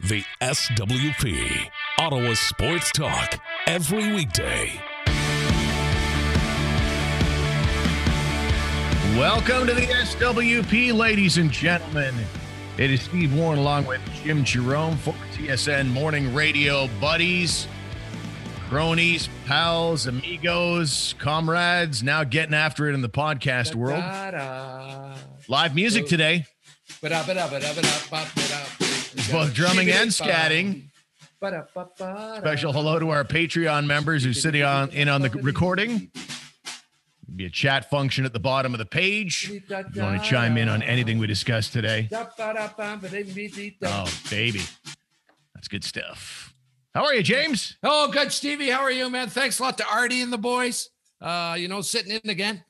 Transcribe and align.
The 0.00 0.22
SWP, 0.40 1.70
Ottawa 1.98 2.32
Sports 2.34 2.92
Talk, 2.92 3.40
every 3.66 4.12
weekday. 4.14 4.80
Welcome 9.18 9.66
to 9.66 9.74
the 9.74 9.86
SWP, 9.90 10.94
ladies 10.96 11.38
and 11.38 11.50
gentlemen. 11.50 12.14
It 12.76 12.92
is 12.92 13.02
Steve 13.02 13.34
Warren 13.34 13.58
along 13.58 13.86
with 13.86 14.00
Jim 14.22 14.44
Jerome 14.44 14.96
for 14.98 15.14
TSN 15.32 15.88
Morning 15.90 16.32
Radio 16.32 16.86
buddies, 17.00 17.66
cronies, 18.68 19.28
pals, 19.46 20.06
amigos, 20.06 21.16
comrades, 21.18 22.04
now 22.04 22.22
getting 22.22 22.54
after 22.54 22.88
it 22.88 22.94
in 22.94 23.02
the 23.02 23.08
podcast 23.08 23.74
world. 23.74 24.04
Live 25.48 25.74
music 25.74 26.06
today, 26.06 26.46
both 29.30 29.54
drumming 29.54 29.90
and 29.90 30.10
scatting. 30.10 30.84
Special 31.40 32.72
hello 32.72 32.98
to 32.98 33.10
our 33.10 33.24
Patreon 33.24 33.86
members 33.86 34.24
who's 34.24 34.42
sitting 34.42 34.62
on 34.62 34.90
in 34.90 35.08
on 35.08 35.22
the 35.22 35.30
recording. 35.30 36.10
Be 37.34 37.44
a 37.44 37.50
chat 37.50 37.88
function 37.90 38.24
at 38.24 38.32
the 38.32 38.40
bottom 38.40 38.74
of 38.74 38.78
the 38.78 38.86
page. 38.86 39.50
If 39.50 39.70
you 39.94 40.02
want 40.02 40.20
to 40.22 40.28
chime 40.28 40.56
in 40.56 40.68
on 40.68 40.82
anything 40.82 41.18
we 41.18 41.26
discussed 41.28 41.72
today. 41.72 42.08
Oh, 42.10 44.06
baby. 44.30 44.60
That's 45.54 45.68
good 45.68 45.84
stuff. 45.84 46.54
How 46.94 47.04
are 47.04 47.14
you, 47.14 47.22
James? 47.22 47.76
Oh, 47.84 48.08
good, 48.10 48.32
Stevie. 48.32 48.70
How 48.70 48.80
are 48.80 48.90
you, 48.90 49.08
man? 49.10 49.28
Thanks 49.28 49.60
a 49.60 49.62
lot 49.62 49.78
to 49.78 49.86
Artie 49.86 50.22
and 50.22 50.32
the 50.32 50.38
boys. 50.38 50.88
Uh, 51.20 51.54
you 51.58 51.68
know, 51.68 51.80
sitting 51.82 52.12
in 52.12 52.30
again. 52.30 52.64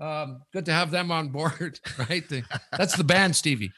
Um, 0.00 0.42
good 0.52 0.64
to 0.66 0.72
have 0.72 0.90
them 0.90 1.10
on 1.12 1.28
board, 1.28 1.78
right? 1.98 2.26
The- 2.28 2.44
that's 2.72 2.96
the 2.96 3.04
band, 3.04 3.36
Stevie. 3.36 3.72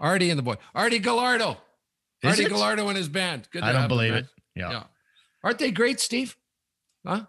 Artie 0.00 0.30
and 0.30 0.38
the 0.38 0.42
boy. 0.42 0.56
Artie 0.74 0.98
Gallardo. 0.98 1.56
Is 2.24 2.30
Artie 2.30 2.44
it? 2.44 2.48
Gallardo 2.48 2.88
and 2.88 2.96
his 2.96 3.08
band. 3.08 3.48
Good 3.50 3.60
to 3.60 3.66
I 3.66 3.72
don't 3.72 3.82
have 3.82 3.90
them, 3.90 3.98
believe 3.98 4.14
it. 4.14 4.26
Yeah. 4.56 4.70
Yeah. 4.70 4.82
Aren't 5.42 5.58
they 5.58 5.70
great, 5.70 6.00
Steve? 6.00 6.36
Huh? 7.06 7.26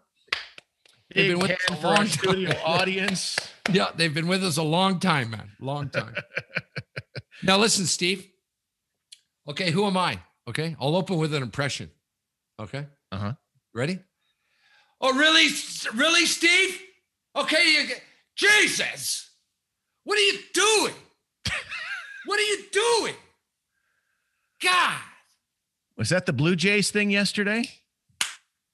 They've 1.14 1.32
been 1.32 1.40
with 1.40 1.50
hand 1.50 1.60
us 1.70 1.84
a 1.84 1.88
long 1.88 2.08
studio 2.08 2.52
time. 2.52 2.62
audience. 2.66 3.38
Yeah, 3.72 3.90
they've 3.96 4.14
been 4.14 4.28
with 4.28 4.44
us 4.44 4.58
a 4.58 4.64
long 4.64 5.00
time, 5.00 5.32
man. 5.32 5.52
Long 5.60 5.90
time. 5.90 6.16
now 7.44 7.58
listen, 7.58 7.86
Steve. 7.86 8.28
Okay, 9.48 9.72
who 9.72 9.86
am 9.86 9.98
I? 9.98 10.20
Okay, 10.48 10.76
I'll 10.80 10.96
open 10.96 11.18
with 11.18 11.34
an 11.34 11.44
impression. 11.44 11.92
Okay. 12.60 12.88
Uh-huh. 13.12 13.34
Ready? 13.74 14.00
Oh, 15.02 15.14
really, 15.16 15.50
really, 15.94 16.26
Steve? 16.26 16.82
Okay, 17.36 17.74
you. 17.74 17.96
Jesus, 18.36 19.32
what 20.04 20.18
are 20.18 20.22
you 20.22 20.40
doing? 20.54 20.94
what 22.26 22.40
are 22.40 22.44
you 22.44 22.64
doing? 22.72 23.16
God, 24.66 25.00
Was 25.96 26.10
that 26.10 26.26
the 26.26 26.34
Blue 26.34 26.56
Jays 26.56 26.90
thing 26.90 27.12
yesterday? 27.12 27.70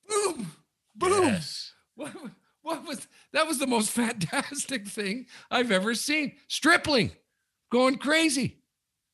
boom, 0.08 0.52
boom. 0.96 1.24
Yes. 1.24 1.74
What, 1.96 2.14
what 2.62 2.88
was 2.88 3.08
that? 3.34 3.46
Was 3.46 3.60
the 3.60 3.68
most 3.68 3.92
fantastic 3.92 4.88
thing 4.88 5.26
I've 5.50 5.72
ever 5.72 5.94
seen. 5.96 6.34
Stripling 6.48 7.12
going 7.72 7.98
crazy 7.98 8.58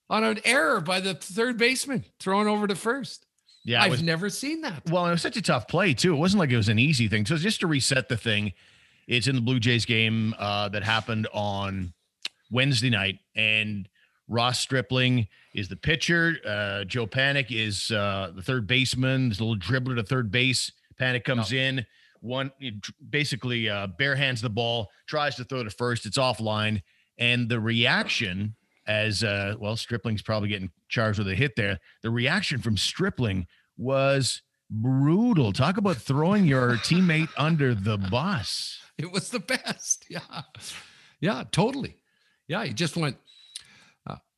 on 0.09 0.23
an 0.23 0.39
error 0.45 0.79
by 0.79 0.99
the 0.99 1.15
third 1.15 1.57
baseman, 1.57 2.05
thrown 2.19 2.47
over 2.47 2.67
to 2.67 2.75
first. 2.75 3.25
Yeah. 3.65 3.81
I've 3.81 3.91
was, 3.91 4.03
never 4.03 4.29
seen 4.29 4.61
that. 4.61 4.83
well, 4.89 5.07
it 5.07 5.11
was 5.11 5.21
such 5.21 5.35
a 5.35 5.41
tough 5.41 5.67
play, 5.67 5.93
too. 5.95 6.13
It 6.13 6.17
wasn't 6.17 6.39
like 6.39 6.51
it 6.51 6.57
was 6.57 6.69
an 6.69 6.79
easy 6.79 7.07
thing. 7.07 7.25
So 7.25 7.35
just 7.37 7.59
to 7.61 7.67
reset 7.67 8.07
the 8.07 8.17
thing, 8.17 8.53
it's 9.07 9.27
in 9.27 9.35
the 9.35 9.41
Blue 9.41 9.59
Jays 9.59 9.85
game 9.85 10.35
uh, 10.37 10.69
that 10.69 10.83
happened 10.83 11.27
on 11.33 11.93
Wednesday 12.51 12.89
night. 12.91 13.19
And 13.35 13.89
Ross 14.27 14.59
Stripling 14.59 15.27
is 15.53 15.67
the 15.69 15.75
pitcher. 15.75 16.35
Uh, 16.45 16.83
Joe 16.83 17.07
Panik 17.07 17.47
is 17.49 17.91
uh, 17.91 18.31
the 18.35 18.41
third 18.41 18.67
baseman. 18.67 19.29
There's 19.29 19.39
a 19.39 19.45
little 19.45 19.59
dribbler 19.59 19.95
to 19.95 20.03
third 20.03 20.31
base. 20.31 20.71
Panik 20.99 21.23
comes 21.23 21.51
in. 21.53 21.85
One 22.21 22.51
basically 23.09 23.69
uh, 23.69 23.87
bare 23.87 24.15
hands 24.15 24.41
the 24.41 24.49
ball, 24.49 24.89
tries 25.07 25.35
to 25.35 25.43
throw 25.43 25.63
to 25.63 25.69
first. 25.69 26.05
It's 26.05 26.17
offline. 26.17 26.81
And 27.17 27.47
the 27.47 27.59
reaction, 27.59 28.55
as 28.87 29.23
uh, 29.23 29.55
well, 29.59 29.75
Stripling's 29.75 30.21
probably 30.21 30.49
getting 30.49 30.71
charged 30.89 31.19
with 31.19 31.27
a 31.29 31.35
hit 31.35 31.55
there. 31.55 31.79
The 32.01 32.09
reaction 32.09 32.59
from 32.59 32.75
Stripling 32.75 33.47
was 33.77 34.41
brutal. 34.69 35.53
Talk 35.53 35.77
about 35.77 35.97
throwing 35.97 36.45
your 36.45 36.71
teammate 36.77 37.29
under 37.37 37.73
the 37.75 37.97
bus. 37.97 38.79
It 38.97 39.11
was 39.11 39.29
the 39.29 39.39
best. 39.39 40.05
Yeah. 40.09 40.41
Yeah, 41.19 41.43
totally. 41.51 41.97
Yeah, 42.47 42.63
he 42.63 42.73
just 42.73 42.95
went, 42.95 43.17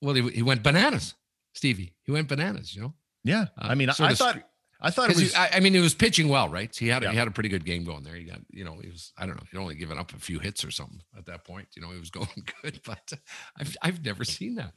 well, 0.02 0.16
he, 0.16 0.28
he 0.30 0.42
went 0.44 0.64
bananas, 0.64 1.16
Stevie. 1.54 1.94
He 2.04 2.12
went 2.12 2.28
bananas, 2.28 2.76
you 2.76 2.82
know? 2.82 2.94
Yeah, 3.24 3.48
uh, 3.58 3.68
I 3.70 3.76
mean, 3.76 3.92
sort 3.92 4.12
I 4.12 4.16
thought, 4.16 4.42
I 4.82 4.92
thought 4.92 5.10
it 5.10 5.14
'Cause 5.14 5.20
he- 5.20 5.26
was. 5.26 5.36
I, 5.36 5.50
I 5.56 5.60
mean, 5.60 5.74
he 5.74 5.80
was 5.82 5.94
pitching 5.94 6.30
well, 6.30 6.48
right? 6.48 6.74
He 6.76 6.88
had 6.88 7.04
Yeah. 7.04 7.12
he 7.12 7.18
had 7.18 7.28
a 7.28 7.32
pretty 7.32 7.50
good 7.50 7.66
game 7.66 7.84
going 7.84 8.04
there. 8.04 8.16
He 8.16 8.24
got, 8.24 8.40
you 8.50 8.64
know, 8.64 8.80
he 8.82 8.90
was 8.90 9.12
I 9.18 9.26
don't 9.26 9.36
know, 9.36 9.44
he'd 9.52 9.58
only 9.58 9.76
given 9.76 9.98
up 9.98 10.14
a 10.14 10.20
few 10.20 10.40
hits 10.40 10.64
or 10.64 10.72
something 10.72 11.02
at 11.18 11.26
that 11.26 11.44
point. 11.44 11.68
You 11.76 11.82
know, 11.82 11.90
he 11.92 12.00
was 12.00 12.10
going 12.20 12.30
good, 12.62 12.80
but 12.86 13.12
I've 13.58 13.76
I've 13.82 14.06
never 14.06 14.24
seen 14.24 14.56
that. 14.56 14.74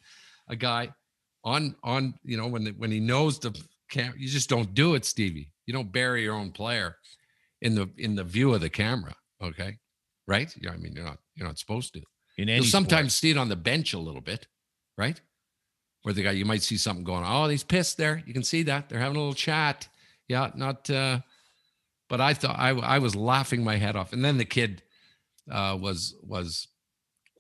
A 0.49 0.56
guy 0.56 0.93
on 1.44 1.77
on 1.84 2.15
you 2.25 2.37
know 2.37 2.49
when 2.49 2.65
the, 2.65 2.71
when 2.72 2.91
he 2.91 2.99
knows 3.00 3.38
the 3.38 3.53
cam, 3.91 4.15
you 4.19 4.28
just 4.28 4.49
don't 4.49 4.75
do 4.75 4.94
it, 4.97 5.05
Stevie. 5.05 5.53
You 5.66 5.72
don't 5.72 5.93
bury 5.93 6.22
your 6.25 6.34
own 6.34 6.50
player 6.50 6.97
in 7.61 7.77
the 7.77 7.88
in 7.97 8.16
the 8.16 8.25
view 8.25 8.53
of 8.55 8.61
the 8.61 8.71
camera. 8.71 9.15
Okay, 9.41 9.78
right? 10.27 10.53
Yeah, 10.61 10.71
I 10.72 10.78
mean, 10.78 10.94
you're 10.97 11.05
not 11.05 11.19
you're 11.37 11.47
not 11.47 11.59
supposed 11.61 11.93
to. 11.94 12.00
in 12.38 12.49
You'll 12.49 12.56
any 12.59 12.66
sometimes 12.66 13.15
sport. 13.15 13.21
see 13.21 13.31
it 13.31 13.37
on 13.37 13.49
the 13.49 13.56
bench 13.56 13.93
a 13.94 13.99
little 14.00 14.21
bit, 14.21 14.49
right? 14.97 15.21
Where 16.03 16.15
the 16.15 16.23
guy, 16.23 16.33
you 16.33 16.45
might 16.45 16.63
see 16.63 16.77
something 16.77 17.05
going. 17.05 17.25
On. 17.25 17.45
Oh, 17.45 17.49
he's 17.49 17.63
pissed 17.65 17.97
there. 17.97 18.23
You 18.27 18.33
can 18.33 18.43
see 18.43 18.65
that 18.65 18.89
they're 18.89 18.99
having 18.99 19.17
a 19.17 19.21
little 19.21 19.35
chat. 19.35 19.89
Yeah, 20.29 20.51
not. 20.55 20.89
uh 20.91 21.21
But 22.09 22.21
I 22.21 22.35
thought 22.35 22.59
I 22.59 22.71
I 22.71 22.99
was 22.99 23.15
laughing 23.15 23.63
my 23.65 23.77
head 23.77 23.97
off, 23.97 24.13
and 24.13 24.25
then 24.25 24.39
the 24.39 24.45
kid 24.45 24.83
uh 25.51 25.77
was 25.81 26.15
was 26.23 26.69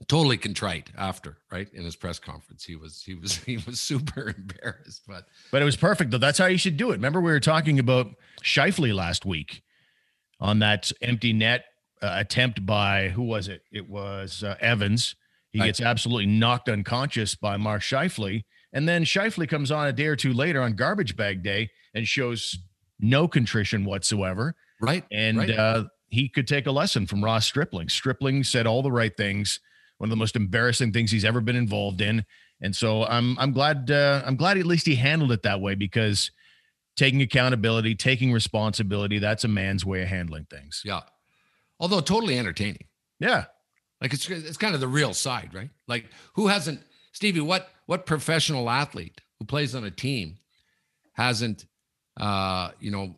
totally 0.08 0.36
contrite 0.36 0.90
after, 0.96 1.38
right? 1.50 1.68
In 1.72 1.84
his 1.84 1.96
press 1.96 2.18
conference, 2.18 2.64
he 2.64 2.76
was 2.76 3.02
he 3.04 3.14
was 3.14 3.36
he 3.44 3.56
was 3.58 3.80
super 3.80 4.28
embarrassed. 4.36 5.02
But 5.06 5.26
but 5.50 5.62
it 5.62 5.64
was 5.64 5.76
perfect 5.76 6.10
though. 6.10 6.18
That's 6.18 6.38
how 6.38 6.46
you 6.46 6.58
should 6.58 6.76
do 6.76 6.90
it. 6.90 6.94
Remember, 6.94 7.20
we 7.20 7.32
were 7.32 7.40
talking 7.40 7.78
about 7.78 8.08
Scheifele 8.42 8.94
last 8.94 9.24
week 9.26 9.62
on 10.40 10.58
that 10.60 10.90
empty 11.00 11.32
net 11.32 11.64
uh, 12.00 12.14
attempt 12.18 12.64
by 12.66 13.08
who 13.10 13.22
was 13.22 13.48
it? 13.48 13.62
It 13.72 13.88
was 13.88 14.42
uh, 14.42 14.56
Evans. 14.60 15.14
He 15.52 15.60
Right. 15.60 15.66
gets 15.66 15.80
absolutely 15.80 16.26
knocked 16.26 16.68
unconscious 16.68 17.34
by 17.34 17.56
Mark 17.56 17.82
Scheifele, 17.82 18.44
and 18.72 18.88
then 18.88 19.04
Scheifele 19.04 19.48
comes 19.48 19.70
on 19.70 19.86
a 19.86 19.92
day 19.92 20.06
or 20.06 20.16
two 20.16 20.32
later 20.32 20.62
on 20.62 20.74
garbage 20.74 21.14
bag 21.16 21.42
day 21.42 21.70
and 21.94 22.08
shows 22.08 22.58
no 22.98 23.28
contrition 23.28 23.84
whatsoever. 23.84 24.54
right, 24.80 25.04
and 25.12 25.38
right. 25.38 25.50
uh, 25.50 25.84
he 26.08 26.28
could 26.28 26.46
take 26.48 26.66
a 26.66 26.72
lesson 26.72 27.06
from 27.06 27.22
Ross 27.22 27.46
Stripling. 27.46 27.88
Stripling 27.88 28.42
said 28.44 28.66
all 28.66 28.82
the 28.82 28.90
right 28.92 29.16
things. 29.16 29.60
One 29.98 30.06
of 30.08 30.10
the 30.10 30.16
most 30.16 30.34
embarrassing 30.36 30.92
things 30.92 31.10
he's 31.12 31.24
ever 31.24 31.40
been 31.40 31.54
involved 31.56 32.00
in, 32.00 32.24
and 32.60 32.74
so 32.74 33.04
I'm 33.04 33.38
I'm 33.38 33.52
glad 33.52 33.90
uh, 33.90 34.22
I'm 34.26 34.36
glad 34.36 34.58
at 34.58 34.66
least 34.66 34.86
he 34.86 34.96
handled 34.96 35.30
it 35.32 35.42
that 35.44 35.60
way 35.60 35.74
because 35.76 36.30
taking 36.96 37.22
accountability, 37.22 37.94
taking 37.94 38.32
responsibility, 38.32 39.18
that's 39.18 39.44
a 39.44 39.48
man's 39.48 39.84
way 39.86 40.02
of 40.02 40.08
handling 40.08 40.46
things. 40.50 40.82
yeah. 40.84 41.00
Although 41.78 42.00
totally 42.00 42.38
entertaining. 42.38 42.86
Yeah, 43.20 43.44
Like 44.02 44.12
it's 44.12 44.28
it's 44.28 44.56
kind 44.56 44.74
of 44.74 44.80
the 44.80 44.88
real 44.88 45.14
side, 45.14 45.54
right? 45.54 45.70
Like 45.88 46.06
who 46.34 46.48
hasn't 46.48 46.80
Stevie? 47.12 47.40
What 47.40 47.70
what 47.86 48.04
professional 48.04 48.68
athlete 48.68 49.20
who 49.38 49.46
plays 49.46 49.74
on 49.74 49.84
a 49.84 49.90
team 49.90 50.36
hasn't 51.14 51.66
uh 52.20 52.70
you 52.80 52.90
know 52.90 53.16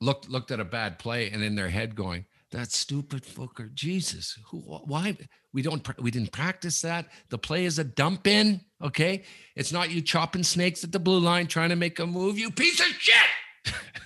looked 0.00 0.28
looked 0.28 0.50
at 0.50 0.60
a 0.60 0.64
bad 0.64 0.98
play 0.98 1.30
and 1.30 1.42
in 1.42 1.54
their 1.54 1.68
head 1.68 1.94
going 1.94 2.26
that 2.50 2.72
stupid 2.72 3.22
fucker 3.22 3.72
Jesus 3.72 4.36
who 4.50 4.58
why 4.58 5.16
we 5.52 5.62
don't 5.62 5.86
we 6.02 6.10
didn't 6.10 6.32
practice 6.32 6.80
that 6.82 7.06
the 7.30 7.38
play 7.38 7.64
is 7.64 7.78
a 7.78 7.84
dump 7.84 8.26
in 8.26 8.60
okay 8.82 9.24
it's 9.56 9.72
not 9.72 9.90
you 9.90 10.02
chopping 10.02 10.42
snakes 10.42 10.84
at 10.84 10.92
the 10.92 10.98
blue 10.98 11.20
line 11.20 11.46
trying 11.46 11.70
to 11.70 11.76
make 11.76 11.98
a 11.98 12.06
move 12.06 12.38
you 12.38 12.50
piece 12.50 12.80
of 12.80 12.86
shit 12.86 13.14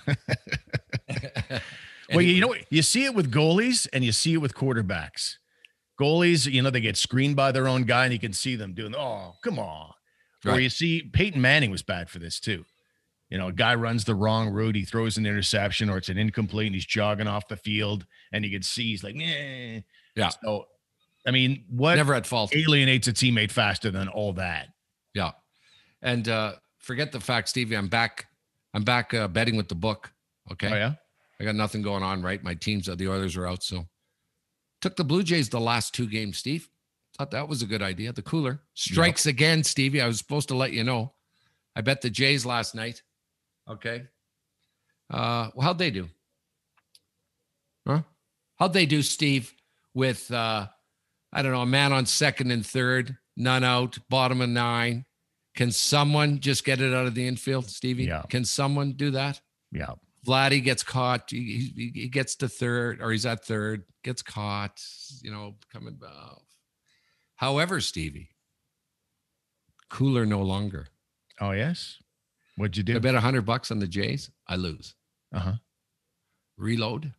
well, 2.09 2.21
you 2.21 2.41
know, 2.41 2.55
you 2.69 2.81
see 2.81 3.05
it 3.05 3.15
with 3.15 3.31
goalies 3.31 3.87
and 3.93 4.03
you 4.03 4.11
see 4.11 4.33
it 4.33 4.37
with 4.37 4.53
quarterbacks. 4.53 5.35
Goalies, 5.99 6.51
you 6.51 6.61
know, 6.61 6.69
they 6.69 6.81
get 6.81 6.97
screened 6.97 7.35
by 7.35 7.51
their 7.51 7.67
own 7.67 7.83
guy, 7.83 8.05
and 8.05 8.13
you 8.13 8.19
can 8.19 8.33
see 8.33 8.55
them 8.55 8.73
doing, 8.73 8.95
"Oh, 8.95 9.35
come 9.43 9.59
on." 9.59 9.93
Or 10.45 10.59
you 10.59 10.69
see 10.69 11.01
Peyton 11.01 11.41
Manning 11.41 11.71
was 11.71 11.81
bad 11.81 12.09
for 12.09 12.19
this 12.19 12.39
too. 12.39 12.65
You 13.29 13.39
know, 13.39 13.47
a 13.47 13.53
guy 13.53 13.73
runs 13.73 14.05
the 14.05 14.13
wrong 14.13 14.49
route, 14.49 14.75
he 14.75 14.83
throws 14.83 15.17
an 15.17 15.25
interception, 15.25 15.89
or 15.89 15.97
it's 15.97 16.09
an 16.09 16.19
incomplete, 16.19 16.67
and 16.67 16.75
he's 16.75 16.85
jogging 16.85 17.27
off 17.27 17.47
the 17.47 17.57
field, 17.57 18.05
and 18.31 18.45
you 18.45 18.51
can 18.51 18.61
see 18.61 18.91
he's 18.91 19.03
like, 19.03 19.15
"Nah." 19.15 19.81
Yeah. 20.15 20.29
So, 20.43 20.67
I 21.25 21.31
mean, 21.31 21.65
what 21.69 21.95
never 21.95 22.13
at 22.13 22.27
fault 22.27 22.55
alienates 22.55 23.07
a 23.07 23.13
teammate 23.13 23.51
faster 23.51 23.89
than 23.89 24.07
all 24.07 24.33
that? 24.33 24.67
Yeah. 25.13 25.31
And 26.01 26.29
uh 26.29 26.53
forget 26.77 27.11
the 27.11 27.19
fact, 27.19 27.49
Stevie, 27.49 27.75
I'm 27.75 27.87
back. 27.87 28.27
I'm 28.73 28.83
back 28.83 29.13
uh, 29.13 29.27
betting 29.27 29.55
with 29.55 29.69
the 29.69 29.75
book. 29.75 30.11
Okay. 30.51 30.71
Oh 30.71 30.75
yeah. 30.75 30.93
I 31.39 31.43
got 31.43 31.55
nothing 31.55 31.81
going 31.81 32.03
on, 32.03 32.21
right? 32.21 32.41
My 32.43 32.53
teams, 32.53 32.87
uh, 32.87 32.95
the 32.95 33.09
Oilers 33.09 33.35
are 33.35 33.47
out. 33.47 33.63
So 33.63 33.85
took 34.85 34.95
the 34.95 35.03
Blue 35.03 35.23
Jays 35.23 35.49
the 35.49 35.59
last 35.59 35.95
two 35.95 36.05
games, 36.05 36.37
Steve. 36.37 36.69
Thought 37.17 37.31
that 37.31 37.49
was 37.49 37.63
a 37.63 37.65
good 37.65 37.81
idea. 37.81 38.13
The 38.13 38.21
cooler 38.21 38.59
strikes 38.75 39.25
again, 39.25 39.63
Stevie. 39.63 39.99
I 39.99 40.05
was 40.05 40.19
supposed 40.19 40.47
to 40.49 40.55
let 40.55 40.73
you 40.73 40.83
know. 40.83 41.11
I 41.75 41.81
bet 41.81 42.03
the 42.03 42.09
Jays 42.11 42.45
last 42.45 42.75
night. 42.75 43.01
Okay. 43.67 44.03
Uh, 45.09 45.49
well, 45.55 45.65
how'd 45.65 45.79
they 45.79 45.89
do? 45.89 46.07
Huh? 47.87 48.03
How'd 48.59 48.73
they 48.73 48.85
do, 48.85 49.01
Steve? 49.01 49.55
With 49.95 50.29
uh, 50.31 50.67
I 51.33 51.41
don't 51.41 51.51
know, 51.51 51.61
a 51.61 51.65
man 51.65 51.91
on 51.91 52.05
second 52.05 52.51
and 52.51 52.63
third, 52.63 53.17
none 53.35 53.63
out, 53.63 53.97
bottom 54.07 54.39
of 54.39 54.49
nine. 54.49 55.05
Can 55.55 55.71
someone 55.71 56.41
just 56.41 56.63
get 56.63 56.79
it 56.79 56.93
out 56.93 57.07
of 57.07 57.15
the 57.15 57.27
infield, 57.27 57.71
Stevie? 57.71 58.03
Yeah. 58.03 58.21
Can 58.29 58.45
someone 58.45 58.91
do 58.91 59.09
that? 59.11 59.41
Yeah. 59.71 59.93
Vladdy 60.25 60.63
gets 60.63 60.83
caught. 60.83 61.29
He, 61.29 61.71
he, 61.75 61.91
he 61.93 62.07
gets 62.07 62.35
to 62.37 62.47
third, 62.49 63.01
or 63.01 63.11
he's 63.11 63.25
at 63.25 63.45
third, 63.45 63.83
gets 64.03 64.21
caught. 64.21 64.81
You 65.21 65.31
know, 65.31 65.55
coming 65.71 65.95
back. 65.95 66.41
However, 67.35 67.79
Stevie, 67.81 68.29
cooler 69.89 70.25
no 70.25 70.41
longer. 70.41 70.87
Oh 71.39 71.51
yes. 71.51 71.97
What'd 72.57 72.77
you 72.77 72.83
do? 72.83 72.95
I 72.95 72.99
bet 72.99 73.15
a 73.15 73.19
hundred 73.19 73.45
bucks 73.45 73.71
on 73.71 73.79
the 73.79 73.87
Jays. 73.87 74.31
I 74.47 74.55
lose. 74.55 74.95
Uh 75.33 75.39
huh. 75.39 75.53
Reload, 76.57 77.13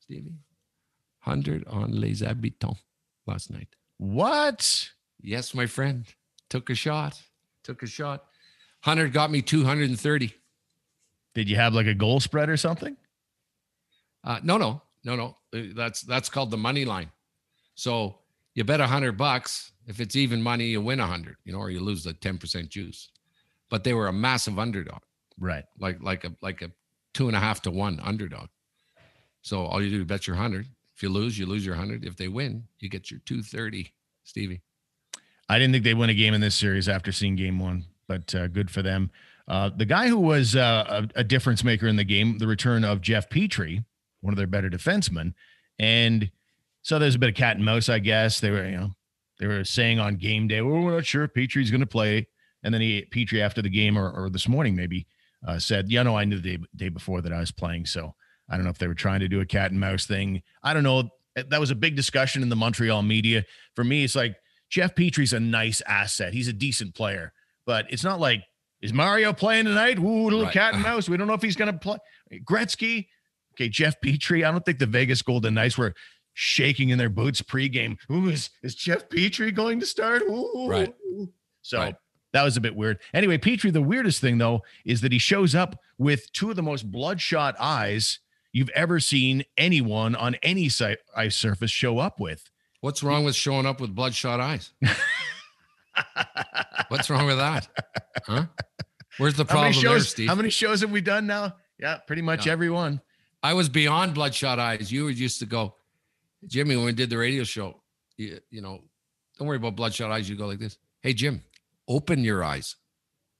Stevie. 0.00 0.38
Hundred 1.20 1.66
on 1.68 2.00
Les 2.00 2.20
Habitants 2.20 2.80
last 3.26 3.50
night. 3.50 3.68
What? 3.98 4.90
Yes, 5.20 5.54
my 5.54 5.66
friend. 5.66 6.06
Took 6.48 6.70
a 6.70 6.74
shot. 6.74 7.20
Took 7.64 7.82
a 7.82 7.86
shot. 7.86 8.24
Hundred 8.82 9.12
got 9.12 9.30
me 9.30 9.42
two 9.42 9.64
hundred 9.64 9.90
and 9.90 10.00
thirty. 10.00 10.34
Did 11.34 11.48
you 11.48 11.56
have 11.56 11.74
like 11.74 11.86
a 11.86 11.94
goal 11.94 12.20
spread 12.20 12.48
or 12.48 12.56
something? 12.56 12.96
Uh, 14.24 14.40
no, 14.42 14.56
no, 14.58 14.82
no, 15.04 15.16
no. 15.16 15.36
Uh, 15.54 15.62
That's 15.74 16.02
that's 16.02 16.28
called 16.28 16.50
the 16.50 16.56
money 16.56 16.84
line. 16.84 17.10
So 17.74 18.18
you 18.54 18.64
bet 18.64 18.80
a 18.80 18.86
hundred 18.86 19.12
bucks. 19.16 19.72
If 19.86 20.00
it's 20.00 20.16
even 20.16 20.42
money, 20.42 20.66
you 20.66 20.80
win 20.80 21.00
a 21.00 21.06
hundred. 21.06 21.36
You 21.44 21.52
know, 21.52 21.58
or 21.60 21.70
you 21.70 21.80
lose 21.80 22.04
the 22.04 22.12
ten 22.12 22.38
percent 22.38 22.68
juice. 22.68 23.10
But 23.70 23.84
they 23.84 23.94
were 23.94 24.08
a 24.08 24.12
massive 24.12 24.58
underdog, 24.58 25.00
Right. 25.38 25.64
like 25.78 26.02
like 26.02 26.24
a 26.24 26.34
like 26.42 26.62
a 26.62 26.70
two 27.14 27.28
and 27.28 27.36
a 27.36 27.40
half 27.40 27.62
to 27.62 27.70
one 27.70 28.00
underdog. 28.02 28.48
So 29.42 29.62
all 29.66 29.82
you 29.82 29.90
do 29.90 30.00
is 30.00 30.04
bet 30.06 30.26
your 30.26 30.36
hundred. 30.36 30.66
If 30.96 31.02
you 31.02 31.10
lose, 31.10 31.38
you 31.38 31.46
lose 31.46 31.64
your 31.64 31.76
hundred. 31.76 32.04
If 32.04 32.16
they 32.16 32.28
win, 32.28 32.64
you 32.80 32.88
get 32.88 33.10
your 33.10 33.20
two 33.24 33.42
thirty, 33.42 33.92
Stevie. 34.24 34.62
I 35.48 35.58
didn't 35.58 35.72
think 35.72 35.84
they'd 35.84 35.94
win 35.94 36.10
a 36.10 36.14
game 36.14 36.34
in 36.34 36.40
this 36.40 36.54
series 36.56 36.88
after 36.88 37.12
seeing 37.12 37.36
game 37.36 37.58
one, 37.58 37.84
but 38.06 38.34
uh, 38.34 38.48
good 38.48 38.70
for 38.70 38.82
them. 38.82 39.10
Uh, 39.48 39.70
the 39.74 39.86
guy 39.86 40.08
who 40.08 40.18
was 40.18 40.54
uh, 40.54 41.06
a, 41.16 41.20
a 41.20 41.24
difference 41.24 41.64
maker 41.64 41.88
in 41.88 41.96
the 41.96 42.04
game, 42.04 42.38
the 42.38 42.46
return 42.46 42.84
of 42.84 43.00
Jeff 43.00 43.30
Petry, 43.30 43.84
one 44.20 44.32
of 44.32 44.36
their 44.36 44.46
better 44.46 44.68
defensemen. 44.68 45.32
And 45.78 46.30
so 46.82 46.98
there's 46.98 47.14
a 47.14 47.18
bit 47.18 47.30
of 47.30 47.34
cat 47.34 47.56
and 47.56 47.64
mouse, 47.64 47.88
I 47.88 47.98
guess. 47.98 48.40
They 48.40 48.50
were, 48.50 48.68
you 48.68 48.76
know, 48.76 48.90
they 49.38 49.46
were 49.46 49.64
saying 49.64 49.98
on 49.98 50.16
game 50.16 50.48
day, 50.48 50.60
well, 50.60 50.82
we're 50.82 50.94
not 50.94 51.06
sure 51.06 51.24
if 51.24 51.32
Petry's 51.32 51.70
going 51.70 51.80
to 51.80 51.86
play. 51.86 52.28
And 52.62 52.74
then 52.74 52.80
he, 52.80 53.06
Petry, 53.10 53.40
after 53.40 53.62
the 53.62 53.70
game 53.70 53.96
or, 53.96 54.10
or 54.10 54.28
this 54.28 54.48
morning, 54.48 54.76
maybe 54.76 55.06
uh, 55.46 55.58
said, 55.58 55.90
yeah, 55.90 56.02
no, 56.02 56.16
I 56.16 56.24
knew 56.24 56.40
the 56.40 56.56
day, 56.56 56.64
day 56.76 56.88
before 56.88 57.22
that 57.22 57.32
I 57.32 57.40
was 57.40 57.52
playing. 57.52 57.86
So 57.86 58.14
I 58.50 58.56
don't 58.56 58.64
know 58.64 58.70
if 58.70 58.78
they 58.78 58.88
were 58.88 58.94
trying 58.94 59.20
to 59.20 59.28
do 59.28 59.40
a 59.40 59.46
cat 59.46 59.70
and 59.70 59.80
mouse 59.80 60.06
thing. 60.06 60.42
I 60.62 60.74
don't 60.74 60.82
know. 60.82 61.10
That 61.36 61.60
was 61.60 61.70
a 61.70 61.76
big 61.76 61.94
discussion 61.94 62.42
in 62.42 62.48
the 62.48 62.56
Montreal 62.56 63.02
media. 63.02 63.44
For 63.76 63.84
me, 63.84 64.02
it's 64.02 64.16
like 64.16 64.34
Jeff 64.68 64.94
Petry's 64.94 65.32
a 65.32 65.40
nice 65.40 65.80
asset. 65.86 66.32
He's 66.34 66.48
a 66.48 66.52
decent 66.52 66.96
player, 66.96 67.32
but 67.64 67.86
it's 67.90 68.02
not 68.02 68.18
like 68.18 68.42
is 68.82 68.92
Mario 68.92 69.32
playing 69.32 69.64
tonight? 69.66 69.98
Ooh, 69.98 70.24
little 70.24 70.44
Right. 70.44 70.52
cat 70.52 70.74
and 70.74 70.82
mouse. 70.84 71.08
We 71.08 71.16
don't 71.16 71.26
know 71.26 71.34
if 71.34 71.42
he's 71.42 71.56
going 71.56 71.72
to 71.72 71.78
play. 71.78 71.98
Gretzky, 72.44 73.06
okay, 73.54 73.68
Jeff 73.68 74.00
Petry. 74.00 74.46
I 74.46 74.50
don't 74.50 74.64
think 74.64 74.78
the 74.78 74.86
Vegas 74.86 75.22
Golden 75.22 75.54
Knights 75.54 75.76
were 75.78 75.94
shaking 76.34 76.90
in 76.90 76.98
their 76.98 77.08
boots 77.08 77.42
pregame. 77.42 77.98
Ooh, 78.10 78.28
is, 78.28 78.50
is 78.62 78.74
Jeff 78.74 79.08
Petry 79.08 79.52
going 79.54 79.80
to 79.80 79.86
start? 79.86 80.22
Ooh. 80.22 80.66
Right. 80.68 80.94
So 81.62 81.78
Right. 81.78 81.94
that 82.32 82.44
was 82.44 82.56
a 82.56 82.60
bit 82.60 82.76
weird. 82.76 82.98
Anyway, 83.12 83.38
Petry, 83.38 83.72
the 83.72 83.82
weirdest 83.82 84.20
thing 84.20 84.38
though 84.38 84.62
is 84.84 85.00
that 85.00 85.10
he 85.12 85.18
shows 85.18 85.54
up 85.54 85.80
with 85.98 86.30
two 86.32 86.50
of 86.50 86.56
the 86.56 86.62
most 86.62 86.90
bloodshot 86.90 87.56
eyes 87.58 88.20
you've 88.52 88.70
ever 88.70 89.00
seen 89.00 89.44
anyone 89.56 90.14
on 90.14 90.36
any 90.36 90.70
ice 91.16 91.36
surface 91.36 91.70
show 91.72 91.98
up 91.98 92.20
with. 92.20 92.48
What's 92.80 93.02
wrong 93.02 93.24
with 93.24 93.34
showing 93.34 93.66
up 93.66 93.80
with 93.80 93.92
bloodshot 93.94 94.40
eyes? 94.40 94.70
What's 96.88 97.10
wrong 97.10 97.26
with 97.26 97.38
that? 97.38 97.68
Huh? 98.26 98.46
Where's 99.18 99.34
the 99.34 99.44
How 99.44 99.62
many 99.62 99.72
problem 99.74 99.92
there. 99.94 100.00
Steve? 100.00 100.28
How 100.28 100.34
many 100.34 100.50
shows 100.50 100.80
have 100.80 100.90
we 100.90 101.00
done 101.00 101.26
now? 101.26 101.56
Yeah, 101.78 101.98
pretty 102.06 102.22
much 102.22 102.46
Yeah. 102.46 102.52
every 102.52 102.70
one. 102.70 103.00
I 103.42 103.54
was 103.54 103.68
beyond 103.68 104.14
bloodshot 104.14 104.58
eyes. 104.58 104.90
You 104.90 105.04
were 105.04 105.10
used 105.10 105.38
to 105.40 105.46
go, 105.46 105.74
Jimmy, 106.46 106.76
when 106.76 106.84
we 106.86 106.92
did 106.92 107.10
the 107.10 107.18
radio 107.18 107.44
show, 107.44 107.80
you, 108.16 108.40
you 108.50 108.60
know, 108.60 108.82
don't 109.38 109.46
worry 109.46 109.56
about 109.58 109.76
bloodshot 109.76 110.10
eyes. 110.10 110.28
You 110.28 110.36
go 110.36 110.46
like 110.46 110.58
this. 110.58 110.78
Hey, 111.02 111.12
Jim, 111.12 111.42
open 111.86 112.24
your 112.24 112.42
eyes. 112.42 112.76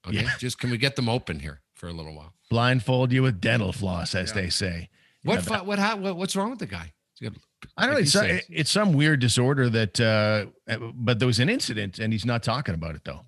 Okay. 0.06 0.22
Yeah. 0.22 0.30
Just 0.38 0.58
can 0.60 0.70
we 0.70 0.78
get 0.78 0.94
them 0.96 1.08
open 1.08 1.40
here 1.40 1.60
for 1.74 1.88
a 1.88 1.92
little 1.92 2.14
while? 2.14 2.32
Blindfold 2.50 3.12
you 3.12 3.22
with 3.22 3.40
dental 3.40 3.72
floss, 3.72 4.14
as 4.14 4.30
Yeah. 4.30 4.34
they 4.42 4.50
say. 4.50 4.88
What, 5.24 5.44
Yeah, 5.48 5.62
what, 5.62 5.98
what, 6.00 6.16
what's 6.16 6.36
wrong 6.36 6.50
with 6.50 6.60
the 6.60 6.66
guy? 6.66 6.92
I 7.76 7.86
don't 7.86 7.94
know. 7.94 8.00
It's, 8.00 8.12
some- 8.12 8.40
it's 8.48 8.70
some 8.70 8.92
weird 8.92 9.20
disorder 9.20 9.68
that, 9.70 10.00
uh, 10.00 10.46
but 10.94 11.18
there 11.18 11.26
was 11.26 11.40
an 11.40 11.48
incident 11.48 11.98
and 11.98 12.12
he's 12.12 12.26
not 12.26 12.42
talking 12.42 12.74
about 12.74 12.94
it 12.94 13.04
though. 13.04 13.22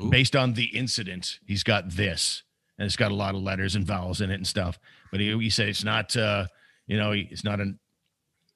Ooh. 0.00 0.10
Based 0.10 0.36
on 0.36 0.54
the 0.54 0.64
incident, 0.76 1.38
he's 1.46 1.62
got 1.62 1.90
this 1.90 2.42
and 2.78 2.86
it's 2.86 2.96
got 2.96 3.10
a 3.12 3.14
lot 3.14 3.34
of 3.34 3.42
letters 3.42 3.74
and 3.74 3.86
vowels 3.86 4.20
in 4.20 4.30
it 4.30 4.34
and 4.34 4.46
stuff. 4.46 4.78
But 5.10 5.20
he, 5.20 5.36
he 5.38 5.50
said 5.50 5.68
it's 5.68 5.84
not, 5.84 6.16
uh, 6.16 6.46
you 6.86 6.96
know, 6.96 7.12
it's 7.12 7.44
not 7.44 7.60
an, 7.60 7.78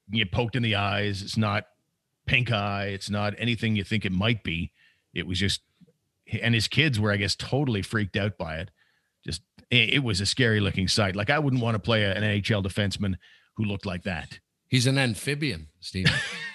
you 0.09 0.23
get 0.23 0.31
poked 0.31 0.55
in 0.55 0.63
the 0.63 0.75
eyes. 0.75 1.21
It's 1.21 1.37
not 1.37 1.65
pink 2.25 2.51
eye. 2.51 2.87
It's 2.87 3.09
not 3.09 3.33
anything 3.37 3.75
you 3.75 3.83
think 3.83 4.05
it 4.05 4.11
might 4.11 4.43
be. 4.43 4.71
It 5.13 5.25
was 5.25 5.39
just, 5.39 5.61
and 6.41 6.53
his 6.53 6.67
kids 6.67 6.99
were, 6.99 7.11
I 7.11 7.17
guess, 7.17 7.35
totally 7.35 7.81
freaked 7.81 8.15
out 8.15 8.37
by 8.37 8.57
it. 8.57 8.71
Just, 9.25 9.41
it, 9.69 9.95
it 9.95 10.03
was 10.03 10.21
a 10.21 10.25
scary 10.25 10.59
looking 10.59 10.87
sight. 10.87 11.15
Like 11.15 11.29
I 11.29 11.39
wouldn't 11.39 11.61
want 11.61 11.75
to 11.75 11.79
play 11.79 12.03
an 12.05 12.21
NHL 12.23 12.63
defenseman 12.63 13.15
who 13.55 13.63
looked 13.65 13.85
like 13.85 14.03
that. 14.03 14.39
He's 14.71 14.87
an 14.87 14.97
amphibian, 14.97 15.67
Steve. 15.81 16.07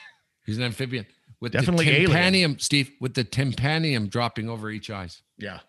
He's 0.47 0.57
an 0.57 0.65
amphibian 0.65 1.07
with 1.41 1.53
Definitely 1.53 1.85
the 1.85 2.01
alien. 2.03 2.11
tympanium, 2.11 2.61
Steve, 2.61 2.91
with 2.99 3.13
the 3.13 3.25
tympanium 3.25 4.09
dropping 4.09 4.49
over 4.49 4.71
each 4.71 4.91
eyes. 4.91 5.21
Yeah. 5.37 5.61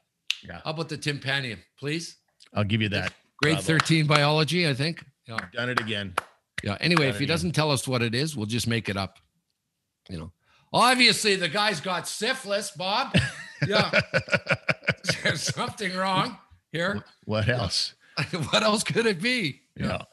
Yeah. 0.47 0.61
How 0.63 0.71
about 0.71 0.87
the 0.87 0.97
tympanium, 0.97 1.59
please? 1.77 2.15
I'll 2.53 2.63
give 2.63 2.81
you 2.81 2.87
that. 2.89 3.13
Grade 3.43 3.55
Bravo. 3.55 3.79
13 3.79 4.07
biology, 4.07 4.67
I 4.67 4.73
think. 4.73 5.03
Yeah. 5.27 5.39
Done 5.53 5.69
it 5.69 5.81
again. 5.81 6.13
Yeah. 6.63 6.77
Anyway, 6.79 7.09
if 7.09 7.17
he 7.17 7.25
again. 7.25 7.33
doesn't 7.33 7.51
tell 7.51 7.69
us 7.69 7.85
what 7.85 8.01
it 8.01 8.15
is, 8.15 8.37
we'll 8.37 8.45
just 8.45 8.65
make 8.67 8.87
it 8.87 8.95
up. 8.95 9.19
You 10.09 10.19
know, 10.19 10.31
obviously 10.71 11.35
the 11.35 11.49
guy's 11.49 11.81
got 11.81 12.07
syphilis, 12.07 12.71
Bob. 12.71 13.13
Yeah. 13.67 13.89
There's 15.23 15.41
something 15.41 15.95
wrong 15.95 16.37
here. 16.71 17.03
What 17.25 17.49
else? 17.49 17.95
what 18.51 18.61
else 18.61 18.83
could 18.83 19.07
it 19.07 19.19
be? 19.19 19.61
Yeah. 19.75 20.03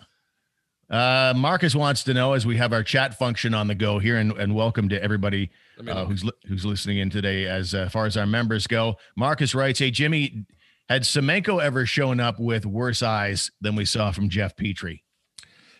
Uh, 0.90 1.32
Marcus 1.36 1.74
wants 1.74 2.04
to 2.04 2.14
know 2.14 2.34
as 2.34 2.44
we 2.44 2.56
have 2.56 2.72
our 2.72 2.82
chat 2.82 3.18
function 3.18 3.54
on 3.54 3.68
the 3.68 3.74
go 3.74 3.98
here, 3.98 4.16
and, 4.18 4.32
and 4.32 4.54
welcome 4.54 4.88
to 4.90 5.02
everybody 5.02 5.50
uh, 5.88 6.04
who's 6.04 6.24
li- 6.24 6.32
who's 6.46 6.64
listening 6.64 6.98
in 6.98 7.10
today. 7.10 7.46
As 7.46 7.74
uh, 7.74 7.88
far 7.88 8.06
as 8.06 8.16
our 8.16 8.26
members 8.26 8.66
go, 8.66 8.96
Marcus 9.16 9.54
writes, 9.54 9.78
"Hey 9.78 9.90
Jimmy, 9.90 10.46
had 10.88 11.02
Semenko 11.02 11.62
ever 11.62 11.86
shown 11.86 12.20
up 12.20 12.38
with 12.38 12.66
worse 12.66 13.02
eyes 13.02 13.50
than 13.60 13.76
we 13.76 13.84
saw 13.84 14.10
from 14.12 14.28
Jeff 14.28 14.56
Petry?" 14.56 15.00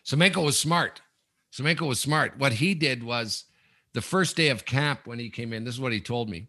Semenko 0.06 0.44
was 0.44 0.58
smart. 0.58 1.02
Semenko 1.52 1.86
was 1.86 2.00
smart. 2.00 2.38
What 2.38 2.54
he 2.54 2.74
did 2.74 3.02
was 3.02 3.44
the 3.92 4.02
first 4.02 4.36
day 4.36 4.48
of 4.48 4.64
camp 4.64 5.00
when 5.04 5.18
he 5.18 5.30
came 5.30 5.52
in, 5.52 5.64
this 5.64 5.74
is 5.74 5.80
what 5.80 5.92
he 5.92 6.00
told 6.00 6.28
me. 6.28 6.48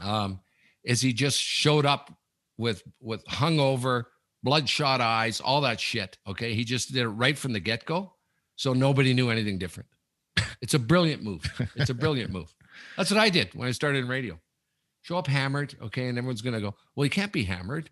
Um, 0.00 0.40
is 0.84 1.00
he 1.00 1.12
just 1.12 1.40
showed 1.40 1.86
up 1.86 2.12
with 2.58 2.82
with 3.00 3.24
hungover, 3.26 4.04
bloodshot 4.42 5.00
eyes, 5.00 5.40
all 5.40 5.60
that 5.62 5.80
shit. 5.80 6.18
Okay. 6.26 6.54
He 6.54 6.64
just 6.64 6.92
did 6.92 7.02
it 7.02 7.08
right 7.08 7.36
from 7.38 7.52
the 7.52 7.60
get-go. 7.60 8.12
So 8.56 8.72
nobody 8.72 9.14
knew 9.14 9.30
anything 9.30 9.58
different. 9.58 9.88
It's 10.60 10.74
a 10.74 10.78
brilliant 10.78 11.24
move. 11.24 11.42
It's 11.74 11.90
a 11.90 11.94
brilliant 11.94 12.30
move. 12.30 12.54
That's 12.96 13.10
what 13.10 13.18
I 13.18 13.30
did 13.30 13.52
when 13.52 13.66
I 13.66 13.72
started 13.72 13.98
in 13.98 14.08
radio. 14.08 14.38
Show 15.00 15.18
up 15.18 15.26
hammered, 15.26 15.74
okay, 15.82 16.06
and 16.06 16.16
everyone's 16.16 16.40
gonna 16.40 16.60
go, 16.60 16.76
well, 16.94 17.02
he 17.02 17.10
can't 17.10 17.32
be 17.32 17.42
hammered 17.42 17.90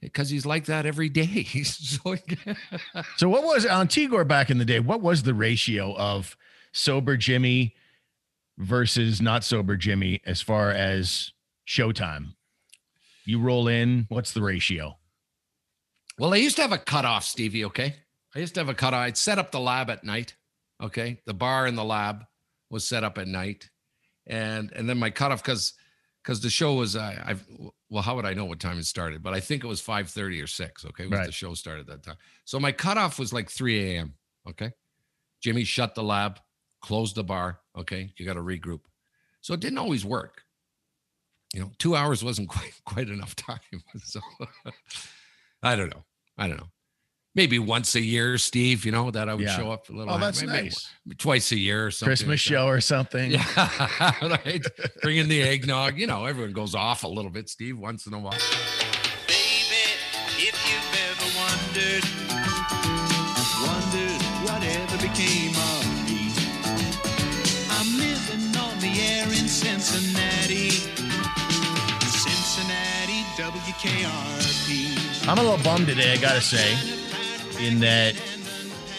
because 0.00 0.28
he's 0.28 0.44
like 0.44 0.64
that 0.66 0.86
every 0.86 1.08
day. 1.08 1.46
So 1.64 2.16
So 3.16 3.28
what 3.28 3.44
was 3.44 3.64
on 3.64 3.86
Tigor 3.86 4.26
back 4.26 4.50
in 4.50 4.58
the 4.58 4.64
day? 4.64 4.80
What 4.80 5.00
was 5.00 5.22
the 5.22 5.34
ratio 5.34 5.96
of 5.96 6.36
sober 6.72 7.16
Jimmy 7.16 7.76
versus 8.58 9.20
not 9.20 9.44
sober 9.44 9.76
Jimmy 9.76 10.20
as 10.26 10.42
far 10.42 10.70
as 10.70 11.32
showtime? 11.66 12.34
You 13.24 13.40
roll 13.40 13.68
in, 13.68 14.06
what's 14.08 14.32
the 14.32 14.42
ratio? 14.42 14.96
Well, 16.20 16.34
I 16.34 16.36
used 16.36 16.56
to 16.56 16.62
have 16.62 16.72
a 16.72 16.76
cutoff, 16.76 17.24
Stevie. 17.24 17.64
Okay. 17.64 17.94
I 18.34 18.40
used 18.40 18.52
to 18.52 18.60
have 18.60 18.68
a 18.68 18.74
cutoff. 18.74 19.00
I'd 19.00 19.16
set 19.16 19.38
up 19.38 19.50
the 19.52 19.58
lab 19.58 19.88
at 19.88 20.04
night. 20.04 20.36
Okay. 20.82 21.18
The 21.24 21.32
bar 21.32 21.66
in 21.66 21.76
the 21.76 21.84
lab 21.84 22.26
was 22.68 22.86
set 22.86 23.04
up 23.04 23.16
at 23.16 23.26
night. 23.26 23.70
And 24.26 24.70
and 24.72 24.86
then 24.86 24.98
my 24.98 25.08
cutoff, 25.08 25.42
because 25.42 25.72
because 26.22 26.42
the 26.42 26.50
show 26.50 26.74
was 26.74 26.94
uh, 26.94 27.22
I've 27.24 27.42
well, 27.88 28.02
how 28.02 28.16
would 28.16 28.26
I 28.26 28.34
know 28.34 28.44
what 28.44 28.60
time 28.60 28.78
it 28.78 28.84
started? 28.84 29.22
But 29.22 29.32
I 29.32 29.40
think 29.40 29.64
it 29.64 29.66
was 29.66 29.80
5:30 29.80 30.44
or 30.44 30.46
6. 30.46 30.84
Okay. 30.84 31.06
Right. 31.06 31.24
the 31.24 31.32
show 31.32 31.54
started 31.54 31.86
that 31.86 32.02
time. 32.02 32.16
So 32.44 32.60
my 32.60 32.70
cutoff 32.70 33.18
was 33.18 33.32
like 33.32 33.48
3 33.48 33.94
a.m. 33.96 34.12
Okay. 34.46 34.72
Jimmy 35.40 35.64
shut 35.64 35.94
the 35.94 36.02
lab, 36.02 36.38
closed 36.82 37.14
the 37.14 37.24
bar. 37.24 37.60
Okay. 37.78 38.12
You 38.18 38.26
got 38.26 38.34
to 38.34 38.40
regroup. 38.42 38.80
So 39.40 39.54
it 39.54 39.60
didn't 39.60 39.78
always 39.78 40.04
work. 40.04 40.42
you 41.54 41.60
know, 41.60 41.72
two 41.78 41.96
hours 41.96 42.22
wasn't 42.22 42.48
quite 42.56 42.74
quite 42.84 43.08
enough 43.08 43.34
time. 43.36 43.60
So 44.04 44.20
I 45.62 45.76
don't 45.76 45.88
know. 45.90 46.04
I 46.40 46.48
don't 46.48 46.56
know. 46.56 46.66
Maybe 47.36 47.60
once 47.60 47.94
a 47.94 48.00
year, 48.00 48.38
Steve. 48.38 48.84
You 48.84 48.90
know 48.90 49.12
that 49.12 49.28
I 49.28 49.34
would 49.34 49.44
Yeah. 49.44 49.56
show 49.56 49.70
up 49.70 49.88
a 49.88 49.92
little. 49.92 50.12
Oh, 50.14 50.18
that's 50.18 50.42
maybe 50.42 50.64
nice. 50.64 50.88
Twice 51.18 51.52
a 51.52 51.56
year 51.58 51.86
or 51.86 51.90
something. 51.92 52.08
Christmas 52.08 52.28
like 52.30 52.38
show 52.40 52.66
or 52.66 52.80
something. 52.80 53.30
Yeah, 53.30 53.44
right. 54.22 54.64
Bring 55.02 55.18
in 55.18 55.28
the 55.28 55.40
eggnog. 55.42 55.96
You 55.96 56.08
know, 56.08 56.24
everyone 56.24 56.52
goes 56.52 56.74
off 56.74 57.04
a 57.04 57.08
little 57.08 57.30
bit, 57.30 57.48
Steve, 57.48 57.78
once 57.78 58.06
in 58.08 58.14
a 58.14 58.18
while. 58.18 58.32
Baby, 59.28 59.94
if 60.38 60.56
you've 60.66 60.94
ever 61.06 61.28
wondered, 61.38 62.04
wondered 63.62 64.22
whatever 64.50 64.96
became 64.98 65.54
of 65.54 65.86
me. 66.08 66.32
I'm 67.70 67.90
living 67.96 68.56
on 68.58 68.76
the 68.80 68.90
air 69.00 69.26
in 69.28 69.46
Cincinnati, 69.46 70.70
Cincinnati, 72.10 73.22
WKRP. 73.38 74.49
I'm 75.30 75.38
a 75.38 75.42
little 75.44 75.62
bummed 75.62 75.86
today, 75.86 76.12
I 76.12 76.16
gotta 76.16 76.40
say, 76.40 76.72
in 77.64 77.78
that 77.78 78.20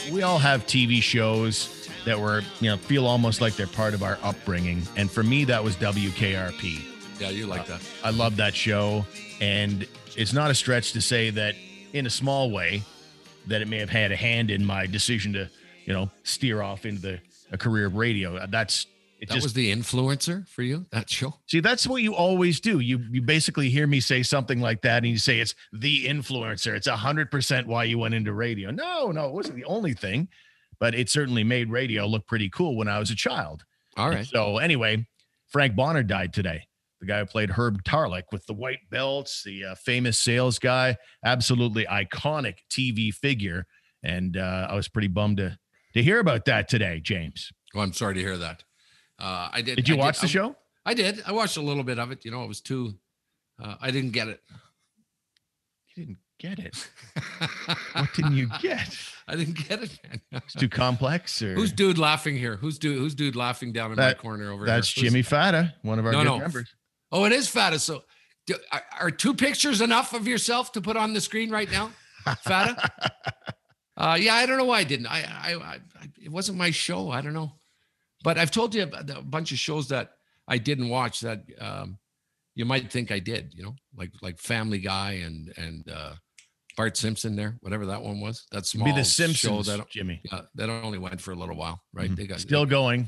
we 0.10 0.22
all 0.22 0.40
have 0.40 0.66
TV 0.66 1.02
shows 1.02 1.90
that 2.06 2.18
were, 2.18 2.42
you 2.62 2.70
know, 2.70 2.78
feel 2.78 3.06
almost 3.06 3.42
like 3.42 3.58
they're 3.58 3.68
part 3.68 3.94
of 3.94 4.02
our 4.02 4.18
upbringing. 4.24 4.82
And 4.96 5.12
for 5.12 5.24
me, 5.24 5.44
that 5.44 5.62
was 5.62 5.76
WKRP. 5.76 7.20
Yeah, 7.20 7.32
you 7.32 7.48
like 7.48 7.64
uh, 7.64 7.74
that. 7.76 7.82
I 8.02 8.12
love 8.12 8.38
that 8.38 8.56
show. 8.56 9.06
And 9.42 9.86
it's 10.16 10.32
not 10.32 10.50
a 10.50 10.56
stretch 10.56 10.94
to 10.94 11.02
say 11.02 11.32
that 11.32 11.56
in 11.92 12.06
a 12.06 12.10
small 12.10 12.50
way, 12.50 12.84
that 13.48 13.62
it 13.62 13.68
may 13.68 13.80
have 13.80 13.90
had 13.90 14.14
a 14.14 14.16
hand 14.16 14.52
in 14.52 14.64
my 14.64 14.86
decision 14.86 15.34
to, 15.34 15.50
you 15.84 15.92
know, 15.92 16.10
steer 16.24 16.62
off 16.62 16.86
into 16.86 17.02
the 17.02 17.20
a 17.52 17.58
career 17.58 17.88
of 17.88 17.98
radio. 17.98 18.48
That's 18.48 18.88
it 19.22 19.30
That 19.30 19.36
just 19.36 19.46
was 19.46 19.54
the 19.54 19.72
influencer 19.72 20.48
for 20.48 20.64
you, 20.64 20.88
that 20.92 21.08
show? 21.08 21.36
See, 21.48 21.60
that's 21.60 21.86
what 21.86 22.02
you 22.02 22.16
always 22.16 22.60
do. 22.60 22.80
You 22.80 23.00
you 23.12 23.22
basically 23.22 23.70
hear 23.70 23.86
me 23.86 24.00
say 24.00 24.24
something 24.24 24.60
like 24.60 24.82
that, 24.82 24.98
and 24.98 25.08
you 25.08 25.20
say 25.20 25.40
it's 25.40 25.54
the 25.72 26.08
influencer. 26.08 26.76
It's 26.76 26.88
a 26.88 26.98
hundred 26.98 27.30
percent 27.30 27.68
why 27.68 27.84
you 27.84 28.00
went 28.00 28.16
into 28.16 28.34
radio. 28.34 28.72
No, 28.72 29.12
no, 29.12 29.28
it 29.28 29.34
wasn't 29.34 29.58
the 29.58 29.66
only 29.66 29.94
thing, 29.94 30.28
but 30.80 30.96
it 30.96 31.08
certainly 31.08 31.44
made 31.44 31.70
radio 31.70 32.08
look 32.08 32.26
pretty 32.26 32.50
cool 32.50 32.76
when 32.76 32.88
I 32.88 32.98
was 32.98 33.12
a 33.12 33.16
child. 33.16 33.64
All 33.96 34.10
right. 34.10 34.18
And. 34.18 34.28
So 34.28 34.58
anyway, 34.58 35.06
Frank 35.50 35.76
Bonner 35.76 36.02
died 36.02 36.34
today. 36.34 36.66
The 37.00 37.06
guy 37.06 37.20
who 37.20 37.26
played 37.26 37.52
Herb 37.52 37.84
Tarlek 37.84 38.24
with 38.32 38.48
the 38.48 38.54
white 38.54 38.90
belts, 38.90 39.44
the 39.44 39.66
uh, 39.66 39.76
famous 39.76 40.18
sales 40.18 40.58
guy, 40.58 40.98
absolutely 41.24 41.86
iconic 41.86 42.56
TV 42.72 43.14
figure. 43.14 43.68
And 44.02 44.36
uh, 44.36 44.68
I 44.70 44.76
was 44.76 44.88
pretty 44.88 45.10
bummed 45.10 45.38
to 45.38 45.60
to 45.94 46.02
hear 46.02 46.20
about 46.20 46.46
that 46.46 46.68
today, 46.70 47.00
James. 47.04 47.52
Well, 47.76 47.84
I'm 47.84 47.94
sorry 47.94 48.16
to 48.16 48.20
hear 48.20 48.38
that. 48.38 48.64
Uh, 49.22 49.50
I 49.54 49.62
did. 49.62 49.76
Did 49.76 49.88
you 49.88 49.96
I 49.96 50.00
watch 50.00 50.20
the 50.20 50.26
I- 50.26 50.30
show? 50.30 50.56
I 50.86 50.94
did. 50.96 51.22
I 51.28 51.32
watched 51.32 51.58
a 51.58 51.62
little 51.62 51.84
bit 51.84 52.00
of 52.00 52.12
it. 52.12 52.26
You 52.26 52.32
know, 52.32 52.44
it 52.44 52.48
was 52.48 52.60
too. 52.60 52.96
Uh, 53.62 53.76
I 53.80 53.92
didn't 53.92 54.12
get 54.12 54.28
it. 54.30 54.42
You 55.96 56.06
didn't 56.06 56.18
get 56.40 56.58
it. 56.60 56.90
What 57.94 58.10
didn't 58.16 58.36
you 58.36 58.50
get? 58.62 58.98
I 59.28 59.36
didn't 59.36 59.68
get 59.68 59.84
it. 59.84 60.00
It's 60.32 60.54
too 60.54 60.70
complex, 60.70 61.42
or 61.42 61.54
Who's 61.56 61.72
dude 61.72 61.98
laughing 61.98 62.36
here? 62.36 62.56
Who's 62.56 62.80
dude? 62.80 62.98
Who's 62.98 63.14
dude 63.14 63.36
laughing 63.36 63.72
down 63.74 63.92
in 63.92 63.98
my 63.98 64.06
That- 64.08 64.18
corner 64.18 64.52
over 64.52 64.66
there? 64.66 64.76
that's 64.76 64.92
here? 64.92 65.04
Who's- 65.04 65.12
Jimmy 65.14 65.22
Fata, 65.22 65.74
one 65.84 66.00
of 66.00 66.06
our 66.06 66.12
No, 66.14 66.20
good 66.20 66.26
no. 66.26 66.38
members. 66.40 66.74
Oh, 67.12 67.26
it 67.26 67.32
is 67.34 67.48
Fata. 67.48 67.78
So, 67.78 68.04
do, 68.48 68.56
are, 68.72 68.84
are 69.02 69.12
two 69.12 69.34
pictures 69.36 69.82
enough 69.82 70.14
of 70.14 70.28
yourself 70.28 70.72
to 70.72 70.82
put 70.82 70.98
on 70.98 71.14
the 71.14 71.22
screen 71.22 71.52
right 71.52 71.70
now, 71.70 71.92
Fata? 72.44 72.90
uh, 73.98 74.18
yeah, 74.20 74.34
I 74.36 74.46
don't 74.46 74.58
know 74.58 74.66
why 74.66 74.80
I 74.80 74.84
didn't. 74.86 75.08
I, 75.08 75.20
I, 75.22 75.54
I, 75.56 75.78
it 76.24 76.32
wasn't 76.32 76.58
my 76.58 76.72
show. 76.72 77.12
I 77.12 77.22
don't 77.22 77.34
know, 77.34 77.52
but 78.24 78.38
I've 78.38 78.52
told 78.52 78.74
you 78.76 78.84
about 78.84 79.10
a 79.10 79.22
bunch 79.22 79.52
of 79.52 79.58
shows 79.60 79.88
that 79.90 80.12
I 80.48 80.58
didn't 80.58 80.90
watch 80.90 81.22
that 81.22 81.44
um, 81.60 81.98
you 82.56 82.66
might 82.66 82.92
think 82.92 83.12
I 83.12 83.20
did. 83.20 83.54
You 83.56 83.64
know, 83.64 83.76
like 83.96 84.12
like 84.22 84.38
Family 84.40 84.80
Guy 84.80 85.22
and 85.26 85.54
and 85.58 85.90
uh, 85.90 86.14
Bart 86.78 86.98
Simpson. 86.98 87.36
There, 87.36 87.58
whatever 87.62 87.86
that 87.88 88.02
one 88.02 88.20
was. 88.20 88.46
That 88.52 88.66
small 88.66 88.86
Be 88.86 88.92
the 88.92 89.00
show 89.04 89.26
Simpsons, 89.28 89.68
that 89.68 89.90
Jimmy. 89.90 90.22
yeah, 90.32 90.42
that 90.56 90.70
only 90.70 90.98
went 90.98 91.22
for 91.22 91.32
a 91.32 91.36
little 91.36 91.56
while, 91.56 91.82
right? 91.94 92.10
Mhm. 92.12 92.16
They 92.16 92.28
got 92.28 92.40
Still 92.40 92.66
going. 92.66 93.08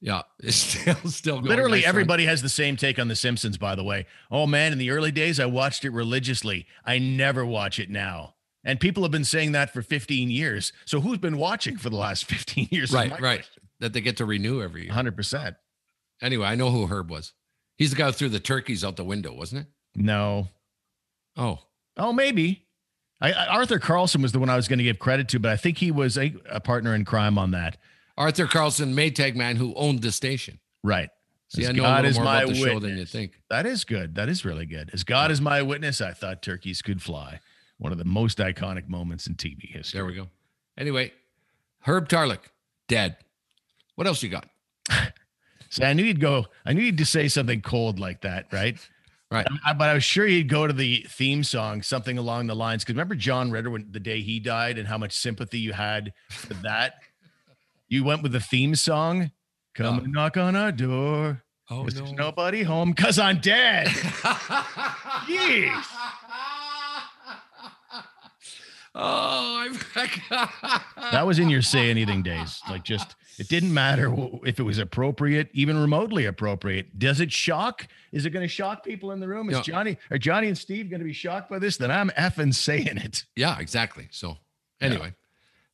yeah, 0.00 0.22
it's 0.40 0.56
still 0.56 0.94
still 1.10 1.36
going. 1.36 1.48
Literally 1.48 1.78
Nice 1.80 1.88
everybody 1.88 2.24
has 2.26 2.42
the 2.42 2.48
same 2.48 2.76
take 2.76 2.98
on 2.98 3.08
The 3.08 3.16
Simpsons, 3.16 3.58
by 3.58 3.74
the 3.74 3.84
way. 3.84 4.06
Oh 4.30 4.46
man, 4.46 4.72
in 4.72 4.78
the 4.78 4.90
early 4.90 5.10
days, 5.12 5.40
I 5.40 5.46
watched 5.46 5.84
it 5.84 5.90
religiously. 5.90 6.66
I 6.84 6.98
never 6.98 7.44
watch 7.44 7.78
it 7.78 7.90
now. 7.90 8.34
And 8.64 8.80
people 8.80 9.04
have 9.04 9.12
been 9.12 9.24
saying 9.24 9.52
that 9.52 9.72
for 9.72 9.80
15 9.80 10.28
years. 10.28 10.72
So 10.86 11.00
who's 11.00 11.18
been 11.18 11.38
watching 11.38 11.76
for 11.76 11.88
the 11.88 11.96
last 11.96 12.24
15 12.28 12.68
years? 12.72 12.92
right, 12.92 13.20
right. 13.20 13.48
That 13.80 13.92
they 13.92 14.00
get 14.00 14.16
to 14.18 14.24
renew 14.24 14.62
every 14.62 14.84
year. 14.84 14.92
100%. 14.92 15.56
Anyway, 16.22 16.46
I 16.46 16.54
know 16.54 16.70
who 16.70 16.86
Herb 16.86 17.10
was. 17.10 17.32
He's 17.76 17.90
the 17.90 17.96
guy 17.96 18.06
who 18.06 18.12
threw 18.12 18.28
the 18.30 18.40
turkeys 18.40 18.82
out 18.84 18.96
the 18.96 19.04
window, 19.04 19.34
wasn't 19.34 19.62
it? 19.62 19.66
No. 20.00 20.48
Oh, 21.36 21.58
Oh, 21.98 22.12
maybe. 22.12 22.66
I, 23.20 23.32
I- 23.32 23.46
Arthur 23.46 23.78
Carlson 23.78 24.20
was 24.22 24.32
the 24.32 24.38
one 24.38 24.50
I 24.50 24.56
was 24.56 24.68
going 24.68 24.78
to 24.78 24.84
give 24.84 24.98
credit 24.98 25.28
to, 25.30 25.38
but 25.38 25.50
I 25.50 25.56
think 25.56 25.78
he 25.78 25.90
was 25.90 26.16
a, 26.18 26.34
a 26.50 26.60
partner 26.60 26.94
in 26.94 27.04
crime 27.06 27.38
on 27.38 27.50
that. 27.52 27.76
Arthur 28.18 28.46
Carlson, 28.46 28.94
Maytag 28.94 29.34
man 29.34 29.56
who 29.56 29.74
owned 29.74 30.00
the 30.02 30.12
station. 30.12 30.58
Right. 30.82 31.08
See, 31.48 31.62
As 31.62 31.68
I 31.68 31.72
know 31.72 31.82
God 31.82 32.04
a 32.04 32.08
little 32.08 32.10
is 32.10 32.16
more 32.16 32.24
my 32.24 32.42
about 32.42 32.48
the 32.54 32.54
show 32.60 32.78
than 32.80 32.98
you 32.98 33.04
think. 33.06 33.40
That 33.50 33.66
is 33.66 33.84
good. 33.84 34.14
That 34.16 34.28
is 34.28 34.44
really 34.44 34.66
good. 34.66 34.90
As 34.92 35.04
God 35.04 35.30
is 35.30 35.40
my 35.40 35.62
witness, 35.62 36.00
I 36.00 36.12
thought 36.12 36.42
turkeys 36.42 36.82
could 36.82 37.02
fly. 37.02 37.40
One 37.78 37.92
of 37.92 37.98
the 37.98 38.04
most 38.04 38.38
iconic 38.38 38.88
moments 38.88 39.26
in 39.26 39.34
TV 39.34 39.70
history. 39.70 39.98
There 39.98 40.06
we 40.06 40.14
go. 40.14 40.28
Anyway, 40.78 41.12
Herb 41.80 42.08
Tarlek, 42.08 42.40
dead. 42.88 43.16
What 43.96 44.06
else 44.06 44.22
you 44.22 44.28
got? 44.30 44.48
So 45.68 45.84
I 45.84 45.92
knew 45.94 46.04
you'd 46.04 46.20
go. 46.20 46.46
I 46.64 46.72
knew 46.72 46.82
you'd 46.82 46.96
just 46.96 47.10
say 47.12 47.26
something 47.26 47.60
cold 47.60 47.98
like 47.98 48.20
that, 48.22 48.46
right? 48.52 48.78
Right. 49.32 49.46
I- 49.64 49.72
but 49.72 49.88
I 49.90 49.94
was 49.94 50.04
sure 50.04 50.24
he'd 50.24 50.48
go 50.48 50.66
to 50.66 50.72
the 50.72 51.04
theme 51.08 51.42
song, 51.42 51.82
something 51.82 52.16
along 52.18 52.46
the 52.46 52.54
lines. 52.54 52.84
Because 52.84 52.94
remember 52.94 53.16
John 53.16 53.50
Ritter 53.50 53.68
when 53.68 53.88
the 53.90 53.98
day 54.00 54.20
he 54.22 54.38
died, 54.38 54.78
and 54.78 54.86
how 54.86 54.96
much 54.96 55.12
sympathy 55.12 55.58
you 55.58 55.72
had 55.72 56.12
for 56.30 56.54
that. 56.62 56.94
You 57.88 58.04
went 58.04 58.22
with 58.22 58.30
the 58.32 58.40
theme 58.40 58.76
song. 58.76 59.32
Come 59.74 59.98
Oh. 59.98 60.04
and 60.04 60.12
knock 60.12 60.36
on 60.36 60.54
our 60.54 60.70
door. 60.72 61.42
Oh 61.68 61.82
'cause 61.82 61.94
There's 61.94 62.12
nobody 62.12 62.62
home 62.62 62.92
because 62.92 63.18
I'm 63.18 63.40
dead. 63.40 63.88
Jeez. 65.26 65.84
Oh, 68.94 69.58
I'm 69.66 69.78
back. 69.94 70.22
That 71.12 71.26
was 71.26 71.38
in 71.38 71.50
your 71.50 71.62
say 71.62 71.90
anything 71.90 72.22
days. 72.22 72.60
Like 72.70 72.82
just 72.84 73.14
it 73.38 73.48
didn't 73.48 73.72
matter 73.74 74.14
if 74.44 74.58
it 74.58 74.62
was 74.62 74.78
appropriate, 74.78 75.48
even 75.52 75.78
remotely 75.78 76.24
appropriate. 76.26 76.98
Does 76.98 77.20
it 77.20 77.30
shock? 77.32 77.86
Is 78.12 78.24
it 78.26 78.30
going 78.30 78.44
to 78.44 78.48
shock 78.48 78.82
people 78.84 79.12
in 79.12 79.20
the 79.20 79.28
room? 79.28 79.48
Is 79.50 79.56
No. 79.56 79.62
Johnny 79.62 79.98
are 80.10 80.18
Johnny 80.18 80.48
and 80.48 80.56
Steve 80.56 80.88
going 80.90 81.00
to 81.00 81.04
be 81.06 81.12
shocked 81.12 81.50
by 81.50 81.58
this? 81.58 81.76
Then 81.76 81.90
I'm 81.90 82.10
effing 82.10 82.54
saying 82.54 82.96
it. 82.98 83.24
yeah, 83.36 83.58
exactly. 83.58 84.08
So, 84.10 84.38
anyway, 84.80 85.14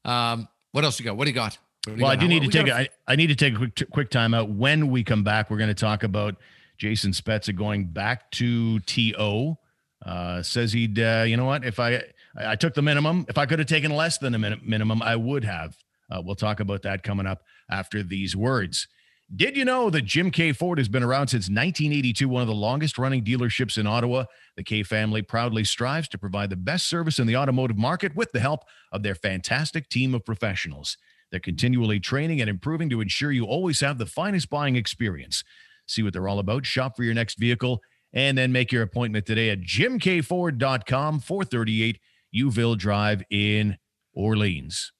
um, 0.04 0.48
what 0.72 0.84
else 0.84 0.98
you 0.98 1.04
got? 1.04 1.16
What 1.16 1.24
do 1.24 1.30
you 1.30 1.34
got? 1.34 1.58
What 1.86 1.96
you 1.96 2.02
Well, 2.02 2.12
I 2.12 2.16
do 2.16 2.22
How- 2.22 2.28
need 2.28 2.42
to 2.42 2.48
take 2.48 2.66
got 2.66 2.80
a, 2.80 2.82
I, 2.82 2.88
I 3.12 3.16
need 3.16 3.28
to 3.28 3.34
take 3.36 3.54
a 3.54 3.58
quick 3.58 3.90
quick 3.90 4.10
time 4.10 4.34
out. 4.34 4.48
When 4.50 4.88
we 4.88 5.04
come 5.04 5.22
back, 5.24 5.50
we're 5.50 5.58
going 5.58 5.68
to 5.68 5.74
talk 5.74 6.02
about 6.02 6.36
Jason 6.78 7.12
Spezza 7.12 7.54
going 7.54 7.86
back 7.86 8.30
to 8.32 8.80
TO. 8.80 9.56
Uh, 10.04 10.42
says 10.42 10.72
he'd, 10.72 10.98
uh, 10.98 11.24
you 11.26 11.36
know 11.36 11.44
what? 11.44 11.64
If 11.64 11.78
I 11.78 12.02
I 12.36 12.56
took 12.56 12.74
the 12.74 12.82
minimum, 12.82 13.24
if 13.28 13.38
I 13.38 13.46
could 13.46 13.60
have 13.60 13.68
taken 13.68 13.94
less 13.94 14.18
than 14.18 14.34
a 14.34 14.38
min- 14.38 14.60
minimum, 14.64 15.00
I 15.02 15.14
would 15.14 15.44
have. 15.44 15.76
Uh, 16.12 16.20
we'll 16.22 16.34
talk 16.34 16.60
about 16.60 16.82
that 16.82 17.02
coming 17.02 17.26
up 17.26 17.42
after 17.70 18.02
these 18.02 18.36
words. 18.36 18.86
Did 19.34 19.56
you 19.56 19.64
know 19.64 19.88
that 19.88 20.02
Jim 20.02 20.30
Keay 20.30 20.52
Ford 20.52 20.76
has 20.76 20.90
been 20.90 21.02
around 21.02 21.28
since 21.28 21.44
1982, 21.44 22.28
one 22.28 22.42
of 22.42 22.48
the 22.48 22.54
longest 22.54 22.98
running 22.98 23.24
dealerships 23.24 23.78
in 23.78 23.86
Ottawa? 23.86 24.24
The 24.56 24.62
Keay 24.62 24.82
family 24.82 25.22
proudly 25.22 25.64
strives 25.64 26.06
to 26.08 26.18
provide 26.18 26.50
the 26.50 26.56
best 26.56 26.86
service 26.86 27.18
in 27.18 27.26
the 27.26 27.36
automotive 27.36 27.78
market 27.78 28.14
with 28.14 28.30
the 28.32 28.40
help 28.40 28.60
of 28.92 29.02
their 29.02 29.14
fantastic 29.14 29.88
team 29.88 30.14
of 30.14 30.26
professionals. 30.26 30.98
They're 31.30 31.40
continually 31.40 31.98
training 31.98 32.42
and 32.42 32.50
improving 32.50 32.90
to 32.90 33.00
ensure 33.00 33.32
you 33.32 33.46
always 33.46 33.80
have 33.80 33.96
the 33.96 34.04
finest 34.04 34.50
buying 34.50 34.76
experience. 34.76 35.42
See 35.86 36.02
what 36.02 36.12
they're 36.12 36.28
all 36.28 36.38
about. 36.38 36.66
Shop 36.66 36.94
for 36.94 37.02
your 37.02 37.14
next 37.14 37.38
vehicle 37.38 37.80
and 38.12 38.36
then 38.36 38.52
make 38.52 38.70
your 38.70 38.82
appointment 38.82 39.24
today 39.24 39.48
at 39.48 39.62
jimkford.com, 39.62 41.20
438 41.20 41.98
Youville 42.34 42.76
Drive 42.76 43.22
in 43.30 43.78
Orleans. 44.12 44.92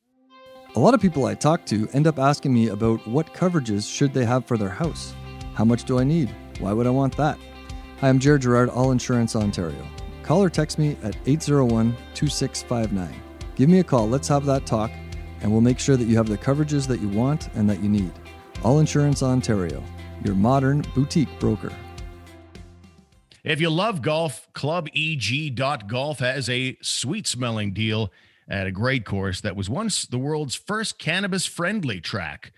A 0.75 0.81
lot 0.81 0.95
of 0.95 1.03
people 1.03 1.27
I 1.27 1.35
talk 1.35 1.67
to 1.67 1.87
end 1.93 2.07
up 2.07 2.19
asking 2.19 2.55
me 2.55 2.69
about 2.69 3.07
what 3.07 3.35
coverages 3.35 3.87
should 3.87 4.15
they 4.15 4.25
have 4.25 4.47
for 4.47 4.57
their 4.57 4.71
house. 4.71 5.13
How 5.53 5.67
much 5.67 5.85
do 5.85 5.99
I 5.99 6.05
need? 6.05 6.35
Why 6.61 6.73
would 6.73 6.87
I 6.87 6.91
want 6.91 7.15
that? 7.19 7.39
Hi, 8.01 8.09
I'm 8.09 8.19
Jared 8.19 8.41
Gerard, 8.41 8.71
All 8.71 8.91
Insurance 8.91 9.37
Ontario. 9.37 9.87
Call 10.23 10.43
or 10.43 10.49
text 10.49 10.79
me 10.79 10.97
at 11.03 11.15
801 11.27 11.95
2659. 12.15 13.15
Give 13.55 13.69
me 13.69 13.81
a 13.81 13.85
call, 13.85 14.09
let's 14.09 14.29
have 14.29 14.47
that 14.47 14.65
talk, 14.65 14.91
and 15.43 15.53
we'll 15.53 15.61
make 15.61 15.79
sure 15.79 15.99
that 15.99 16.07
you 16.07 16.17
have 16.17 16.27
the 16.27 16.39
coverages 16.39 16.87
that 16.87 17.03
you 17.03 17.09
want 17.11 17.49
and 17.55 17.69
that 17.69 17.83
you 17.83 17.91
need. 17.91 18.13
All 18.65 18.81
Insurance 18.81 19.23
Ontario, 19.23 19.85
your 20.25 20.35
modern 20.35 20.87
boutique 20.95 21.39
broker. 21.39 21.73
If 23.45 23.61
you 23.61 23.69
love 23.69 24.01
golf, 24.01 24.49
clubeg.golf 24.55 26.19
has 26.21 26.49
a 26.49 26.79
sweet 26.81 27.27
smelling 27.27 27.75
deal 27.75 28.11
at 28.49 28.67
a 28.67 28.73
great 28.73 29.05
course 29.05 29.41
that 29.41 29.57
was 29.57 29.71
once 29.71 30.07
the 30.07 30.19
world's 30.19 30.55
first 30.55 30.99
cannabis 30.99 31.47
friendly 31.47 32.01
track. 32.01 32.53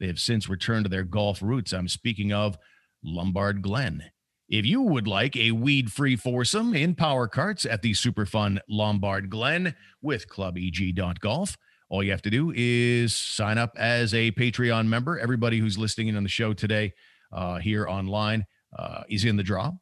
They 0.00 0.06
have 0.06 0.18
since 0.18 0.48
returned 0.48 0.84
to 0.84 0.90
their 0.90 1.04
golf 1.04 1.42
roots. 1.42 1.72
I'm 1.72 1.88
speaking 1.88 2.32
of 2.32 2.58
Lombard 3.02 3.62
Glen. 3.62 4.04
If 4.48 4.64
you 4.64 4.82
would 4.82 5.08
like 5.08 5.36
a 5.36 5.50
weed 5.50 5.90
free 5.90 6.14
foursome 6.14 6.74
in 6.74 6.94
power 6.94 7.26
carts 7.26 7.66
at 7.66 7.82
the 7.82 7.94
super 7.94 8.26
fun 8.26 8.60
Lombard 8.68 9.28
Glen 9.28 9.74
with 10.02 10.28
clubeg.golf, 10.28 11.56
all 11.88 12.02
you 12.02 12.10
have 12.10 12.22
to 12.22 12.30
do 12.30 12.52
is 12.54 13.14
sign 13.14 13.58
up 13.58 13.72
as 13.76 14.14
a 14.14 14.32
Patreon 14.32 14.86
member. 14.86 15.18
Everybody 15.18 15.58
who's 15.58 15.78
listening 15.78 16.08
in 16.08 16.16
on 16.16 16.22
the 16.22 16.28
show 16.28 16.52
today 16.52 16.92
uh, 17.32 17.58
here 17.58 17.88
online 17.88 18.44
uh, 18.76 19.02
is 19.08 19.24
in 19.24 19.36
the 19.36 19.42
draw. 19.42 19.72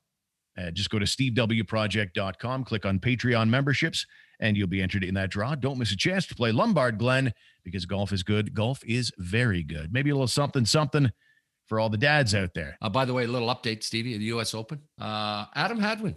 Uh, 0.56 0.70
just 0.70 0.90
go 0.90 0.98
to 0.98 1.06
stevewproject.com, 1.06 2.64
click 2.64 2.86
on 2.86 3.00
Patreon 3.00 3.48
memberships, 3.48 4.06
and 4.40 4.56
you'll 4.56 4.68
be 4.68 4.82
entered 4.82 5.04
in 5.04 5.14
that 5.14 5.30
draw. 5.30 5.54
Don't 5.54 5.78
miss 5.78 5.92
a 5.92 5.96
chance 5.96 6.26
to 6.26 6.34
play 6.34 6.52
Lombard 6.52 6.98
Glen 6.98 7.32
because 7.64 7.86
golf 7.86 8.12
is 8.12 8.22
good. 8.22 8.54
Golf 8.54 8.82
is 8.84 9.12
very 9.18 9.62
good. 9.62 9.92
Maybe 9.92 10.10
a 10.10 10.14
little 10.14 10.26
something, 10.26 10.64
something 10.64 11.10
for 11.66 11.80
all 11.80 11.88
the 11.88 11.96
dads 11.96 12.34
out 12.34 12.54
there. 12.54 12.76
Uh, 12.82 12.88
by 12.88 13.04
the 13.04 13.14
way, 13.14 13.24
a 13.24 13.28
little 13.28 13.48
update, 13.48 13.82
Stevie, 13.82 14.16
the 14.18 14.24
U.S. 14.24 14.54
Open. 14.54 14.80
Uh, 15.00 15.46
Adam 15.54 15.78
Hadwin 15.78 16.16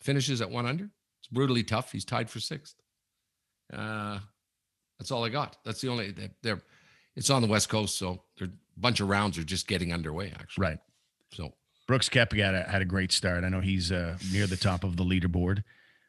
finishes 0.00 0.40
at 0.40 0.50
one 0.50 0.66
under. 0.66 0.84
It's 1.20 1.28
brutally 1.30 1.62
tough. 1.62 1.92
He's 1.92 2.04
tied 2.04 2.30
for 2.30 2.40
sixth. 2.40 2.76
Uh, 3.72 4.18
that's 4.98 5.10
all 5.10 5.24
I 5.24 5.28
got. 5.28 5.56
That's 5.64 5.80
the 5.80 5.88
only. 5.88 6.12
They're, 6.12 6.30
they're 6.42 6.62
it's 7.16 7.30
on 7.30 7.42
the 7.42 7.48
West 7.48 7.68
Coast, 7.68 7.98
so 7.98 8.22
there 8.38 8.48
a 8.48 8.80
bunch 8.80 9.00
of 9.00 9.08
rounds 9.08 9.38
are 9.38 9.44
just 9.44 9.66
getting 9.66 9.92
underway. 9.92 10.32
Actually, 10.38 10.62
Right. 10.66 10.78
So 11.32 11.52
Brooks 11.86 12.08
Koepka 12.08 12.44
had 12.44 12.54
a, 12.54 12.62
had 12.64 12.82
a 12.82 12.84
great 12.84 13.12
start. 13.12 13.44
I 13.44 13.48
know 13.48 13.60
he's 13.60 13.90
uh, 13.90 14.16
near 14.32 14.46
the 14.46 14.56
top 14.56 14.84
of 14.84 14.96
the 14.96 15.04
leaderboard. 15.04 15.62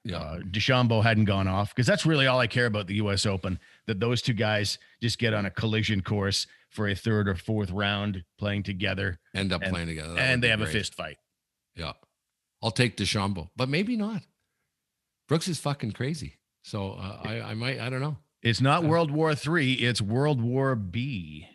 Yeah, 0.08 0.18
Uh, 0.18 0.40
DeChambeau 0.40 1.04
hadn't 1.04 1.26
gone 1.26 1.48
off 1.48 1.74
because 1.76 1.86
that's 1.88 2.06
really 2.06 2.28
all 2.28 2.40
I 2.40 2.48
care 2.48 2.66
about 2.66 2.88
the 2.88 2.96
U.S. 2.96 3.26
Open. 3.26 3.60
That 3.88 4.00
those 4.00 4.22
two 4.22 4.34
guys 4.34 4.78
just 5.02 5.20
get 5.20 5.34
on 5.34 5.46
a 5.46 5.50
collision 5.52 6.02
course 6.02 6.48
for 6.70 6.88
a 6.88 6.96
third 6.96 7.28
or 7.28 7.36
fourth 7.36 7.72
round 7.72 8.24
playing 8.38 8.64
together, 8.64 9.20
end 9.36 9.52
up 9.54 9.62
and- 9.62 9.72
playing 9.72 9.88
together, 9.88 10.14
That 10.14 10.20
and 10.34 10.44
they 10.44 10.50
have 10.50 10.62
a 10.62 10.66
great. 10.66 10.74
fist 10.74 10.96
fight. 10.96 11.18
Yeah, 11.76 11.94
I'll 12.64 12.72
take 12.72 12.98
DeChambeau, 12.98 13.50
but 13.56 13.70
maybe 13.70 13.96
not. 13.98 14.22
Brooks 15.28 15.48
is 15.48 15.60
fucking 15.60 15.92
crazy. 15.92 16.38
So 16.64 16.94
uh, 16.94 17.22
I, 17.24 17.42
I 17.42 17.54
might, 17.54 17.80
I 17.80 17.90
don't 17.90 18.02
know. 18.02 18.18
It's 18.42 18.62
not 18.62 18.84
Yeah. 18.84 18.90
World 18.90 19.12
War 19.12 19.36
Three. 19.36 19.74
It's 19.74 20.02
World 20.02 20.42
War 20.42 20.76
B. 20.76 21.48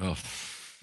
Oh, 0.00 0.16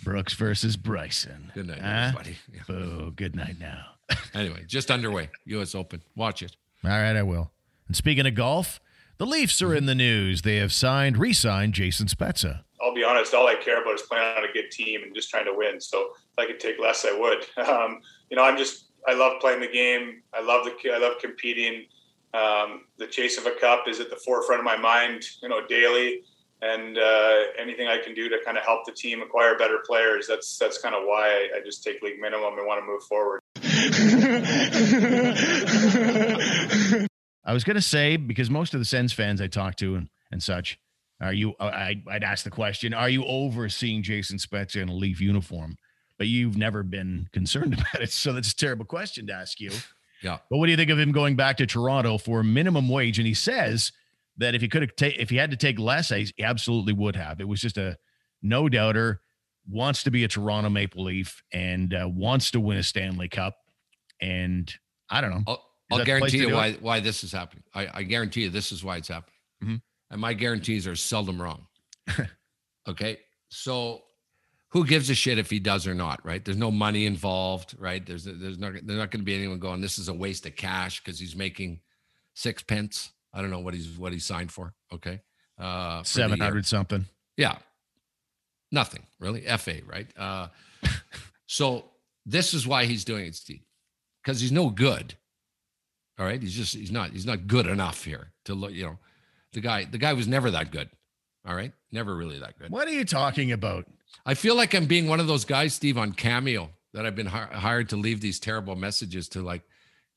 Brooks 0.04 0.34
versus 0.34 0.76
Bryson. 0.76 1.52
good 1.54 1.68
night, 1.68 1.80
Huh? 1.82 1.88
everybody. 1.88 2.38
Yeah. 2.54 2.76
Oh, 2.76 3.10
good 3.12 3.36
night 3.36 3.56
now. 3.60 3.86
Anyway, 4.34 4.64
just 4.68 4.90
underway. 4.92 5.30
U.S. 5.46 5.76
Open. 5.76 6.02
Watch 6.16 6.42
it. 6.42 6.56
All 6.84 6.92
right, 6.92 7.16
I 7.16 7.24
will. 7.24 7.52
And 7.88 7.96
speaking 7.96 8.28
of 8.28 8.36
golf, 8.36 8.80
the 9.18 9.26
Leafs 9.26 9.62
are 9.62 9.74
in 9.74 9.86
the 9.86 9.96
news. 9.96 10.42
They 10.42 10.58
have 10.58 10.74
signed, 10.74 11.18
re-signed 11.18 11.74
Jason 11.74 12.08
Spezza. 12.08 12.64
I'll 12.82 12.94
be 12.94 13.04
honest, 13.04 13.34
all 13.34 13.48
I 13.48 13.56
care 13.56 13.82
about 13.82 13.96
is 13.96 14.02
playing 14.02 14.26
on 14.38 14.44
a 14.44 14.52
good 14.52 14.70
team 14.70 15.04
and 15.04 15.16
just 15.16 15.30
trying 15.30 15.46
to 15.46 15.54
win. 15.54 15.80
So 15.80 16.10
if 16.32 16.38
I 16.38 16.46
could 16.46 16.60
take 16.60 16.80
less, 16.80 17.06
I 17.06 17.18
would. 17.18 17.46
Um, 17.74 18.02
you 18.30 18.36
know, 18.36 18.44
I'm 18.44 18.58
just 18.58 18.88
I 19.08 19.14
love 19.14 19.40
playing 19.40 19.62
the 19.62 19.68
game. 19.68 20.22
I 20.34 20.42
love 20.42 20.66
the 20.66 20.92
I 20.92 20.98
love 20.98 21.14
competing. 21.22 21.86
Um, 22.34 22.86
the 22.98 23.08
chase 23.08 23.38
of 23.38 23.46
a 23.46 23.52
cup 23.52 23.88
is 23.88 24.00
at 24.00 24.10
the 24.10 24.16
forefront 24.18 24.60
of 24.60 24.66
my 24.66 24.76
mind, 24.76 25.24
you 25.42 25.50
know, 25.50 25.66
daily. 25.68 26.22
And 26.62 26.98
uh, 26.98 27.36
anything 27.60 27.88
I 27.88 28.00
can 28.04 28.14
do 28.14 28.30
to 28.30 28.38
kind 28.44 28.58
of 28.58 28.64
help 28.64 28.86
the 28.86 28.92
team 28.92 29.22
acquire 29.22 29.58
better 29.58 29.80
players, 29.86 30.28
that's 30.28 30.58
that's 30.58 30.80
kind 30.80 30.96
of 30.96 31.04
why 31.06 31.28
I, 31.28 31.58
I 31.58 31.62
just 31.64 31.84
take 31.84 32.02
league 32.02 32.20
minimum 32.20 32.58
and 32.58 32.66
want 32.66 32.82
to 32.82 32.86
move 32.86 33.04
forward. 33.04 33.42
I 37.46 37.54
was 37.54 37.64
going 37.64 37.76
to 37.76 37.82
say 37.82 38.18
because 38.18 38.50
most 38.50 38.74
of 38.74 38.80
the 38.80 38.86
Sens 38.86 39.14
fans 39.14 39.42
I 39.42 39.48
talk 39.48 39.76
to 39.78 39.96
and, 39.96 40.10
and 40.32 40.42
such, 40.42 40.80
are 41.22 41.34
you? 41.34 41.54
I, 41.60 42.02
I'd 42.10 42.24
ask 42.24 42.44
the 42.44 42.50
question: 42.52 42.94
Are 42.94 43.10
you 43.10 43.26
over 43.26 43.70
seeing 43.70 44.04
Jason 44.04 44.38
Spezza 44.38 44.82
in 44.82 44.90
a 44.90 44.94
Leaf 44.94 45.22
uniform? 45.22 45.78
But 46.18 46.28
you've 46.28 46.58
never 46.58 46.84
been 46.84 47.28
concerned 47.34 47.74
about 47.80 48.02
it, 48.02 48.12
so 48.12 48.34
that's 48.34 48.52
a 48.52 48.56
terrible 48.56 48.86
question 48.86 49.28
to 49.28 49.34
ask 49.34 49.60
you. 49.60 49.72
Yeah. 50.22 50.38
But 50.50 50.58
what 50.58 50.68
do 50.68 50.72
you 50.72 50.78
think 50.78 50.90
of 50.90 51.00
him 51.00 51.12
going 51.12 51.36
back 51.36 51.58
to 51.58 51.66
Toronto 51.66 52.18
for 52.18 52.44
minimum 52.44 52.88
wage? 52.88 53.20
And 53.20 53.28
he 53.28 53.34
says 53.34 53.92
that 54.38 54.56
if 54.56 54.62
he 54.62 54.68
could 54.68 54.82
have 54.82 54.96
ta- 54.96 55.18
if 55.18 55.30
he 55.30 55.36
had 55.36 55.52
to 55.52 55.58
take 55.58 55.78
less, 55.78 56.10
he 56.10 56.32
absolutely 56.42 56.94
would 56.94 57.16
have. 57.16 57.40
It 57.40 57.48
was 57.48 57.62
just 57.62 57.78
a 57.78 57.98
no 58.42 58.70
doubter. 58.70 59.22
Wants 59.70 60.04
to 60.04 60.12
be 60.12 60.26
a 60.26 60.28
Toronto 60.28 60.70
Maple 60.70 61.06
Leaf 61.06 61.42
and 61.54 61.94
uh, 61.94 62.10
wants 62.10 62.52
to 62.52 62.60
win 62.60 62.78
a 62.78 62.84
Stanley 62.84 63.30
Cup. 63.30 63.56
And 64.20 64.74
I 65.10 65.22
don't 65.22 65.32
know. 65.32 65.44
I'll, 65.48 65.54
Is 65.54 65.64
I'll 65.92 66.00
that 66.00 66.06
the 66.06 66.20
place 66.20 66.32
guarantee 66.32 66.50
you 66.50 66.56
why 66.56 66.74
why 66.74 67.00
this 67.00 67.24
is 67.24 67.32
happening. 67.32 67.64
I, 67.74 67.88
I 67.94 68.04
guarantee 68.04 68.44
you 68.44 68.50
this 68.50 68.72
is 68.72 68.84
why 68.84 68.98
it's 68.98 69.08
happening. 69.08 69.36
Mhm. 69.64 69.82
And 70.12 70.22
my 70.22 70.34
guarantees 70.34 70.88
are 70.88 70.96
seldom 70.96 71.42
wrong. 71.42 71.68
okay. 72.88 73.18
So 73.50 74.04
who 74.70 74.86
gives 74.86 75.10
a 75.10 75.16
shit 75.16 75.38
if 75.38 75.50
he 75.50 75.60
does 75.60 75.86
or 75.86 75.94
not, 75.94 76.26
right? 76.26 76.44
There's 76.44 76.58
no 76.58 76.72
money 76.72 77.06
involved, 77.06 77.76
right? 77.78 78.04
There's 78.06 78.24
there's 78.26 78.58
not 78.58 78.74
there's 78.74 78.98
not 79.00 79.12
going 79.12 79.22
to 79.22 79.26
be 79.26 79.36
anyone 79.36 79.60
going, 79.60 79.82
this 79.82 80.00
is 80.00 80.08
a 80.10 80.14
waste 80.14 80.46
of 80.46 80.56
cash 80.56 81.04
because 81.04 81.20
he's 81.20 81.36
making 81.36 81.82
six 82.34 82.64
pence. 82.64 83.12
I 83.34 83.42
don't 83.42 83.52
know 83.52 83.60
what 83.60 83.74
he's 83.74 83.98
what 83.98 84.14
he 84.14 84.20
signed 84.20 84.52
for. 84.52 84.74
Okay. 84.92 85.22
Uh 85.60 86.04
Seven 86.04 86.40
hundred 86.40 86.66
something. 86.66 87.06
Yeah. 87.38 87.58
Nothing 88.72 89.06
really. 89.20 89.42
FA, 89.58 89.82
right? 89.86 90.08
Uh, 90.18 90.48
so 91.46 91.86
this 92.26 92.56
is 92.56 92.66
why 92.66 92.86
he's 92.86 93.06
doing 93.06 93.26
it, 93.28 93.36
Steve, 93.36 93.62
because 94.24 94.42
he's 94.42 94.52
no 94.52 94.70
good. 94.72 95.16
All 96.20 96.26
right. 96.26 96.42
He's 96.42 96.54
just, 96.54 96.76
he's 96.76 96.92
not, 96.92 97.12
he's 97.12 97.26
not 97.26 97.48
good 97.48 97.66
enough 97.68 98.04
here 98.04 98.32
to 98.46 98.54
look, 98.54 98.72
you 98.72 98.84
know, 98.84 99.00
the 99.54 99.62
guy, 99.62 99.86
the 99.86 99.98
guy 99.98 100.14
was 100.14 100.28
never 100.28 100.52
that 100.52 100.72
good. 100.72 100.90
All 101.46 101.56
right. 101.56 101.74
Never 101.92 102.16
really 102.16 102.40
that 102.40 102.58
good. 102.58 102.70
What 102.72 102.88
are 102.88 102.92
you 102.94 103.06
talking 103.06 103.52
about? 103.52 103.86
I 104.26 104.34
feel 104.34 104.56
like 104.56 104.74
I'm 104.74 104.86
being 104.86 105.08
one 105.08 105.20
of 105.20 105.28
those 105.28 105.44
guys, 105.46 105.74
Steve, 105.74 105.98
on 105.98 106.14
Cameo 106.14 106.70
that 106.94 107.06
I've 107.06 107.16
been 107.16 107.26
hi- 107.28 107.50
hired 107.52 107.90
to 107.90 107.98
leave 107.98 108.22
these 108.22 108.40
terrible 108.40 108.76
messages 108.76 109.28
to 109.30 109.42
like 109.42 109.64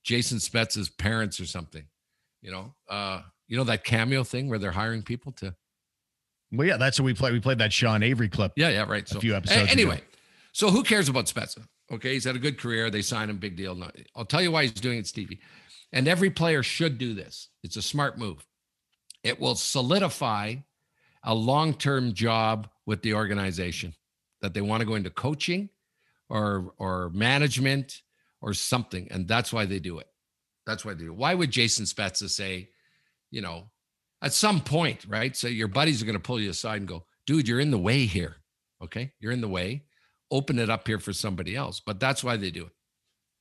Jason 0.05 0.39
Spezza's 0.39 0.89
parents 0.89 1.41
or 1.41 1.47
something. 1.47 1.85
You 2.43 2.53
know, 2.53 2.75
uh, 2.89 3.23
you 3.49 3.57
know 3.57 3.65
that 3.65 3.83
Cameo 3.85 4.23
thing 4.23 4.49
where 4.49 4.59
they're 4.59 4.71
hiring 4.71 5.03
people 5.03 5.33
to 5.33 5.55
Well, 6.53 6.67
yeah, 6.69 6.77
that's 6.77 7.01
what 7.01 7.07
we 7.07 7.15
played. 7.15 7.33
We 7.33 7.41
played 7.41 7.59
that 7.59 7.73
Sean 7.73 8.03
Avery 8.03 8.29
clip. 8.29 8.53
Yeah, 8.57 8.69
yeah, 8.69 8.85
right. 8.85 9.09
So 9.09 9.17
a 9.19 9.21
few 9.21 9.35
a- 9.35 9.39
episodes 9.39 9.63
ago. 9.63 9.73
anyway, 9.73 10.01
so 10.53 10.71
who 10.71 10.83
cares 10.85 11.09
about 11.09 11.27
Spezza? 11.27 11.67
Okay, 11.91 12.13
he's 12.15 12.25
had 12.25 12.37
a 12.37 12.39
good 12.39 12.59
career. 12.59 12.91
They 12.91 13.03
signed 13.03 13.31
him, 13.31 13.39
big 13.39 13.57
deal. 13.57 13.75
No, 13.75 13.91
I'll 14.15 14.25
tell 14.25 14.43
you 14.43 14.53
why 14.53 14.63
he's 14.63 14.73
doing 14.73 14.99
it, 14.99 15.07
Stevie. 15.07 15.41
And 15.93 16.09
every 16.09 16.31
player 16.31 16.63
should 16.63 16.99
do 16.99 17.15
this. 17.15 17.49
It's 17.63 17.77
a 17.77 17.83
smart 17.83 18.19
move. 18.19 18.47
It 19.23 19.41
will 19.41 19.55
solidify 19.55 20.57
a 21.23 21.35
long-term 21.35 22.15
job 22.15 22.69
with 22.85 23.03
the 23.03 23.15
organization 23.15 23.95
that 24.41 24.55
they 24.55 24.61
want 24.61 24.81
to 24.81 24.87
go 24.87 24.95
into 24.95 25.11
coaching 25.11 25.71
or 26.29 26.75
or 26.79 27.11
management 27.11 28.03
or 28.41 28.53
something, 28.53 29.09
and 29.11 29.27
that's 29.27 29.53
why 29.53 29.65
they 29.65 29.79
do 29.79 29.99
it. 29.99 30.09
That's 30.67 30.85
why 30.85 30.95
they 30.95 31.05
do. 31.05 31.13
It. 31.13 31.17
Why 31.19 31.35
would 31.35 31.51
Jason 31.51 31.85
Spezza 31.85 32.29
say, 32.29 32.71
you 33.31 33.41
know, 33.41 33.71
at 34.23 34.33
some 34.33 34.61
point, 34.61 35.05
right? 35.09 35.37
So 35.37 35.49
your 35.49 35.69
buddies 35.69 36.03
are 36.03 36.07
going 36.07 36.15
to 36.15 36.21
pull 36.21 36.41
you 36.41 36.51
aside 36.51 36.77
and 36.77 36.89
go, 36.89 37.07
dude, 37.27 37.49
you're 37.49 37.61
in 37.61 37.71
the 37.71 37.79
way 37.79 38.07
here. 38.07 38.37
Okay. 38.83 39.13
You're 39.21 39.33
in 39.33 39.41
the 39.41 39.49
way. 39.49 39.85
Open 40.31 40.59
it 40.59 40.71
up 40.71 40.87
here 40.87 40.99
for 40.99 41.13
somebody 41.13 41.55
else. 41.55 41.81
But 41.81 42.01
that's 42.01 42.25
why 42.25 42.37
they 42.37 42.51
do 42.51 42.67
it. 42.67 42.73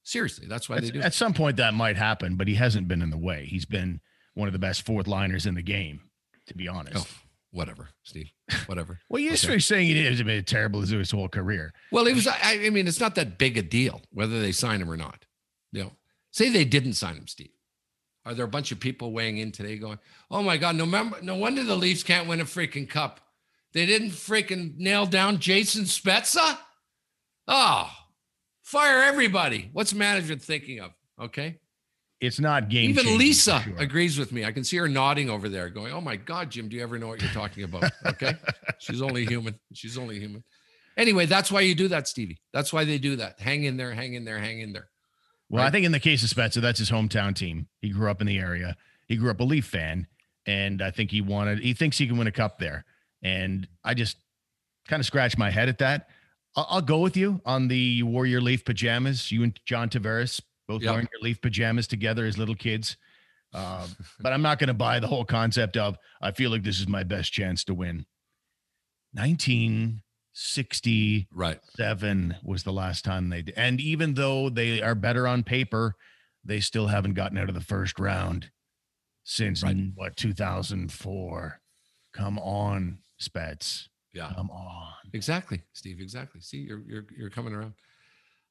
Seriously, 0.06 0.46
that's 0.48 0.70
why 0.70 0.80
they 0.80 0.88
At, 0.88 0.94
do 0.94 1.02
at 1.02 1.14
some 1.14 1.34
point, 1.34 1.58
that 1.58 1.74
might 1.74 1.98
happen, 1.98 2.36
but 2.36 2.48
he 2.48 2.56
hasn't 2.56 2.88
been 2.88 3.02
in 3.02 3.10
the 3.10 3.18
way. 3.18 3.46
He's 3.50 3.66
been 3.66 4.00
one 4.36 4.48
of 4.48 4.54
the 4.54 4.60
best 4.60 4.84
fourth 4.84 5.08
liners 5.08 5.46
in 5.46 5.56
the 5.56 5.62
game, 5.64 6.00
to 6.48 6.56
be 6.56 6.68
honest. 6.68 6.96
Oh, 6.98 7.22
whatever, 7.52 7.90
Steve. 8.04 8.32
Whatever. 8.68 9.00
Well, 9.10 9.20
you're 9.22 9.34
Okay. 9.34 9.58
saying 9.60 9.88
he 9.88 10.06
has 10.06 10.22
been 10.22 10.44
terrible 10.44 10.82
as 10.84 10.90
his 10.90 11.10
whole 11.12 11.28
career. 11.28 11.74
Well, 11.92 12.06
it 12.06 12.14
was, 12.14 12.28
I, 12.28 12.38
I 12.66 12.70
mean, 12.70 12.88
it's 12.88 13.00
not 13.00 13.16
that 13.16 13.38
big 13.40 13.58
a 13.58 13.62
deal 13.64 14.02
whether 14.12 14.40
they 14.40 14.52
sign 14.52 14.80
him 14.82 14.92
or 14.92 14.98
not. 14.98 15.26
You 15.72 15.84
know, 15.86 15.92
say 16.32 16.50
they 16.50 16.66
didn't 16.66 16.94
sign 16.94 17.16
him, 17.16 17.28
Steve. 17.28 17.50
Are 18.26 18.34
there 18.36 18.46
a 18.46 18.50
bunch 18.50 18.72
of 18.72 18.80
people 18.80 19.12
weighing 19.12 19.38
in 19.40 19.52
today 19.52 19.78
going, 19.78 20.00
oh 20.30 20.44
my 20.44 20.58
God, 20.58 20.76
no, 20.76 20.86
member, 20.86 21.18
no 21.22 21.36
wonder 21.36 21.64
the 21.64 21.76
Leafs 21.76 22.04
can't 22.04 22.28
win 22.28 22.42
a 22.42 22.46
freaking 22.46 22.88
cup. 22.90 23.22
They 23.74 23.86
didn't 23.86 24.10
freaking 24.12 24.78
nail 24.78 25.06
down 25.06 25.40
Jason 25.40 25.84
Spezza? 25.86 26.58
Oh, 27.48 27.90
fire 28.66 29.04
everybody. 29.04 29.70
What's 29.72 29.94
management 29.94 30.42
thinking 30.42 30.82
of? 30.82 30.92
Okay. 31.22 31.60
It's 32.20 32.40
not 32.40 32.70
game. 32.70 32.90
Even 32.90 33.18
Lisa 33.18 33.62
sure. 33.62 33.76
agrees 33.78 34.18
with 34.18 34.32
me. 34.32 34.46
I 34.46 34.52
can 34.52 34.64
see 34.64 34.78
her 34.78 34.88
nodding 34.88 35.30
over 35.30 35.48
there, 35.50 35.70
going, 35.70 35.94
"Oh 35.94 36.02
my 36.02 36.16
God, 36.16 36.50
Jim, 36.50 36.70
do 36.70 36.76
you 36.76 36.82
ever 36.82 36.98
know 36.98 37.08
what 37.08 37.22
you're 37.22 37.32
talking 37.32 37.64
about?" 37.64 37.92
Okay, 38.06 38.36
she's 38.80 39.02
only 39.02 39.26
human. 39.26 39.60
She's 39.74 39.98
only 39.98 40.18
human. 40.20 40.44
Anyway, 40.98 41.26
that's 41.26 41.52
why 41.52 41.60
you 41.60 41.76
do 41.76 41.90
that, 41.90 42.08
Stevie. 42.08 42.40
That's 42.54 42.72
why 42.72 42.86
they 42.86 42.98
do 42.98 43.18
that. 43.18 43.40
Hang 43.42 43.66
in 43.66 43.76
there, 43.76 43.94
hang 43.94 44.14
in 44.14 44.24
there, 44.24 44.40
hang 44.40 44.62
in 44.62 44.72
there. 44.72 44.88
Well, 45.50 45.64
I 45.64 45.70
think 45.70 45.86
in 45.86 45.92
the 45.92 46.00
case 46.00 46.24
of 46.24 46.30
Spezza, 46.30 46.62
that's 46.62 46.80
his 46.80 46.90
hometown 46.90 47.36
team. 47.36 47.68
He 47.82 47.90
grew 47.90 48.10
up 48.10 48.22
in 48.22 48.28
the 48.28 48.40
area. 48.40 48.78
He 49.08 49.18
grew 49.18 49.30
up 49.30 49.42
a 49.42 49.44
Leaf 49.44 49.66
fan, 49.66 50.08
and 50.46 50.82
I 50.82 50.92
think 50.92 51.12
he 51.12 51.20
wanted. 51.20 51.60
He 51.60 51.74
thinks 51.74 51.98
he 51.98 52.08
can 52.08 52.18
win 52.18 52.28
a 52.28 52.32
cup 52.32 52.60
there. 52.60 52.86
And 53.22 53.68
I 53.84 53.94
just 53.94 54.18
kind 54.88 55.02
of 55.02 55.06
scratch 55.06 55.38
my 55.38 55.52
head 55.52 55.68
at 55.68 55.80
that. 55.80 56.08
I'll, 56.56 56.68
I'll 56.70 56.82
go 56.82 57.00
with 57.00 57.18
you 57.18 57.42
on 57.46 57.68
the 57.68 58.04
Warrior 58.04 58.42
Leaf 58.42 58.64
pajamas. 58.66 59.32
You 59.32 59.44
and 59.44 59.60
John 59.66 59.90
Tavares 59.90 60.42
both 60.68 60.82
Yep. 60.82 60.92
wearing 60.92 61.08
your 61.14 61.22
Leaf 61.22 61.42
pajamas 61.42 61.88
together 61.88 62.26
as 62.26 62.38
little 62.38 62.56
kids. 62.56 62.98
Uh, 63.54 63.88
but 64.20 64.34
I'm 64.34 64.42
not 64.42 64.60
going 64.60 64.68
to 64.68 64.74
buy 64.74 65.00
the 65.00 65.08
whole 65.08 65.24
concept 65.26 65.78
of 65.78 65.98
I 66.22 66.32
feel 66.32 66.52
like 66.52 66.64
this 66.64 66.80
is 66.80 66.88
my 66.88 67.04
best 67.04 67.32
chance 67.32 67.64
to 67.66 67.74
win. 67.74 68.06
1967 69.14 71.28
Right. 71.32 71.60
was 72.44 72.64
the 72.64 72.74
last 72.74 73.06
time 73.06 73.30
they 73.30 73.42
did. 73.44 73.54
And 73.58 73.80
even 73.80 74.16
though 74.16 74.50
they 74.50 74.82
are 74.82 74.96
better 74.96 75.28
on 75.28 75.44
paper, 75.44 75.96
they 76.44 76.60
still 76.60 76.88
haven't 76.88 77.14
gotten 77.14 77.38
out 77.38 77.48
of 77.50 77.56
the 77.56 77.62
first 77.62 77.98
round 78.00 78.50
since 79.24 79.64
Right. 79.64 79.78
what 79.96 80.18
2004. 80.18 81.62
Come 82.14 82.38
on, 82.40 83.00
Spets. 83.18 83.88
Yeah. 84.16 84.32
Come 84.34 84.50
on. 84.50 84.94
Exactly, 85.14 85.62
Steve. 85.74 86.00
Exactly. 86.00 86.40
See, 86.40 86.58
you're 86.58 86.82
you're 86.88 87.06
you're 87.16 87.30
coming 87.30 87.54
around. 87.54 87.74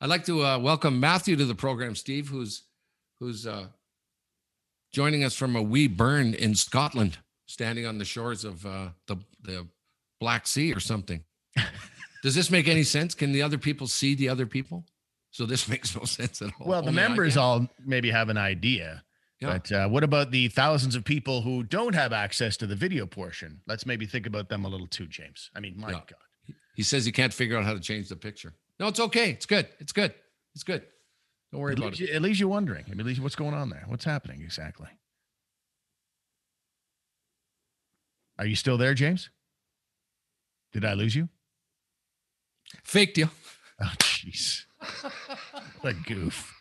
I'd 0.01 0.11
like 0.11 0.27
to 0.27 0.45
uh, 0.45 0.59
welcome 0.59 1.01
Matthew 1.01 1.37
to 1.37 1.45
the 1.47 1.55
program, 1.55 1.95
Steve, 1.95 2.29
who's 2.29 2.65
who's 3.19 3.47
uh, 3.47 3.69
joining 4.93 5.25
us 5.25 5.35
from 5.35 5.57
a 5.57 5.63
wee 5.63 5.89
burn 5.89 6.35
in 6.35 6.55
Scotland, 6.55 7.17
standing 7.47 7.87
on 7.87 7.97
the 7.97 8.05
shores 8.05 8.45
of 8.45 8.67
uh, 8.67 8.89
the 9.07 9.17
the 9.43 9.67
Black 10.21 10.47
Sea 10.47 10.75
or 10.75 10.81
something. 10.81 11.25
Does 12.23 12.35
this 12.35 12.51
make 12.51 12.69
any 12.69 12.83
sense? 12.83 13.15
Can 13.15 13.33
the 13.33 13.43
other 13.43 13.59
people 13.59 13.87
see 13.87 14.15
the 14.15 14.29
other 14.29 14.47
people? 14.47 14.85
So 15.31 15.47
this 15.47 15.67
makes 15.75 15.97
no 15.97 16.05
sense 16.05 16.43
at 16.43 16.51
all. 16.61 16.67
Well, 16.67 16.83
the 16.83 16.89
Only 16.89 17.01
members 17.01 17.37
all 17.39 17.67
maybe 17.85 18.11
have 18.11 18.29
an 18.29 18.39
idea. 18.39 19.03
Yeah. 19.45 19.59
But 19.59 19.73
uh, 19.73 19.89
what 19.89 20.03
about 20.05 20.31
the 20.31 20.49
thousands 20.49 20.97
of 20.97 21.05
people 21.05 21.43
who 21.43 21.63
don't 21.63 21.95
have 21.95 22.13
access 22.13 22.57
to 22.59 22.67
the 22.67 22.77
video 22.77 23.07
portion? 23.07 23.61
Let's 23.67 23.85
maybe 23.87 24.07
think 24.07 24.27
about 24.27 24.49
them 24.49 24.65
a 24.65 24.69
little 24.69 24.87
too, 24.87 25.07
James. 25.07 25.51
I 25.55 25.61
mean, 25.61 25.75
my 25.79 25.91
Yeah. 25.91 26.01
God. 26.07 26.55
He 26.75 26.83
says 26.83 27.05
he 27.05 27.13
can't 27.13 27.33
figure 27.33 27.57
out 27.57 27.65
how 27.65 27.75
to 27.75 27.81
change 27.81 28.09
the 28.09 28.17
picture. 28.17 28.53
No, 28.81 28.89
it's 28.89 28.99
okay. 29.01 29.31
It's 29.31 29.47
good. 29.47 29.69
It's 29.79 29.93
good. 29.93 30.13
It's 30.55 30.65
good. 30.65 30.83
Don't 31.53 31.61
worry 31.61 31.73
At 31.73 31.79
about 31.79 31.91
least, 31.91 32.01
it. 32.03 32.09
you, 32.11 32.15
at 32.17 32.23
least 32.23 32.41
you're 32.41 32.49
wondering. 32.49 32.85
At 32.91 32.97
least 33.07 33.21
what's 33.21 33.37
going 33.37 33.55
on 33.55 33.71
there? 33.71 33.85
What's 33.87 34.05
happening 34.05 34.43
exactly? 34.43 34.89
Are 38.39 38.47
you 38.47 38.57
still 38.57 38.77
there, 38.77 38.95
James? 38.95 39.31
Did 40.73 40.85
I 40.85 40.95
lose 40.95 41.15
you? 41.15 41.29
Faked 42.83 43.19
you. 43.19 43.31
Oh, 43.81 43.93
jeez. 44.01 44.65
what 45.81 45.93
a 45.95 45.97
goof. 46.07 46.53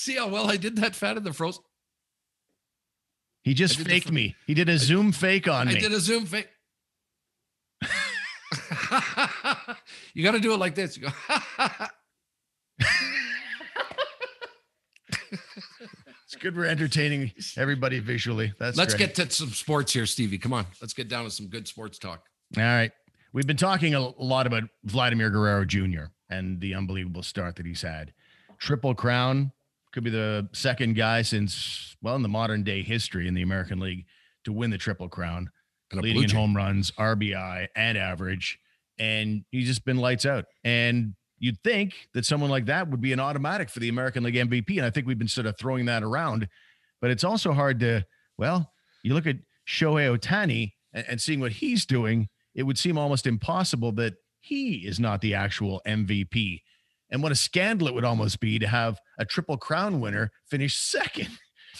See 0.00 0.16
how 0.16 0.28
well 0.28 0.50
I 0.50 0.56
did 0.56 0.76
that 0.76 0.96
fat 0.96 1.18
in 1.18 1.24
the 1.24 1.32
frozen. 1.34 1.62
He 3.42 3.52
just 3.52 3.78
faked 3.78 4.06
fir- 4.06 4.14
me. 4.14 4.34
He 4.46 4.54
did 4.54 4.70
a 4.70 4.78
Zoom 4.78 5.12
fake 5.12 5.46
on 5.46 5.68
I 5.68 5.72
me. 5.72 5.76
I 5.76 5.80
did 5.80 5.92
a 5.92 6.00
Zoom 6.00 6.24
fake. 6.24 6.48
you 10.14 10.24
got 10.24 10.30
to 10.32 10.40
do 10.40 10.54
it 10.54 10.56
like 10.56 10.74
this. 10.74 10.96
You 10.96 11.08
go. 11.08 11.12
It's 16.24 16.36
good 16.40 16.56
we're 16.56 16.64
entertaining 16.66 17.32
everybody 17.56 17.98
visually. 17.98 18.52
That's 18.58 18.76
Let's 18.76 18.94
great. 18.94 19.14
get 19.14 19.28
to 19.28 19.30
some 19.34 19.48
sports 19.48 19.92
here, 19.92 20.06
Stevie. 20.06 20.38
Come 20.38 20.52
on, 20.52 20.64
let's 20.80 20.94
get 20.94 21.08
down 21.08 21.24
to 21.24 21.30
some 21.30 21.48
good 21.48 21.66
sports 21.66 21.98
talk. 21.98 22.22
All 22.56 22.62
right. 22.62 22.92
We've 23.32 23.48
been 23.48 23.56
talking 23.56 23.94
a 23.94 24.00
lot 24.00 24.46
about 24.46 24.62
Vladimir 24.84 25.30
Guerrero 25.30 25.64
Jr. 25.64 26.04
and 26.30 26.60
the 26.60 26.74
unbelievable 26.76 27.24
start 27.24 27.56
that 27.56 27.66
he's 27.66 27.82
had. 27.82 28.12
Triple 28.58 28.94
crown 28.94 29.50
could 29.92 30.04
be 30.04 30.10
the 30.10 30.48
second 30.52 30.96
guy 30.96 31.22
since, 31.22 31.96
well, 32.02 32.16
in 32.16 32.22
the 32.22 32.28
modern 32.28 32.62
day 32.62 32.82
history 32.82 33.26
in 33.26 33.34
the 33.34 33.42
American 33.42 33.80
League 33.80 34.06
to 34.44 34.52
win 34.52 34.70
the 34.70 34.78
triple 34.78 35.08
crown, 35.08 35.50
leading 35.92 36.24
in 36.24 36.30
home 36.30 36.56
runs, 36.56 36.90
RBI, 36.92 37.68
and 37.74 37.98
average. 37.98 38.58
And 38.98 39.44
he's 39.50 39.66
just 39.66 39.84
been 39.84 39.96
lights 39.96 40.26
out. 40.26 40.44
And 40.64 41.14
you'd 41.38 41.62
think 41.62 42.08
that 42.14 42.24
someone 42.24 42.50
like 42.50 42.66
that 42.66 42.88
would 42.88 43.00
be 43.00 43.12
an 43.12 43.20
automatic 43.20 43.70
for 43.70 43.80
the 43.80 43.88
American 43.88 44.22
League 44.22 44.34
MVP. 44.34 44.76
And 44.76 44.84
I 44.84 44.90
think 44.90 45.06
we've 45.06 45.18
been 45.18 45.28
sort 45.28 45.46
of 45.46 45.58
throwing 45.58 45.86
that 45.86 46.02
around. 46.02 46.48
But 47.00 47.10
it's 47.10 47.24
also 47.24 47.52
hard 47.52 47.80
to, 47.80 48.04
well, 48.38 48.72
you 49.02 49.14
look 49.14 49.26
at 49.26 49.36
Shohei 49.66 50.16
Ohtani 50.16 50.72
and, 50.92 51.04
and 51.08 51.20
seeing 51.20 51.40
what 51.40 51.52
he's 51.52 51.86
doing, 51.86 52.28
it 52.54 52.64
would 52.64 52.78
seem 52.78 52.98
almost 52.98 53.26
impossible 53.26 53.92
that 53.92 54.14
he 54.40 54.86
is 54.86 55.00
not 55.00 55.20
the 55.20 55.34
actual 55.34 55.80
MVP. 55.86 56.60
And 57.10 57.22
what 57.22 57.32
a 57.32 57.36
scandal 57.36 57.88
it 57.88 57.94
would 57.94 58.04
almost 58.04 58.40
be 58.40 58.58
to 58.58 58.68
have 58.68 59.00
a 59.18 59.24
triple 59.24 59.56
crown 59.56 60.00
winner 60.00 60.30
finish 60.46 60.76
second 60.76 61.28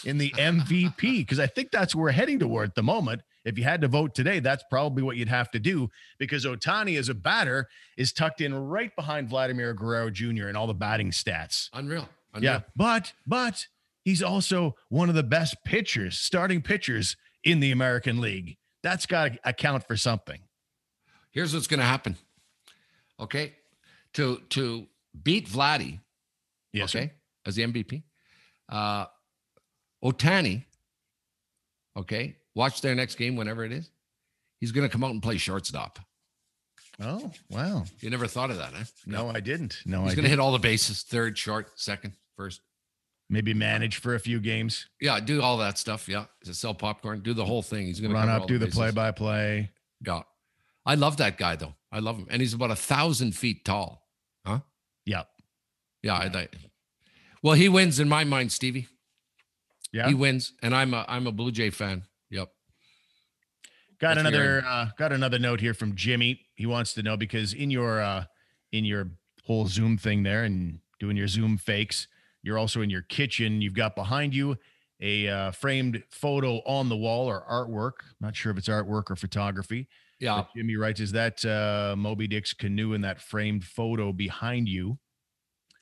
in 0.03 0.17
the 0.17 0.31
MVP, 0.31 0.99
because 0.99 1.39
I 1.39 1.47
think 1.47 1.71
that's 1.71 1.95
where 1.95 2.03
we're 2.03 2.11
heading 2.11 2.39
toward 2.39 2.69
at 2.69 2.75
the 2.75 2.83
moment. 2.83 3.21
If 3.43 3.57
you 3.57 3.63
had 3.63 3.81
to 3.81 3.87
vote 3.87 4.13
today, 4.13 4.39
that's 4.39 4.63
probably 4.69 5.01
what 5.01 5.17
you'd 5.17 5.27
have 5.27 5.49
to 5.51 5.59
do 5.59 5.89
because 6.19 6.45
Ohtani 6.45 6.97
as 6.99 7.09
a 7.09 7.15
batter 7.15 7.67
is 7.97 8.13
tucked 8.13 8.39
in 8.39 8.53
right 8.53 8.95
behind 8.95 9.29
Vladimir 9.29 9.73
Guerrero 9.73 10.11
Jr. 10.11 10.47
in 10.47 10.55
all 10.55 10.67
the 10.67 10.75
batting 10.75 11.11
stats. 11.11 11.69
Unreal. 11.73 12.07
Unreal. 12.33 12.53
Yeah, 12.53 12.59
but 12.75 13.13
but 13.25 13.65
he's 14.03 14.21
also 14.21 14.75
one 14.89 15.09
of 15.09 15.15
the 15.15 15.23
best 15.23 15.55
pitchers, 15.65 16.19
starting 16.19 16.61
pitchers 16.61 17.17
in 17.43 17.59
the 17.59 17.71
American 17.71 18.21
League. 18.21 18.57
That's 18.83 19.05
got 19.05 19.33
to 19.33 19.39
account 19.43 19.87
for 19.87 19.97
something. 19.97 20.41
Here's 21.31 21.53
what's 21.53 21.67
going 21.67 21.79
to 21.79 21.85
happen. 21.85 22.17
Okay, 23.19 23.53
to 24.13 24.41
to 24.49 24.87
beat 25.23 25.47
Vladdy, 25.49 25.99
Yes. 26.73 26.91
sir. 26.91 26.99
okay, 26.99 27.11
as 27.45 27.55
the 27.55 27.63
MVP, 27.63 28.03
uh, 28.69 29.05
Ohtani, 30.03 30.65
okay, 31.97 32.35
watch 32.55 32.81
their 32.81 32.95
next 32.95 33.15
game 33.15 33.35
whenever 33.35 33.63
it 33.63 33.71
is. 33.71 33.89
He's 34.59 34.71
going 34.71 34.87
to 34.87 34.91
come 34.91 35.03
out 35.03 35.11
and 35.11 35.21
play 35.23 35.37
shortstop. 35.37 35.99
Oh 37.01 37.31
wow. 37.49 37.85
You 37.99 38.09
never 38.11 38.27
thought 38.27 38.51
of 38.51 38.57
that, 38.57 38.73
huh? 38.73 38.83
No, 39.07 39.29
I 39.29 39.39
didn't. 39.39 39.79
No, 39.85 40.01
I. 40.01 40.05
He's 40.05 40.15
going 40.15 40.23
to 40.23 40.29
hit 40.29 40.39
all 40.39 40.51
the 40.51 40.59
bases, 40.59 41.01
third, 41.01 41.37
short, 41.37 41.79
second, 41.79 42.13
first. 42.37 42.61
Maybe 43.29 43.53
manage 43.53 43.95
for 43.97 44.13
a 44.15 44.19
few 44.19 44.39
games, 44.41 44.87
Yeah, 44.99 45.19
do 45.21 45.41
all 45.41 45.57
that 45.59 45.77
stuff. 45.77 46.07
Yeah, 46.09 46.25
to 46.43 46.53
sell 46.53 46.73
popcorn, 46.73 47.21
do 47.21 47.33
the 47.33 47.45
whole 47.45 47.61
thing. 47.61 47.85
He's 47.87 47.99
going 48.01 48.11
to 48.11 48.17
run 48.17 48.27
up, 48.29 48.45
do 48.45 48.57
the 48.57 48.67
play 48.67 48.91
by 48.91 49.11
play. 49.11 49.71
Yeah, 50.05 50.23
I 50.85 50.95
love 50.95 51.17
that 51.17 51.37
guy 51.37 51.55
though. 51.55 51.73
I 51.93 51.99
love 51.99 52.17
him, 52.17 52.27
and 52.29 52.41
he's 52.41 52.53
about 52.53 52.71
a 52.71 52.75
thousand 52.75 53.31
feet 53.35 53.63
tall. 53.65 54.00
Yep. 55.05 55.27
Yeah, 56.03 56.13
I, 56.13 56.25
I, 56.33 56.47
well, 57.43 57.53
he 57.53 57.69
wins 57.69 57.99
in 57.99 58.09
my 58.09 58.23
mind, 58.23 58.51
Stevie. 58.51 58.87
Yeah. 59.91 60.07
He 60.07 60.13
wins, 60.13 60.53
and 60.63 60.75
I'm 60.75 60.93
a 60.93 61.05
I'm 61.07 61.27
a 61.27 61.31
Blue 61.31 61.51
Jay 61.51 61.69
fan. 61.69 62.03
Yep. 62.29 62.49
Got 63.99 64.15
That's 64.15 64.19
another 64.27 64.63
uh, 64.65 64.87
got 64.97 65.11
another 65.11 65.37
note 65.37 65.59
here 65.59 65.73
from 65.73 65.95
Jimmy. 65.95 66.41
He 66.55 66.65
wants 66.65 66.93
to 66.93 67.03
know 67.03 67.17
because 67.17 67.53
in 67.53 67.69
your 67.69 68.01
uh, 68.01 68.25
in 68.71 68.85
your 68.85 69.11
whole 69.43 69.67
Zoom 69.67 69.97
thing 69.97 70.23
there 70.23 70.43
and 70.43 70.79
doing 70.99 71.17
your 71.17 71.27
Zoom 71.27 71.57
fakes, 71.57 72.07
you're 72.41 72.57
also 72.57 72.81
in 72.81 72.89
your 72.89 73.01
kitchen. 73.01 73.61
You've 73.61 73.75
got 73.75 73.95
behind 73.95 74.33
you 74.33 74.57
a 75.01 75.27
uh, 75.27 75.51
framed 75.51 76.03
photo 76.09 76.57
on 76.65 76.89
the 76.89 76.95
wall 76.95 77.27
or 77.27 77.43
artwork. 77.49 78.05
Not 78.19 78.35
sure 78.35 78.51
if 78.51 78.57
it's 78.57 78.69
artwork 78.69 79.09
or 79.09 79.15
photography. 79.15 79.87
Yeah. 80.21 80.45
Jimmy 80.55 80.75
writes, 80.75 80.99
"Is 80.99 81.11
that 81.13 81.43
uh, 81.43 81.95
Moby 81.97 82.27
Dick's 82.27 82.53
canoe 82.53 82.93
in 82.93 83.01
that 83.01 83.19
framed 83.19 83.65
photo 83.65 84.13
behind 84.13 84.69
you? 84.69 84.99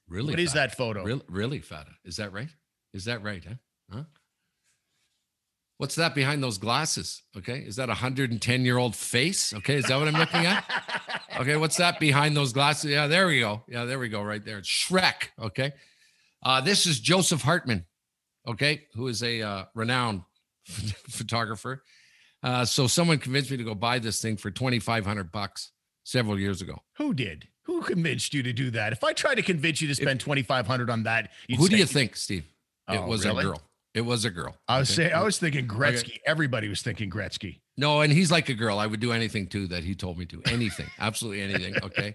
Really? 0.08 0.32
What 0.32 0.40
is 0.40 0.54
that 0.54 0.76
photo? 0.76 1.04
Really, 1.04 1.22
really, 1.28 1.60
Fata? 1.60 1.92
Is 2.06 2.16
that 2.16 2.32
right? 2.32 2.48
Is 2.94 3.06
that 3.06 3.22
right? 3.22 3.44
Huh? 3.46 3.56
Huh? 3.92 4.04
What's 5.78 5.96
that 5.96 6.16
behind 6.16 6.42
those 6.42 6.58
glasses? 6.58 7.22
Okay, 7.38 7.60
is 7.60 7.76
that 7.76 7.90
a 7.90 7.94
hundred 7.94 8.32
and 8.32 8.42
ten 8.42 8.64
year 8.64 8.78
old 8.78 8.96
face? 8.96 9.54
Okay, 9.54 9.76
is 9.76 9.86
that 9.86 10.00
what 10.00 10.08
I'm 10.08 10.16
looking 10.16 10.46
at? 10.46 10.66
Okay, 11.40 11.56
what's 11.56 11.78
that 11.78 12.02
behind 12.02 12.36
those 12.36 12.52
glasses? 12.52 12.92
Yeah, 12.92 13.08
there 13.08 13.28
we 13.28 13.40
go. 13.40 13.64
Yeah, 13.70 13.86
there 13.86 13.98
we 13.98 14.10
go. 14.10 14.22
Right 14.22 14.44
there. 14.44 14.58
It's 14.58 14.68
Shrek. 14.68 15.30
Okay. 15.42 15.72
Uh, 16.44 16.60
this 16.60 16.86
is 16.86 17.00
Joseph 17.00 17.44
Hartman. 17.44 17.86
Okay, 18.46 18.88
who 18.94 19.08
is 19.08 19.24
a 19.24 19.42
uh, 19.42 19.66
renowned 19.74 20.24
photographer. 20.66 21.84
Uh, 22.42 22.64
so 22.66 22.88
someone 22.88 23.18
convinced 23.18 23.52
me 23.52 23.58
to 23.58 23.64
go 23.64 23.76
buy 23.76 24.00
this 24.00 24.22
thing 24.22 24.38
for 24.38 24.50
twenty 24.52 24.80
five 24.80 25.06
hundred 25.06 25.32
bucks 25.32 25.72
several 26.04 26.40
years 26.40 26.62
ago. 26.62 26.80
Who 26.98 27.14
did? 27.14 27.48
Who 27.64 27.82
convinced 27.82 28.34
you 28.34 28.42
to 28.44 28.54
do 28.54 28.72
that? 28.72 28.94
If 28.94 29.04
I 29.04 29.14
tried 29.14 29.36
to 29.36 29.42
convince 29.44 29.82
you 29.82 29.88
to 29.90 29.96
spend 29.96 30.20
twenty 30.20 30.42
five 30.42 30.66
hundred 30.68 30.90
on 30.90 31.04
that, 31.04 31.32
Who 31.58 31.68
do 31.68 31.78
you 31.78 31.86
think, 31.86 32.16
Steve? 32.16 32.46
it 32.90 32.98
Oh, 32.98 33.06
was 33.08 33.26
really? 33.26 33.44
a 33.44 33.48
girl. 33.50 33.62
It 33.94 34.02
was 34.02 34.24
a 34.24 34.30
girl. 34.30 34.56
I 34.68 34.80
was 34.80 34.90
Okay? 34.90 35.10
saying, 35.10 35.14
I 35.16 35.24
was 35.24 35.38
thinking 35.40 35.68
Gretzky. 35.68 36.18
Everybody 36.26 36.70
was 36.70 36.82
thinking 36.82 37.10
Gretzky. 37.10 37.60
No, 37.76 38.02
and 38.02 38.14
he's 38.14 38.32
like 38.32 38.48
a 38.50 38.54
girl. 38.54 38.78
I 38.80 38.86
would 38.88 39.00
do 39.00 39.12
anything 39.12 39.48
too 39.48 39.68
that 39.68 39.84
he 39.84 39.96
told 39.96 40.18
me 40.18 40.26
to. 40.28 40.42
Anything, 40.46 40.88
absolutely 41.00 41.42
anything. 41.42 41.76
Okay. 41.84 42.14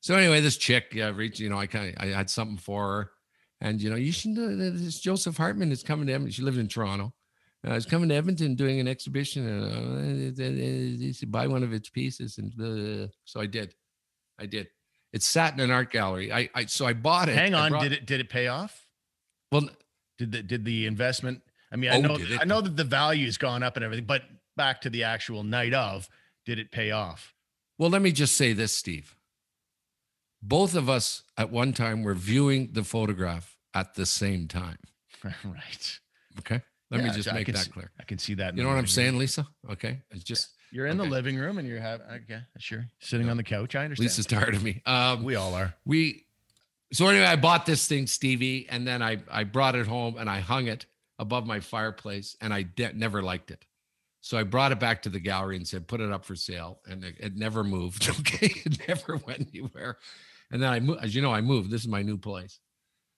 So 0.00 0.14
anyway, 0.14 0.40
this 0.40 0.56
chick, 0.58 0.88
yeah, 0.92 1.10
reached. 1.14 1.40
You 1.40 1.48
know, 1.48 1.58
I 1.58 1.66
kind 1.66 1.88
of 1.96 2.02
I 2.02 2.06
had 2.08 2.28
something 2.30 2.58
for 2.58 2.86
her, 2.86 3.10
and 3.60 3.80
you 3.82 3.90
know, 3.90 3.96
you 3.96 4.12
should 4.12 4.32
know 4.32 4.54
that 4.54 4.70
this 4.78 5.00
Joseph 5.00 5.36
Hartman 5.36 5.72
is 5.72 5.82
coming 5.82 6.06
to 6.06 6.12
Edmonton. 6.12 6.32
She 6.32 6.42
lived 6.42 6.58
in 6.58 6.68
Toronto. 6.68 7.12
Uh, 7.66 7.70
was 7.74 7.86
coming 7.86 8.08
to 8.10 8.14
Edmonton 8.14 8.54
doing 8.56 8.78
an 8.78 8.86
exhibition, 8.88 9.48
and 9.48 10.38
uh, 10.38 11.26
buy 11.28 11.46
one 11.46 11.62
of 11.62 11.72
its 11.72 11.88
pieces. 11.88 12.36
And 12.38 12.52
uh, 12.60 13.08
so 13.24 13.40
I 13.40 13.46
did. 13.46 13.74
I 14.38 14.46
did. 14.46 14.68
It 15.12 15.22
sat 15.22 15.54
in 15.54 15.60
an 15.60 15.70
art 15.70 15.90
gallery. 15.90 16.32
I, 16.32 16.50
I 16.54 16.66
so 16.66 16.86
I 16.86 16.92
bought 16.92 17.28
it. 17.28 17.36
Hang 17.36 17.54
on, 17.54 17.70
brought- 17.70 17.82
did 17.84 17.92
it 17.92 18.06
did 18.06 18.20
it 18.20 18.28
pay 18.28 18.48
off? 18.48 18.86
Well, 19.52 19.68
Did 20.18 20.32
the 20.32 20.42
did 20.42 20.64
the 20.64 20.86
investment? 20.86 21.42
I 21.72 21.76
mean, 21.76 21.90
I 21.90 21.96
Oh, 21.96 22.00
know? 22.00 22.18
I 22.40 22.44
know 22.44 22.60
that 22.60 22.76
the 22.76 22.84
value's 22.84 23.38
gone 23.38 23.62
up 23.62 23.76
and 23.76 23.84
everything, 23.84 24.04
but 24.04 24.22
back 24.56 24.80
to 24.82 24.90
the 24.90 25.04
actual 25.04 25.42
night 25.42 25.72
of, 25.74 26.08
did 26.44 26.58
it 26.58 26.70
pay 26.70 26.90
off? 26.90 27.34
Well, 27.78 27.90
let 27.90 28.02
me 28.02 28.12
just 28.12 28.36
say 28.36 28.52
this, 28.52 28.76
Steve. 28.76 29.16
Both 30.42 30.74
of 30.74 30.88
us 30.90 31.22
at 31.38 31.50
one 31.50 31.72
time 31.72 32.02
were 32.02 32.14
viewing 32.14 32.70
the 32.72 32.84
photograph 32.84 33.56
at 33.72 33.94
the 33.94 34.06
same 34.06 34.46
time. 34.46 34.78
right. 35.24 35.98
Okay. 36.38 36.60
Let 36.90 37.02
me 37.02 37.10
just 37.10 37.28
I 37.28 37.32
make 37.32 37.46
that 37.48 37.56
see- 37.58 37.70
clear. 37.70 37.90
I 37.98 38.04
can 38.04 38.18
see 38.18 38.34
that. 38.34 38.56
You 38.56 38.62
know 38.62 38.68
what 38.68 38.74
I'm 38.74 38.82
writing. 38.82 38.90
saying, 38.92 39.18
Lisa? 39.18 39.46
Okay. 39.70 40.02
It's 40.10 40.22
just 40.24 40.50
You're 40.70 40.86
in 40.86 40.96
the 40.96 41.04
living 41.04 41.36
room 41.36 41.58
and 41.58 41.66
you're 41.66 41.80
having 41.80 42.06
okay, 42.06 42.40
sure. 42.58 42.86
Sitting 43.00 43.28
on 43.28 43.36
the 43.36 43.42
couch. 43.42 43.74
I 43.74 43.84
understand. 43.84 44.04
Lisa's 44.06 44.26
tired 44.26 44.54
of 44.54 44.62
me. 44.62 44.82
Um, 44.86 45.24
we 45.24 45.34
all 45.36 45.54
are. 45.54 45.74
we 45.84 46.24
so 46.92 47.08
anyway 47.08 47.24
i 47.24 47.34
bought 47.34 47.64
this 47.66 47.88
thing 47.88 48.06
stevie 48.06 48.66
and 48.68 48.86
then 48.86 49.02
i 49.02 49.18
i 49.30 49.42
brought 49.42 49.74
it 49.74 49.86
home 49.86 50.16
and 50.18 50.28
i 50.30 50.38
hung 50.38 50.66
it 50.68 50.84
above 51.18 51.44
my 51.46 51.58
fireplace 51.58 52.36
and 52.42 52.52
i 52.54 52.62
de- 52.62 52.92
never 52.92 53.22
liked 53.22 53.50
it 53.50 53.64
so 54.20 54.36
i 54.38 54.42
brought 54.44 54.70
it 54.70 54.78
back 54.78 55.02
to 55.02 55.08
the 55.08 55.18
gallery 55.18 55.56
and 55.56 55.66
said 55.66 55.88
put 55.88 56.00
it 56.00 56.12
up 56.12 56.24
for 56.26 56.36
sale 56.36 56.80
and 56.86 57.02
it, 57.02 57.14
it 57.18 57.36
never 57.36 57.64
moved 57.64 58.08
okay 58.20 58.52
it 58.66 58.86
never 58.86 59.16
went 59.26 59.48
anywhere 59.52 59.96
and 60.52 60.62
then 60.62 60.70
i 60.70 60.78
moved 60.78 61.02
as 61.02 61.14
you 61.14 61.22
know 61.22 61.32
i 61.32 61.40
moved 61.40 61.70
this 61.70 61.80
is 61.80 61.88
my 61.88 62.02
new 62.02 62.18
place 62.18 62.60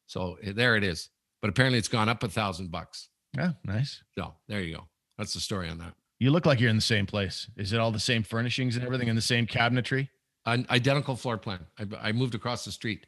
so 0.07 0.39
eh, 0.43 0.53
there 0.55 0.77
it 0.77 0.85
is 0.85 1.11
but 1.43 1.51
apparently 1.51 1.79
it's 1.79 1.89
gone 1.89 2.09
up 2.09 2.23
a 2.23 2.29
thousand 2.29 2.71
bucks 2.71 3.09
Yeah, 3.37 3.53
nice. 3.65 4.03
so 4.19 4.35
there 4.49 4.61
you 4.61 4.77
go 4.77 4.89
that's 5.19 5.35
the 5.35 5.41
story 5.41 5.69
on 5.69 5.79
that 5.79 5.95
You 6.19 6.31
look 6.31 6.47
like 6.47 6.61
you're 6.61 6.71
in 6.71 6.77
the 6.77 6.83
same 6.83 7.07
place. 7.07 7.49
Is 7.57 7.73
it 7.73 7.79
all 7.81 7.91
the 7.93 8.01
same 8.01 8.23
furnishings 8.23 8.77
and 8.77 8.85
everything 8.85 9.09
in 9.09 9.17
the 9.17 9.23
same 9.23 9.47
cabinetry? 9.47 10.09
An 10.47 10.67
identical 10.71 11.17
floor 11.17 11.39
plan 11.39 11.61
I, 11.79 12.09
I 12.09 12.13
moved 12.13 12.35
across 12.35 12.65
the 12.65 12.73
street 12.73 13.07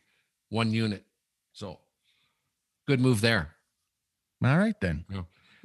one 0.51 0.73
unit 0.73 1.05
so 1.53 1.81
good 2.87 3.01
move 3.01 3.21
there 3.21 3.55
All 4.45 4.57
right 4.59 4.79
then. 4.81 5.05
Yeah. 5.11 5.23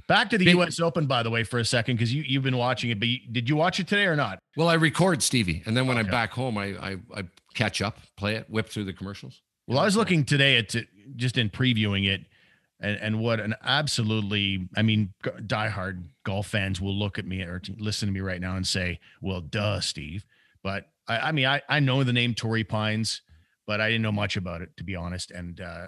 Back 0.08 0.30
to 0.32 0.38
the 0.38 0.45
Big- 0.45 0.56
U.S. 0.56 0.80
Open, 0.80 1.06
by 1.06 1.23
the 1.23 1.30
way, 1.30 1.43
for 1.43 1.60
a 1.60 1.65
second, 1.65 1.95
because 1.95 2.13
you 2.13 2.23
you've 2.23 2.43
been 2.43 2.58
watching 2.58 2.89
it. 2.89 2.99
But 2.99 3.08
you, 3.08 3.19
did 3.32 3.47
you 3.47 3.56
watch 3.56 3.80
it 3.80 3.88
today 3.88 4.06
or 4.06 4.15
not? 4.15 4.39
Well, 4.58 4.67
I 4.67 4.73
record 4.73 5.23
Stevie, 5.23 5.63
and 5.65 5.78
then 5.78 5.88
when 5.88 5.97
I'm 5.97 6.08
back 6.08 6.32
home, 6.32 6.58
I, 6.58 6.65
I 6.65 6.97
I 7.15 7.23
catch 7.54 7.82
up, 7.82 7.99
play 8.17 8.36
it, 8.36 8.49
whip 8.49 8.67
through 8.67 8.84
the 8.84 8.93
commercials. 8.93 9.41
Well, 9.67 9.80
I 9.80 9.86
was 9.86 9.95
looking 9.95 10.26
today 10.26 10.58
at 10.58 10.76
just 11.15 11.38
in 11.38 11.49
previewing 11.49 12.08
it, 12.08 12.26
and 12.84 13.00
and 13.02 13.19
what 13.19 13.39
an 13.39 13.56
absolutely, 13.63 14.67
I 14.78 14.82
mean, 14.84 15.13
diehard 15.24 16.04
golf 16.26 16.48
fans 16.48 16.80
will 16.82 16.96
look 16.96 17.17
at 17.17 17.26
me 17.26 17.41
or 17.41 17.62
listen 17.80 18.08
to 18.08 18.13
me 18.13 18.19
right 18.19 18.41
now 18.41 18.56
and 18.56 18.67
say, 18.67 19.00
"Well, 19.22 19.41
duh, 19.41 19.80
Steve." 19.80 20.26
But 20.62 20.86
I, 21.08 21.17
I 21.17 21.32
mean, 21.32 21.46
I 21.48 21.62
I 21.69 21.80
know 21.80 22.04
the 22.04 22.13
name 22.13 22.36
Torrey 22.36 22.63
Pines, 22.63 23.22
but 23.65 23.82
I 23.82 23.89
didn't 23.89 24.04
know 24.04 24.12
much 24.12 24.38
about 24.38 24.62
it 24.62 24.69
to 24.78 24.84
be 24.84 24.96
honest. 24.96 25.32
And 25.32 25.60
uh, 25.62 25.88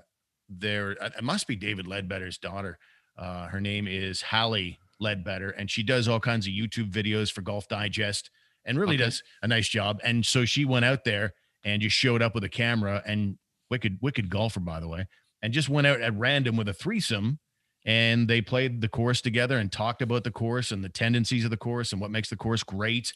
there, 0.49 0.91
it 0.91 1.23
must 1.23 1.47
be 1.47 1.55
David 1.55 1.86
Leadbetter's 1.88 2.38
daughter. 2.38 2.79
Uh, 3.17 3.47
her 3.47 3.62
name 3.62 3.88
is 3.88 4.21
Hally 4.21 4.79
Leadbetter, 5.01 5.53
and 5.58 5.69
she 5.69 5.84
does 5.84 6.08
all 6.08 6.19
kinds 6.19 6.47
of 6.47 6.53
YouTube 6.53 6.91
videos 6.91 7.31
for 7.31 7.41
Golf 7.41 7.67
Digest, 7.67 8.29
and 8.65 8.79
really 8.79 8.95
Okay. 8.95 9.03
does 9.05 9.23
a 9.41 9.47
nice 9.47 9.67
job. 9.67 9.99
And 10.03 10.25
so 10.25 10.45
she 10.45 10.65
went 10.65 10.86
out 10.86 11.03
there 11.03 11.34
and 11.63 11.81
just 11.81 11.95
showed 11.95 12.21
up 12.21 12.34
with 12.36 12.43
a 12.43 12.49
camera 12.49 13.01
and 13.05 13.38
wicked 13.69 13.97
wicked 14.01 14.29
golfer 14.29 14.60
by 14.60 14.79
the 14.79 14.88
way 14.88 15.08
and 15.41 15.54
just 15.54 15.69
went 15.69 15.88
out 15.88 16.02
at 16.02 16.13
random 16.17 16.56
with 16.58 16.67
a 16.69 16.74
threesome 16.74 17.39
and 17.86 18.28
they 18.28 18.41
played 18.41 18.82
the 18.82 18.89
course 18.89 19.21
together 19.21 19.58
and 19.60 19.71
talked 19.71 20.02
about 20.02 20.24
the 20.24 20.32
course 20.32 20.71
and 20.71 20.84
the 20.84 20.89
tendencies 20.89 21.43
of 21.45 21.52
the 21.52 21.58
course 21.58 21.91
and 21.91 22.02
what 22.02 22.12
makes 22.12 22.30
the 22.30 22.36
course 22.36 22.63
great 22.63 23.13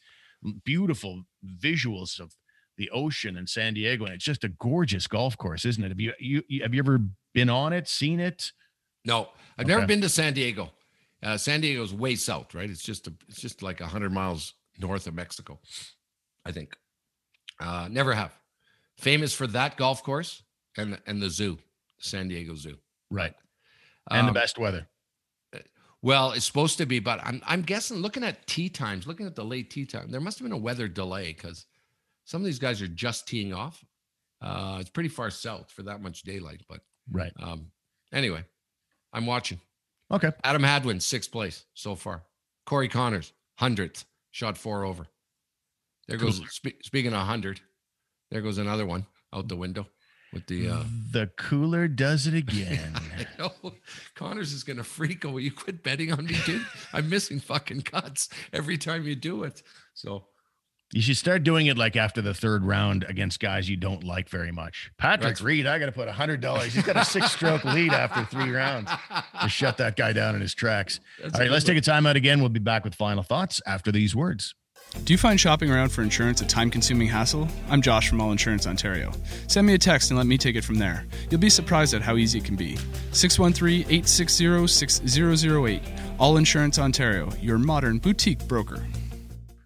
beautiful 0.64 1.24
visuals 1.62 2.20
of 2.20 2.34
the 2.78 2.90
ocean 2.92 3.36
in 3.36 3.46
San 3.46 3.74
Diego 3.74 4.06
and 4.06 4.14
it's 4.14 4.24
just 4.24 4.44
a 4.44 4.50
gorgeous 4.50 5.06
golf 5.08 5.38
course 5.38 5.66
isn't 5.66 5.84
it 5.84 5.90
have 5.90 6.00
you, 6.00 6.14
you 6.20 6.44
you- 6.48 6.62
have 6.64 6.74
you 6.74 6.80
ever 6.80 7.00
been 7.34 7.50
on 7.50 7.74
it 7.74 7.88
seen 7.88 8.20
it 8.20 8.52
No, 9.06 9.30
I've 9.58 9.68
never 9.68 9.86
been 9.88 10.02
to 10.02 10.10
San 10.10 10.34
Diego. 10.34 10.72
Uh, 11.22 11.36
San 11.38 11.60
Diego's 11.62 11.94
way 11.94 12.16
south, 12.16 12.54
right? 12.56 12.70
It's 12.70 12.82
just 12.84 13.08
a, 13.08 13.14
it's 13.28 13.42
just 13.42 13.62
like 13.62 13.82
hundred 13.82 14.14
miles 14.14 14.54
north 14.80 15.06
of 15.08 15.14
Mexico, 15.14 15.60
I 16.46 16.52
think. 16.54 16.76
Uh, 17.60 17.88
never 17.92 18.14
have. 18.14 18.34
Famous 18.98 19.34
for 19.34 19.46
that 19.48 19.76
golf 19.78 20.02
course 20.04 20.44
and 20.78 20.98
and 21.08 21.22
the 21.22 21.30
zoo, 21.30 21.58
San 22.00 22.28
Diego 22.28 22.56
Zoo. 22.56 22.78
right 23.12 23.34
and 24.12 24.26
the 24.26 24.30
Um, 24.30 24.34
best 24.34 24.58
weather 24.58 24.88
Well, 26.02 26.32
it's 26.32 26.46
supposed 26.46 26.78
to 26.78 26.86
be, 26.86 27.00
but 27.00 27.20
I'm 27.24 27.42
I'm 27.46 27.62
guessing 27.62 27.98
looking 27.98 28.24
at 28.24 28.48
tee 28.48 28.70
times, 28.70 29.06
looking 29.06 29.26
at 29.26 29.36
the 29.36 29.44
late 29.44 29.70
tee 29.70 29.86
time, 29.86 30.10
there 30.12 30.22
must 30.22 30.40
have 30.40 30.46
been 30.46 30.54
a 30.54 30.58
weather 30.58 30.88
delay 30.88 31.34
because 31.34 31.66
some 32.24 32.42
of 32.42 32.46
these 32.46 32.60
guys 32.60 32.82
are 32.82 32.88
just 32.88 33.28
teeing 33.28 33.54
off. 33.54 33.84
Uh, 34.42 34.78
it's 34.80 34.90
pretty 34.90 35.10
far 35.10 35.30
south 35.30 35.70
for 35.72 35.84
that 35.84 36.02
much 36.02 36.24
daylight, 36.24 36.62
but 36.70 36.80
right 37.12 37.34
um, 37.42 37.72
anyway, 38.14 38.46
I'm 39.12 39.26
watching. 39.26 39.60
okay 40.10 40.32
Adam 40.46 40.64
Hadwin, 40.64 41.02
sixth 41.02 41.32
place 41.32 41.66
so 41.74 41.96
far. 41.96 42.24
Corey 42.66 42.88
Conners, 42.88 43.34
hundredth, 43.56 44.06
shot 44.32 44.58
four 44.58 44.86
over. 44.86 45.06
There 46.08 46.18
goes 46.18 46.42
spe- 46.50 46.82
speaking 46.82 47.14
of 47.14 47.28
hundred, 47.28 47.60
there 48.32 48.42
goes 48.42 48.58
another 48.58 48.86
one 48.86 49.06
out 49.34 49.50
the 49.50 49.58
window 49.58 49.86
with 50.34 50.46
the. 50.48 50.70
uh 50.70 50.84
the 51.12 51.28
cooler 51.38 51.88
does 51.88 52.28
it 52.28 52.34
again 52.34 52.94
I 53.20 53.26
know 53.38 53.52
Conners 54.16 54.54
is 54.54 54.64
gonna 54.64 54.84
freak. 54.84 55.26
Oh, 55.26 55.38
you 55.38 55.52
quit 55.52 55.84
betting 55.84 56.12
on 56.12 56.26
me, 56.26 56.36
dude? 56.46 56.66
I'm 56.94 57.10
missing 57.10 57.40
fucking 57.40 57.82
cuts 57.82 58.30
every 58.54 58.78
time 58.78 59.06
you 59.06 59.16
do 59.16 59.44
it. 59.44 59.64
So 59.94 60.26
You 60.94 61.02
should 61.02 61.18
start 61.18 61.44
doing 61.44 61.68
it 61.68 61.78
like 61.78 61.96
after 61.96 62.22
the 62.22 62.34
third 62.34 62.64
round 62.66 63.06
against 63.08 63.40
guys 63.40 63.70
you 63.70 63.78
don't 63.78 64.04
like 64.04 64.28
very 64.30 64.52
much. 64.52 64.90
Patrick 64.98 65.22
That's- 65.22 65.42
Reed, 65.42 65.68
I 65.68 65.78
got 65.80 65.86
to 65.88 65.92
put 65.92 66.08
a 66.08 66.12
hundred 66.12 66.42
dollars. 66.42 66.74
He's 66.74 66.84
got 66.86 66.98
a 66.98 67.06
six-stroke 67.06 67.64
lead 67.66 67.92
after 67.94 68.24
three 68.26 68.50
rounds 68.52 68.90
to 69.42 69.50
shut 69.50 69.78
that 69.78 69.96
guy 69.98 70.14
down 70.14 70.34
in 70.36 70.42
his 70.42 70.54
tracks. 70.56 71.00
That's 71.22 71.36
All 71.36 71.42
right, 71.42 71.52
let's 71.52 71.66
one. 71.66 71.76
take 71.76 71.88
a 71.88 71.90
timeout 71.90 72.16
again. 72.16 72.40
We'll 72.40 72.50
be 72.50 72.60
back 72.60 72.84
with 72.84 72.96
final 72.96 73.22
thoughts 73.24 73.62
after 73.68 73.92
these 73.92 74.16
words. 74.16 74.56
Do 74.92 75.14
you 75.14 75.18
find 75.18 75.40
shopping 75.40 75.70
around 75.70 75.90
for 75.90 76.02
insurance 76.02 76.42
a 76.42 76.48
time 76.48 76.72
consuming 76.72 77.08
hassle? 77.08 77.48
I'm 77.70 77.82
Josh 77.82 78.10
from 78.10 78.20
All 78.20 78.32
Insurance 78.32 78.66
Ontario. 78.66 79.12
Send 79.48 79.68
me 79.68 79.76
a 79.76 79.78
text 79.78 80.10
and 80.10 80.18
let 80.18 80.26
me 80.26 80.38
take 80.38 80.56
it 80.56 80.64
from 80.64 80.76
there. 80.76 81.06
You'll 81.30 81.40
be 81.40 81.50
surprised 81.50 81.94
at 81.94 82.02
how 82.02 82.18
easy 82.18 82.40
it 82.40 82.46
can 82.46 82.56
be. 82.56 82.76
613 83.12 83.82
860 83.82 84.68
6008. 84.68 85.82
All 86.20 86.38
Insurance 86.38 86.80
Ontario, 86.80 87.32
your 87.40 87.60
modern 87.60 88.00
boutique 88.00 88.46
broker. 88.48 88.84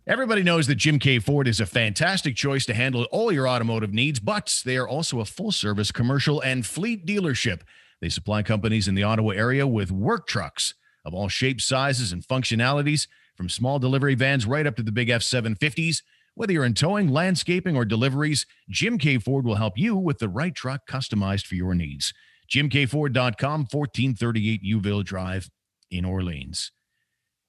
Everybody 0.06 0.44
knows 0.44 0.68
that 0.68 0.76
Jim 0.76 1.00
Keay 1.00 1.20
Ford 1.20 1.48
is 1.48 1.62
a 1.62 1.66
fantastic 1.66 2.36
choice 2.36 2.66
to 2.66 2.74
handle 2.74 3.06
all 3.06 3.32
your 3.32 3.48
automotive 3.48 3.94
needs, 3.94 4.20
but 4.20 4.62
they 4.66 4.76
are 4.76 4.88
also 4.88 5.22
a 5.22 5.26
full 5.26 5.54
service 5.54 5.94
commercial 5.94 6.42
and 6.42 6.66
fleet 6.66 7.06
dealership. 7.06 7.62
They 8.02 8.10
supply 8.10 8.44
companies 8.44 8.90
in 8.90 8.96
the 8.96 9.04
Ottawa 9.04 9.30
area 9.30 9.66
with 9.66 9.90
work 9.90 10.28
trucks 10.28 10.74
of 11.06 11.14
all 11.14 11.30
shapes, 11.30 11.64
sizes, 11.64 12.12
and 12.12 12.28
functionalities, 12.28 13.08
from 13.36 13.50
small 13.50 13.80
delivery 13.80 14.15
vans 14.15 14.46
right 14.46 14.67
up 14.67 14.76
to 14.76 14.84
the 14.84 14.91
big 14.91 15.10
F 15.10 15.22
750s. 15.22 16.02
Whether 16.36 16.54
you're 16.54 16.65
in 16.65 16.74
towing, 16.74 17.10
landscaping, 17.10 17.76
or 17.76 17.86
deliveries, 17.86 18.46
Jim 18.69 18.98
Keay 18.98 19.19
Ford 19.19 19.46
will 19.46 19.56
help 19.56 19.78
you 19.78 19.96
with 19.96 20.19
the 20.19 20.30
right 20.30 20.54
truck 20.56 20.88
customized 20.89 21.46
for 21.46 21.56
your 21.56 21.76
needs. 21.76 22.13
JimKFord.com, 22.52 23.67
1438 23.72 24.63
Youville 24.63 25.04
Drive 25.04 25.50
in 25.91 26.06
Orleans. 26.06 26.72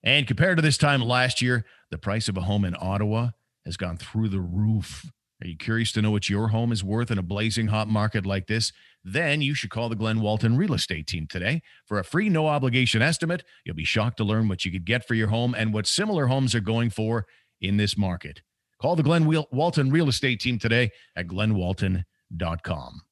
And 0.02 0.26
compared 0.26 0.58
to 0.58 0.62
this 0.62 0.76
time 0.76 1.00
last 1.00 1.40
year, 1.40 1.64
the 1.90 1.98
price 1.98 2.28
of 2.28 2.36
a 2.36 2.42
home 2.42 2.64
in 2.64 2.76
Ottawa 2.78 3.30
has 3.64 3.76
gone 3.76 3.96
through 3.96 4.28
the 4.28 4.40
roof. 4.40 5.10
Are 5.42 5.46
you 5.46 5.56
curious 5.56 5.92
to 5.92 6.02
know 6.02 6.10
what 6.10 6.28
your 6.28 6.48
home 6.48 6.70
is 6.70 6.84
worth 6.84 7.10
in 7.10 7.18
a 7.18 7.22
blazing 7.22 7.68
hot 7.68 7.88
market 7.88 8.26
like 8.26 8.46
this? 8.46 8.72
Then 9.04 9.42
you 9.42 9.54
should 9.54 9.70
call 9.70 9.88
the 9.90 9.96
Glen 9.96 10.20
Walton 10.20 10.56
Real 10.56 10.72
Estate 10.72 11.06
Team 11.06 11.26
today 11.26 11.60
for 11.84 11.98
a 11.98 12.04
free 12.04 12.28
no 12.30 12.46
obligation 12.46 13.02
estimate. 13.02 13.44
You'll 13.64 13.76
be 13.76 13.84
shocked 13.84 14.16
to 14.16 14.24
learn 14.24 14.48
what 14.48 14.64
you 14.64 14.72
could 14.72 14.86
get 14.86 15.06
for 15.06 15.14
your 15.14 15.28
home 15.28 15.54
and 15.54 15.74
what 15.74 15.86
similar 15.86 16.26
homes 16.26 16.54
are 16.54 16.60
going 16.60 16.88
for 16.90 17.26
in 17.60 17.76
this 17.76 17.98
market. 17.98 18.40
Call 18.80 18.96
the 18.96 19.02
Glen 19.02 19.26
Walton 19.52 19.90
Real 19.90 20.08
Estate 20.08 20.40
Team 20.40 20.58
today 20.58 20.90
at 21.16 21.26
glenwalton.com. 21.26 23.02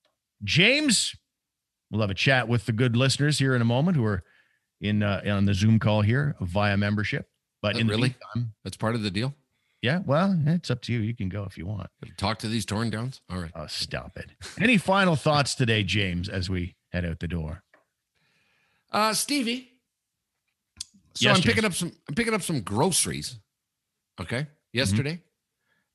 James, 0.45 1.15
we'll 1.91 2.01
have 2.01 2.11
a 2.11 2.15
chat 2.15 2.49
with 2.49 2.67
the 2.67 2.73
good 2.73 2.97
listeners 2.97 3.39
here 3.39 3.55
in 3.55 3.63
a 3.63 3.67
moment 3.67 3.97
who 3.97 4.05
are 4.05 4.23
in 4.81 5.03
uh, 5.03 5.23
on 5.27 5.45
the 5.45 5.55
Zoom 5.55 5.79
call 5.79 6.03
here 6.03 6.35
via 6.41 6.77
membership. 6.77 7.29
But 7.61 7.77
Uh, 7.77 7.81
in 7.81 7.87
the 7.87 7.93
really? 7.95 8.15
meantime, 8.35 8.55
that's 8.65 8.77
part 8.77 8.95
of 8.95 9.03
the 9.03 9.11
deal. 9.11 9.35
Yeah, 9.83 9.99
well, 10.07 10.39
it's 10.47 10.71
up 10.71 10.81
to 10.83 10.93
you. 10.93 11.01
You 11.01 11.15
can 11.15 11.29
go 11.29 11.43
if 11.43 11.59
you 11.59 11.67
want. 11.67 11.91
Talk 12.17 12.39
to 12.39 12.49
these 12.49 12.65
torn 12.65 12.91
downs. 12.91 13.21
All 13.29 13.39
right. 13.39 13.51
Oh, 13.57 13.67
stop 13.67 14.17
it. 14.17 14.31
Any 14.61 14.79
final 14.79 15.17
thoughts 15.17 15.57
today, 15.57 15.83
James, 15.83 16.29
as 16.29 16.49
we 16.49 16.77
head 16.93 17.05
out 17.05 17.19
the 17.19 17.27
door? 17.27 17.65
Uh, 18.93 19.13
Stevie. 19.13 19.73
So 21.15 21.29
Yes, 21.29 21.37
I'm 21.37 21.43
picking 21.43 21.65
up 21.65 21.75
some. 21.75 21.93
I'm 22.09 22.15
picking 22.15 22.33
up 22.33 22.43
some 22.43 22.61
groceries. 22.61 23.39
Okay. 24.21 24.47
Yesterday, 24.73 25.21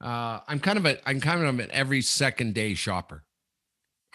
uh, 0.04 0.42
I'm 0.48 0.60
kind 0.60 0.78
of 0.78 0.86
a. 0.86 1.10
I'm 1.10 1.22
kind 1.22 1.42
of 1.42 1.60
an 1.60 1.72
every 1.72 2.02
second 2.02 2.54
day 2.54 2.74
shopper. 2.74 3.24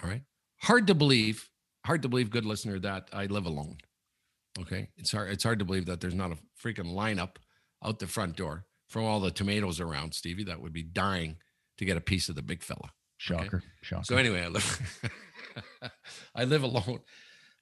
All 0.03 0.11
right. 0.11 0.23
Hard 0.59 0.87
to 0.89 0.95
believe. 0.95 1.49
Hard 1.87 2.03
to 2.03 2.09
believe, 2.09 2.31
good 2.31 2.45
listener, 2.45 2.79
that 2.81 3.09
I 3.13 3.27
live 3.27 3.47
alone. 3.47 3.79
Okay. 4.61 4.91
It's 4.99 5.11
hard. 5.11 5.31
It's 5.31 5.43
hard 5.43 5.59
to 5.61 5.65
believe 5.65 5.87
that 5.87 6.01
there's 6.01 6.15
not 6.15 6.31
a 6.31 6.37
freaking 6.63 6.95
lineup 6.95 7.37
out 7.83 7.99
the 7.99 8.07
front 8.07 8.37
door 8.37 8.67
from 8.93 9.05
all 9.05 9.21
the 9.21 9.31
tomatoes 9.31 9.81
around, 9.81 10.15
Stevie. 10.15 10.45
That 10.45 10.61
would 10.61 10.73
be 10.73 10.83
dying 10.83 11.37
to 11.79 11.85
get 11.85 11.97
a 11.97 12.01
piece 12.01 12.29
of 12.29 12.35
the 12.35 12.43
big 12.43 12.63
fella. 12.63 12.91
Shocker. 13.17 13.63
Shocker. 13.81 14.05
So 14.05 14.17
anyway, 14.17 14.43
I 14.43 14.49
live 14.49 15.11
I 16.35 16.45
live 16.45 16.63
alone. 16.63 17.01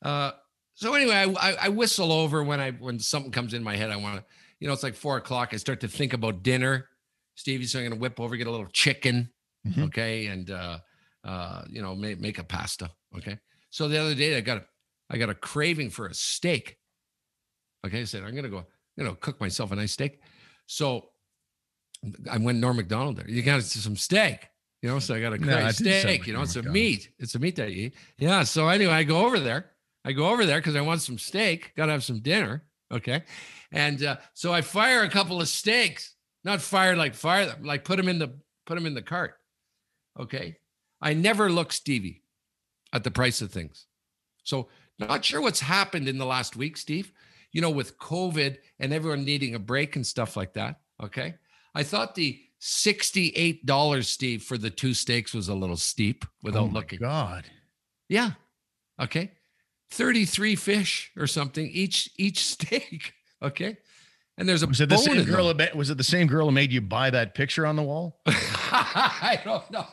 Uh, 0.02 0.32
so 0.74 0.94
anyway, 0.94 1.14
I, 1.14 1.24
I, 1.50 1.56
I 1.62 1.68
whistle 1.68 2.12
over 2.12 2.42
when 2.42 2.60
I 2.60 2.72
when 2.72 2.98
something 2.98 3.30
comes 3.32 3.54
in 3.54 3.62
my 3.62 3.76
head. 3.76 3.90
I 3.90 3.96
want 3.96 4.16
to, 4.18 4.24
you 4.58 4.66
know, 4.66 4.72
it's 4.74 4.82
like 4.82 4.94
four 4.94 5.16
o'clock. 5.16 5.50
I 5.52 5.56
start 5.56 5.80
to 5.80 5.88
think 5.88 6.12
about 6.12 6.42
dinner. 6.42 6.88
Stevie, 7.36 7.66
so 7.66 7.78
I'm 7.78 7.86
gonna 7.86 8.00
whip 8.00 8.18
over, 8.20 8.36
get 8.36 8.46
a 8.46 8.50
little 8.50 8.66
chicken, 8.66 9.30
Mhm. 9.66 9.84
okay, 9.86 10.26
and 10.26 10.50
uh, 10.50 10.78
uh, 11.24 11.62
you 11.70 11.80
know, 11.82 11.94
make 11.94 12.18
make 12.20 12.38
a 12.38 12.44
pasta, 12.44 12.90
okay. 13.16 13.38
So 13.70 13.88
the 13.88 13.98
other 13.98 14.14
day, 14.14 14.36
I 14.36 14.40
got 14.40 14.58
a 14.58 14.64
I 15.10 15.18
got 15.18 15.30
a 15.30 15.34
craving 15.34 15.90
for 15.90 16.06
a 16.06 16.14
steak. 16.14 16.76
Okay, 17.86 18.00
I 18.00 18.04
said 18.04 18.24
I'm 18.24 18.34
gonna 18.34 18.48
go, 18.48 18.66
you 18.96 19.04
know, 19.04 19.14
cook 19.14 19.40
myself 19.40 19.72
a 19.72 19.76
nice 19.76 19.92
steak. 19.92 20.20
So 20.66 21.09
I 22.30 22.38
went 22.38 22.58
Norm 22.58 22.76
Macdonald 22.76 23.16
there. 23.16 23.28
You 23.28 23.42
got 23.42 23.62
some 23.62 23.96
steak, 23.96 24.48
you 24.82 24.88
know. 24.88 24.98
So 24.98 25.14
I 25.14 25.20
got 25.20 25.34
a 25.34 25.38
No, 25.38 25.58
I 25.58 25.70
steak. 25.70 26.26
You 26.26 26.32
know, 26.32 26.38
Norm 26.38 26.44
it's 26.44 26.56
a 26.56 26.62
meat. 26.62 27.10
It's 27.18 27.34
a 27.34 27.38
meat 27.38 27.56
that 27.56 27.70
you 27.70 27.86
eat. 27.86 27.94
Yeah. 28.18 28.42
So 28.44 28.68
anyway, 28.68 28.92
I 28.92 29.04
go 29.04 29.26
over 29.26 29.38
there. 29.38 29.72
I 30.04 30.12
go 30.12 30.28
over 30.28 30.46
there 30.46 30.58
because 30.58 30.76
I 30.76 30.80
want 30.80 31.02
some 31.02 31.18
steak. 31.18 31.72
Got 31.76 31.86
to 31.86 31.92
have 31.92 32.04
some 32.04 32.20
dinner. 32.20 32.64
Okay. 32.92 33.22
And 33.72 34.02
uh, 34.02 34.16
so 34.34 34.52
I 34.52 34.62
fire 34.62 35.02
a 35.02 35.08
couple 35.08 35.40
of 35.40 35.48
steaks, 35.48 36.14
not 36.44 36.60
fire 36.60 36.96
like 36.96 37.14
fire 37.14 37.46
them, 37.46 37.64
like 37.64 37.84
put 37.84 37.96
them 37.96 38.08
in 38.08 38.18
the 38.18 38.32
put 38.66 38.74
them 38.74 38.86
in 38.86 38.94
the 38.94 39.02
cart. 39.02 39.34
Okay. 40.18 40.56
I 41.00 41.14
never 41.14 41.50
look 41.50 41.72
Stevie 41.72 42.22
at 42.92 43.04
the 43.04 43.10
price 43.10 43.40
of 43.42 43.50
things. 43.50 43.86
So 44.42 44.68
not 44.98 45.24
sure 45.24 45.40
what's 45.40 45.60
happened 45.60 46.08
in 46.08 46.18
the 46.18 46.26
last 46.26 46.56
week, 46.56 46.76
Steve. 46.76 47.12
You 47.52 47.60
know, 47.60 47.70
with 47.70 47.98
COVID 47.98 48.58
and 48.78 48.92
everyone 48.92 49.24
needing 49.24 49.54
a 49.54 49.58
break 49.58 49.96
and 49.96 50.06
stuff 50.06 50.36
like 50.36 50.54
that. 50.54 50.80
Okay. 51.02 51.34
I 51.74 51.82
thought 51.82 52.14
the 52.14 52.40
$68, 52.60 54.04
Steve, 54.04 54.42
for 54.42 54.58
the 54.58 54.70
two 54.70 54.94
steaks 54.94 55.32
was 55.32 55.48
a 55.48 55.54
little 55.54 55.76
steep 55.76 56.24
without 56.42 56.64
oh 56.64 56.66
my 56.68 56.80
looking. 56.80 56.98
God. 57.00 57.44
Yeah. 58.08 58.32
Okay. 59.00 59.32
33 59.90 60.56
fish 60.56 61.10
or 61.16 61.26
something 61.26 61.66
each 61.66 62.10
each 62.18 62.44
steak. 62.44 63.14
Okay. 63.42 63.78
And 64.38 64.48
there's 64.48 64.62
a 64.62 64.66
Was 64.66 64.80
it 64.80 64.88
the 64.88 64.96
same 64.96 65.24
girl? 65.24 65.52
Ma- 65.52 65.66
was 65.74 65.90
it 65.90 65.98
the 65.98 66.04
same 66.04 66.26
girl 66.26 66.46
who 66.46 66.52
made 66.52 66.72
you 66.72 66.80
buy 66.80 67.10
that 67.10 67.34
picture 67.34 67.66
on 67.66 67.76
the 67.76 67.82
wall? 67.82 68.20
I 68.26 69.38
don't 69.44 69.70
know. 69.70 69.84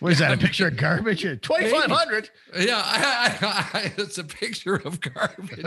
What 0.00 0.10
is 0.12 0.18
that? 0.18 0.32
A 0.32 0.36
picture 0.36 0.66
of 0.66 0.76
garbage? 0.76 1.24
Twenty 1.42 1.70
five 1.70 1.88
hundred. 1.90 2.28
Yeah, 2.58 2.82
I, 2.84 3.38
I, 3.40 3.78
I, 3.78 3.92
it's 3.98 4.18
a 4.18 4.24
picture 4.24 4.74
of 4.76 5.00
garbage. 5.00 5.64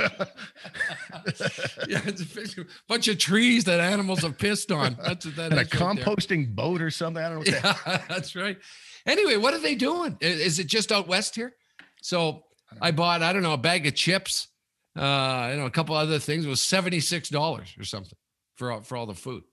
yeah, 1.87 2.01
it's 2.05 2.21
a 2.21 2.25
picture, 2.25 2.67
bunch 2.89 3.07
of 3.07 3.17
trees 3.17 3.63
that 3.65 3.79
animals 3.79 4.21
have 4.21 4.37
pissed 4.37 4.71
on. 4.71 4.97
That's 5.01 5.25
what 5.25 5.35
that 5.37 5.51
And 5.51 5.59
a 5.59 5.61
is 5.61 5.73
right 5.73 5.95
there. 5.95 6.05
composting 6.05 6.53
boat 6.55 6.81
or 6.81 6.89
something. 6.91 7.23
I 7.23 7.29
don't 7.29 7.47
know. 7.47 7.53
Yeah, 7.53 8.01
that's 8.09 8.35
right. 8.35 8.57
Anyway, 9.05 9.37
what 9.37 9.53
are 9.53 9.59
they 9.59 9.75
doing? 9.75 10.17
Is 10.19 10.59
it 10.59 10.67
just 10.67 10.91
out 10.91 11.07
west 11.07 11.35
here? 11.35 11.53
So 12.01 12.43
I 12.81 12.91
bought, 12.91 13.21
I 13.21 13.31
don't 13.33 13.43
know, 13.43 13.53
a 13.53 13.57
bag 13.57 13.87
of 13.87 13.95
chips, 13.95 14.47
uh, 14.95 15.49
you 15.51 15.57
know, 15.59 15.65
a 15.65 15.71
couple 15.71 15.95
other 15.95 16.19
things. 16.19 16.45
It 16.45 16.49
was 16.49 16.61
seventy-six 16.61 17.29
dollars 17.29 17.73
or 17.77 17.83
something 17.83 18.17
for 18.55 18.71
all, 18.71 18.81
for 18.81 18.95
all 18.97 19.05
the 19.05 19.13
food. 19.15 19.43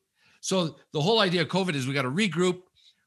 So 0.41 0.77
the 0.93 1.01
whole 1.01 1.21
idea 1.21 1.43
of 1.43 1.49
COVID 1.49 1.75
is 1.75 1.87
we 1.87 1.95
got 1.95 2.03
to 2.03 2.11
regroup, 2.11 2.63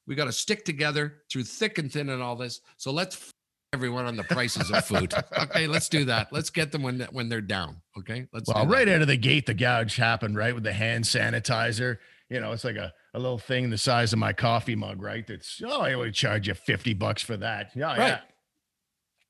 we 0.07 0.15
got 0.15 0.25
to 0.25 0.31
stick 0.31 0.63
together 0.65 1.21
through 1.31 1.43
thick 1.43 1.77
and 1.77 1.91
thin 1.91 2.09
and 2.09 2.21
all 2.21 2.35
this. 2.35 2.61
So 2.77 2.91
let's 2.91 3.15
f- 3.17 3.31
everyone 3.73 4.05
on 4.05 4.15
the 4.15 4.23
prices 4.23 4.71
of 4.71 4.85
food. 4.85 5.13
okay, 5.39 5.67
let's 5.67 5.89
do 5.89 6.05
that. 6.05 6.31
Let's 6.31 6.49
get 6.49 6.71
them 6.71 6.81
when 6.83 7.01
when 7.11 7.29
they're 7.29 7.41
down. 7.41 7.81
Okay, 7.99 8.27
let's. 8.33 8.47
Well, 8.53 8.65
right 8.67 8.87
out 8.87 9.01
of 9.01 9.07
the 9.07 9.17
gate, 9.17 9.45
the 9.45 9.53
gouge 9.53 9.95
happened, 9.95 10.35
right? 10.37 10.53
With 10.53 10.63
the 10.63 10.73
hand 10.73 11.03
sanitizer. 11.05 11.97
You 12.29 12.39
know, 12.39 12.53
it's 12.53 12.63
like 12.63 12.75
a, 12.75 12.91
a 13.13 13.19
little 13.19 13.37
thing 13.37 13.69
the 13.69 13.77
size 13.77 14.11
of 14.11 14.17
my 14.17 14.33
coffee 14.33 14.75
mug, 14.75 14.99
right? 14.99 15.25
That's, 15.27 15.61
oh, 15.63 15.81
I 15.81 15.95
would 15.95 16.15
charge 16.15 16.47
you 16.47 16.55
50 16.55 16.95
bucks 16.95 17.21
for 17.21 17.37
that. 17.37 17.69
Yeah, 17.75 17.85
Right. 17.85 17.97
yeah. 17.99 18.19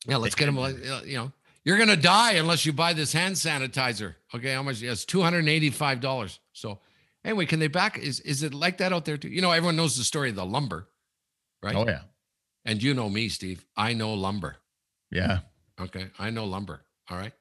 Yeah, 0.08 0.18
let's 0.18 0.34
get 0.36 0.46
them. 0.46 0.56
You 1.06 1.18
know, 1.18 1.32
you're 1.65 1.78
gonna 1.78 1.97
die 1.97 2.34
unless 2.34 2.65
you 2.65 2.71
buy 2.71 2.93
this 2.93 3.12
hand 3.12 3.36
sanitizer. 3.36 4.15
Okay, 4.34 4.54
how 4.54 4.63
much? 4.63 4.82
Yes, 4.82 5.04
two 5.04 5.21
hundred 5.21 5.39
and 5.39 5.49
eighty-five 5.49 5.99
dollars. 5.99 6.39
So, 6.54 6.80
anyway, 7.25 7.45
can 7.45 7.60
they 7.60 7.67
back? 7.67 7.97
Is 7.97 8.19
is 8.21 8.43
it 8.43 8.54
like 8.54 8.78
that 8.78 8.93
out 8.93 9.04
there 9.04 9.17
too? 9.17 9.30
You 9.30 9.41
know, 9.41 9.51
everyone 9.51 9.75
knows 9.75 9.97
the 9.97 10.04
story 10.04 10.30
of 10.30 10.36
the 10.36 10.45
lumber, 10.45 10.88
right? 11.62 11.75
Oh, 11.75 11.86
yeah. 11.86 12.01
And 12.63 12.82
you 12.82 12.93
know 12.93 13.10
me, 13.10 13.30
Steve. 13.30 13.65
I 13.75 13.93
know 13.93 14.13
lumber. 14.13 14.58
Yeah. 15.12 15.39
Okay, 15.80 16.08
I 16.17 16.30
know 16.30 16.45
lumber. 16.45 16.86
All 17.10 17.17
right, 17.17 17.34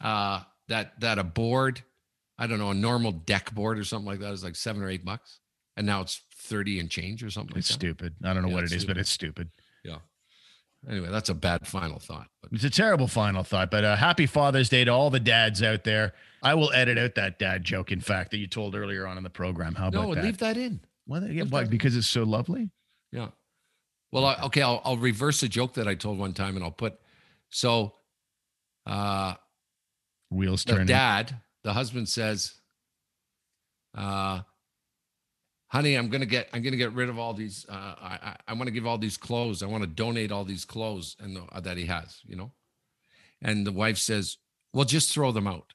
uh, 0.00 0.40
that 0.68 0.98
that 1.00 1.18
a 1.18 1.24
board, 1.24 1.82
I 2.38 2.46
don't 2.46 2.58
know, 2.58 2.70
a 2.70 2.74
normal 2.74 3.12
deck 3.12 3.54
board 3.54 3.78
or 3.78 3.84
something 3.84 4.06
like 4.06 4.20
that 4.20 4.32
is 4.32 4.42
like 4.42 4.56
seven 4.56 4.82
or 4.82 4.88
eight 4.88 5.04
bucks, 5.04 5.40
and 5.76 5.86
now 5.86 6.00
it's 6.00 6.22
thirty 6.36 6.80
and 6.80 6.90
change 6.90 7.22
or 7.22 7.30
something. 7.30 7.56
It's 7.56 7.70
like 7.70 7.80
that. 7.80 7.86
stupid. 7.86 8.14
I 8.24 8.32
don't 8.32 8.42
know 8.42 8.48
Yeah, 8.48 8.54
what 8.54 8.64
it 8.64 8.72
is, 8.72 8.84
but 8.84 8.98
it's 8.98 9.10
stupid. 9.10 9.50
Yeah. 9.84 9.98
Anyway, 10.88 11.08
that's 11.10 11.28
a 11.28 11.34
bad 11.34 11.66
final 11.66 11.98
thought. 11.98 12.28
But 12.42 12.52
It's 12.52 12.64
a 12.64 12.70
terrible 12.70 13.08
final 13.08 13.42
thought, 13.42 13.70
but 13.70 13.84
uh, 13.84 13.96
happy 13.96 14.26
Father's 14.26 14.68
Day 14.68 14.84
to 14.84 14.90
all 14.90 15.10
the 15.10 15.20
dads 15.20 15.62
out 15.62 15.84
there. 15.84 16.12
I 16.42 16.54
will 16.54 16.70
edit 16.72 16.98
out 16.98 17.14
that 17.14 17.38
dad 17.38 17.64
joke, 17.64 17.90
in 17.90 18.00
fact, 18.00 18.30
that 18.32 18.36
you 18.36 18.46
told 18.46 18.74
earlier 18.74 19.06
on 19.06 19.16
in 19.16 19.24
the 19.24 19.30
program. 19.30 19.74
How 19.74 19.88
about 19.88 20.08
no, 20.08 20.14
that? 20.14 20.24
leave 20.24 20.38
that 20.38 20.56
in. 20.58 20.80
Well, 21.06 21.26
yeah, 21.26 21.44
why? 21.44 21.64
Because 21.64 21.96
it's 21.96 22.06
so 22.06 22.22
lovely. 22.22 22.70
Yeah. 23.12 23.28
Well, 24.12 24.26
I, 24.26 24.40
okay, 24.44 24.62
I'll, 24.62 24.80
I'll 24.84 24.96
reverse 24.96 25.42
a 25.42 25.48
joke 25.48 25.74
that 25.74 25.88
I 25.88 25.94
told 25.94 26.18
one 26.18 26.34
time 26.34 26.54
and 26.54 26.64
I'll 26.64 26.70
put 26.70 26.98
so 27.50 27.94
uh 28.86 29.34
Wheels 30.30 30.64
the 30.64 30.84
dad, 30.84 31.40
the 31.62 31.72
husband 31.72 32.08
says, 32.08 32.54
uh 33.96 34.40
honey, 35.74 35.96
I'm 35.96 36.08
gonna 36.08 36.24
get 36.26 36.48
I'm 36.52 36.62
gonna 36.62 36.76
get 36.76 36.92
rid 36.92 37.08
of 37.08 37.18
all 37.18 37.34
these 37.34 37.66
uh 37.68 37.94
I 38.00 38.18
I, 38.22 38.36
I 38.48 38.52
want 38.54 38.66
to 38.66 38.70
give 38.70 38.86
all 38.86 38.96
these 38.98 39.16
clothes. 39.16 39.62
I 39.62 39.66
want 39.66 39.82
to 39.82 39.88
donate 39.88 40.30
all 40.30 40.44
these 40.44 40.64
clothes 40.64 41.16
and 41.20 41.36
the, 41.36 41.42
uh, 41.50 41.60
that 41.60 41.76
he 41.76 41.86
has, 41.86 42.20
you 42.24 42.36
know. 42.36 42.52
And 43.42 43.66
the 43.66 43.72
wife 43.72 43.98
says, 43.98 44.38
Well, 44.72 44.84
just 44.84 45.12
throw 45.12 45.32
them 45.32 45.48
out. 45.48 45.74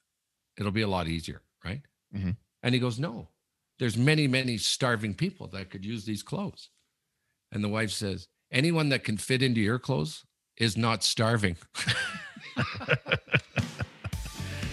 It'll 0.57 0.71
be 0.71 0.81
a 0.81 0.87
lot 0.87 1.07
easier, 1.07 1.41
right? 1.65 1.81
Mhm. 2.15 2.37
And 2.63 2.73
he 2.73 2.79
goes, 2.79 2.97
No, 2.97 3.27
there's 3.77 3.97
many, 3.97 4.27
many 4.27 4.57
starving 4.57 5.13
people 5.13 5.47
that 5.49 5.69
could 5.69 5.85
use 5.85 6.05
these 6.05 6.23
clothes. 6.23 6.69
And 7.51 7.63
the 7.63 7.69
wife 7.69 7.91
says, 7.91 8.27
Anyone 8.51 8.89
that 8.89 9.03
can 9.03 9.17
fit 9.17 9.43
into 9.43 9.59
your 9.59 9.79
clothes 9.79 10.25
is 10.57 10.77
not 10.77 11.03
starving. 11.03 11.57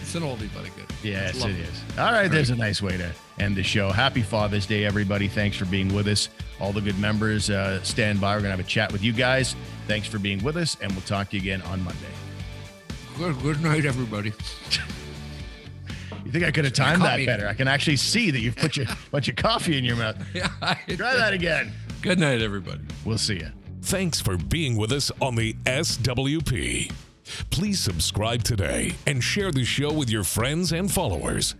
it's 0.07 0.14
an 0.14 0.23
oldie, 0.23 0.49
but 0.55 0.64
a 0.66 0.71
good. 0.71 0.87
Yes, 1.03 1.31
It's 1.35 1.38
it 1.45 1.49
lovely. 1.49 1.62
is. 1.62 1.83
All 1.99 2.12
right, 2.12 2.29
there's 2.29 2.51
a 2.51 2.57
nice 2.57 2.81
way 2.81 2.97
to 2.97 3.11
end 3.40 3.57
the 3.57 3.62
show. 3.64 3.90
Happy 3.90 4.23
Father's 4.23 4.64
Day, 4.64 4.85
everybody. 4.85 5.27
Thanks 5.29 5.57
for 5.57 5.64
being 5.64 5.92
with 5.92 6.07
us. 6.07 6.29
All 6.61 6.73
the 6.73 6.81
good 6.81 6.99
members, 6.99 7.51
uh, 7.51 7.83
stand 7.83 8.21
by. 8.21 8.29
We're 8.35 8.40
going 8.42 8.53
to 8.53 8.57
have 8.57 8.61
a 8.61 8.69
chat 8.69 8.92
with 8.92 9.03
you 9.03 9.12
guys. 9.12 9.57
Thanks 9.88 10.07
for 10.07 10.19
being 10.19 10.42
with 10.45 10.57
us, 10.57 10.77
and 10.81 10.92
we'll 10.92 11.03
talk 11.03 11.31
to 11.31 11.37
you 11.37 11.42
again 11.42 11.61
on 11.62 11.83
Monday. 11.85 12.01
Good, 13.19 13.40
good 13.42 13.61
night, 13.62 13.85
everybody. 13.85 14.33
You 16.25 16.33
think 16.33 16.45
I 16.45 16.51
could 16.51 16.64
have 16.64 16.73
timed 16.75 17.03
that 17.03 17.25
better? 17.27 17.47
I 17.49 17.55
can 17.55 17.69
actually 17.69 17.97
see 17.97 18.31
that 18.31 18.40
you've 18.40 18.57
put 18.57 18.77
your 18.77 18.87
bunch 19.11 19.29
of 19.29 19.37
coffee 19.37 19.77
in 19.77 19.85
your 19.85 19.97
mouth. 19.97 20.16
yeah, 20.35 20.49
Try 20.88 21.16
that 21.16 21.33
again. 21.33 21.73
Good 22.03 22.19
night, 22.19 22.40
everybody. 22.42 22.81
We'll 23.05 23.19
see 23.19 23.35
you. 23.37 23.49
Thanks 23.83 24.21
for 24.21 24.37
being 24.37 24.77
with 24.77 24.92
us 24.92 25.11
on 25.21 25.35
the 25.37 25.53
SWP. 25.64 26.92
Please 27.50 27.80
subscribe 27.80 28.42
today 28.42 28.94
and 29.06 29.22
share 29.22 29.52
the 29.52 29.64
show 29.64 29.92
with 29.92 30.10
your 30.10 30.24
friends 30.24 30.72
and 30.72 30.90
followers. 30.90 31.54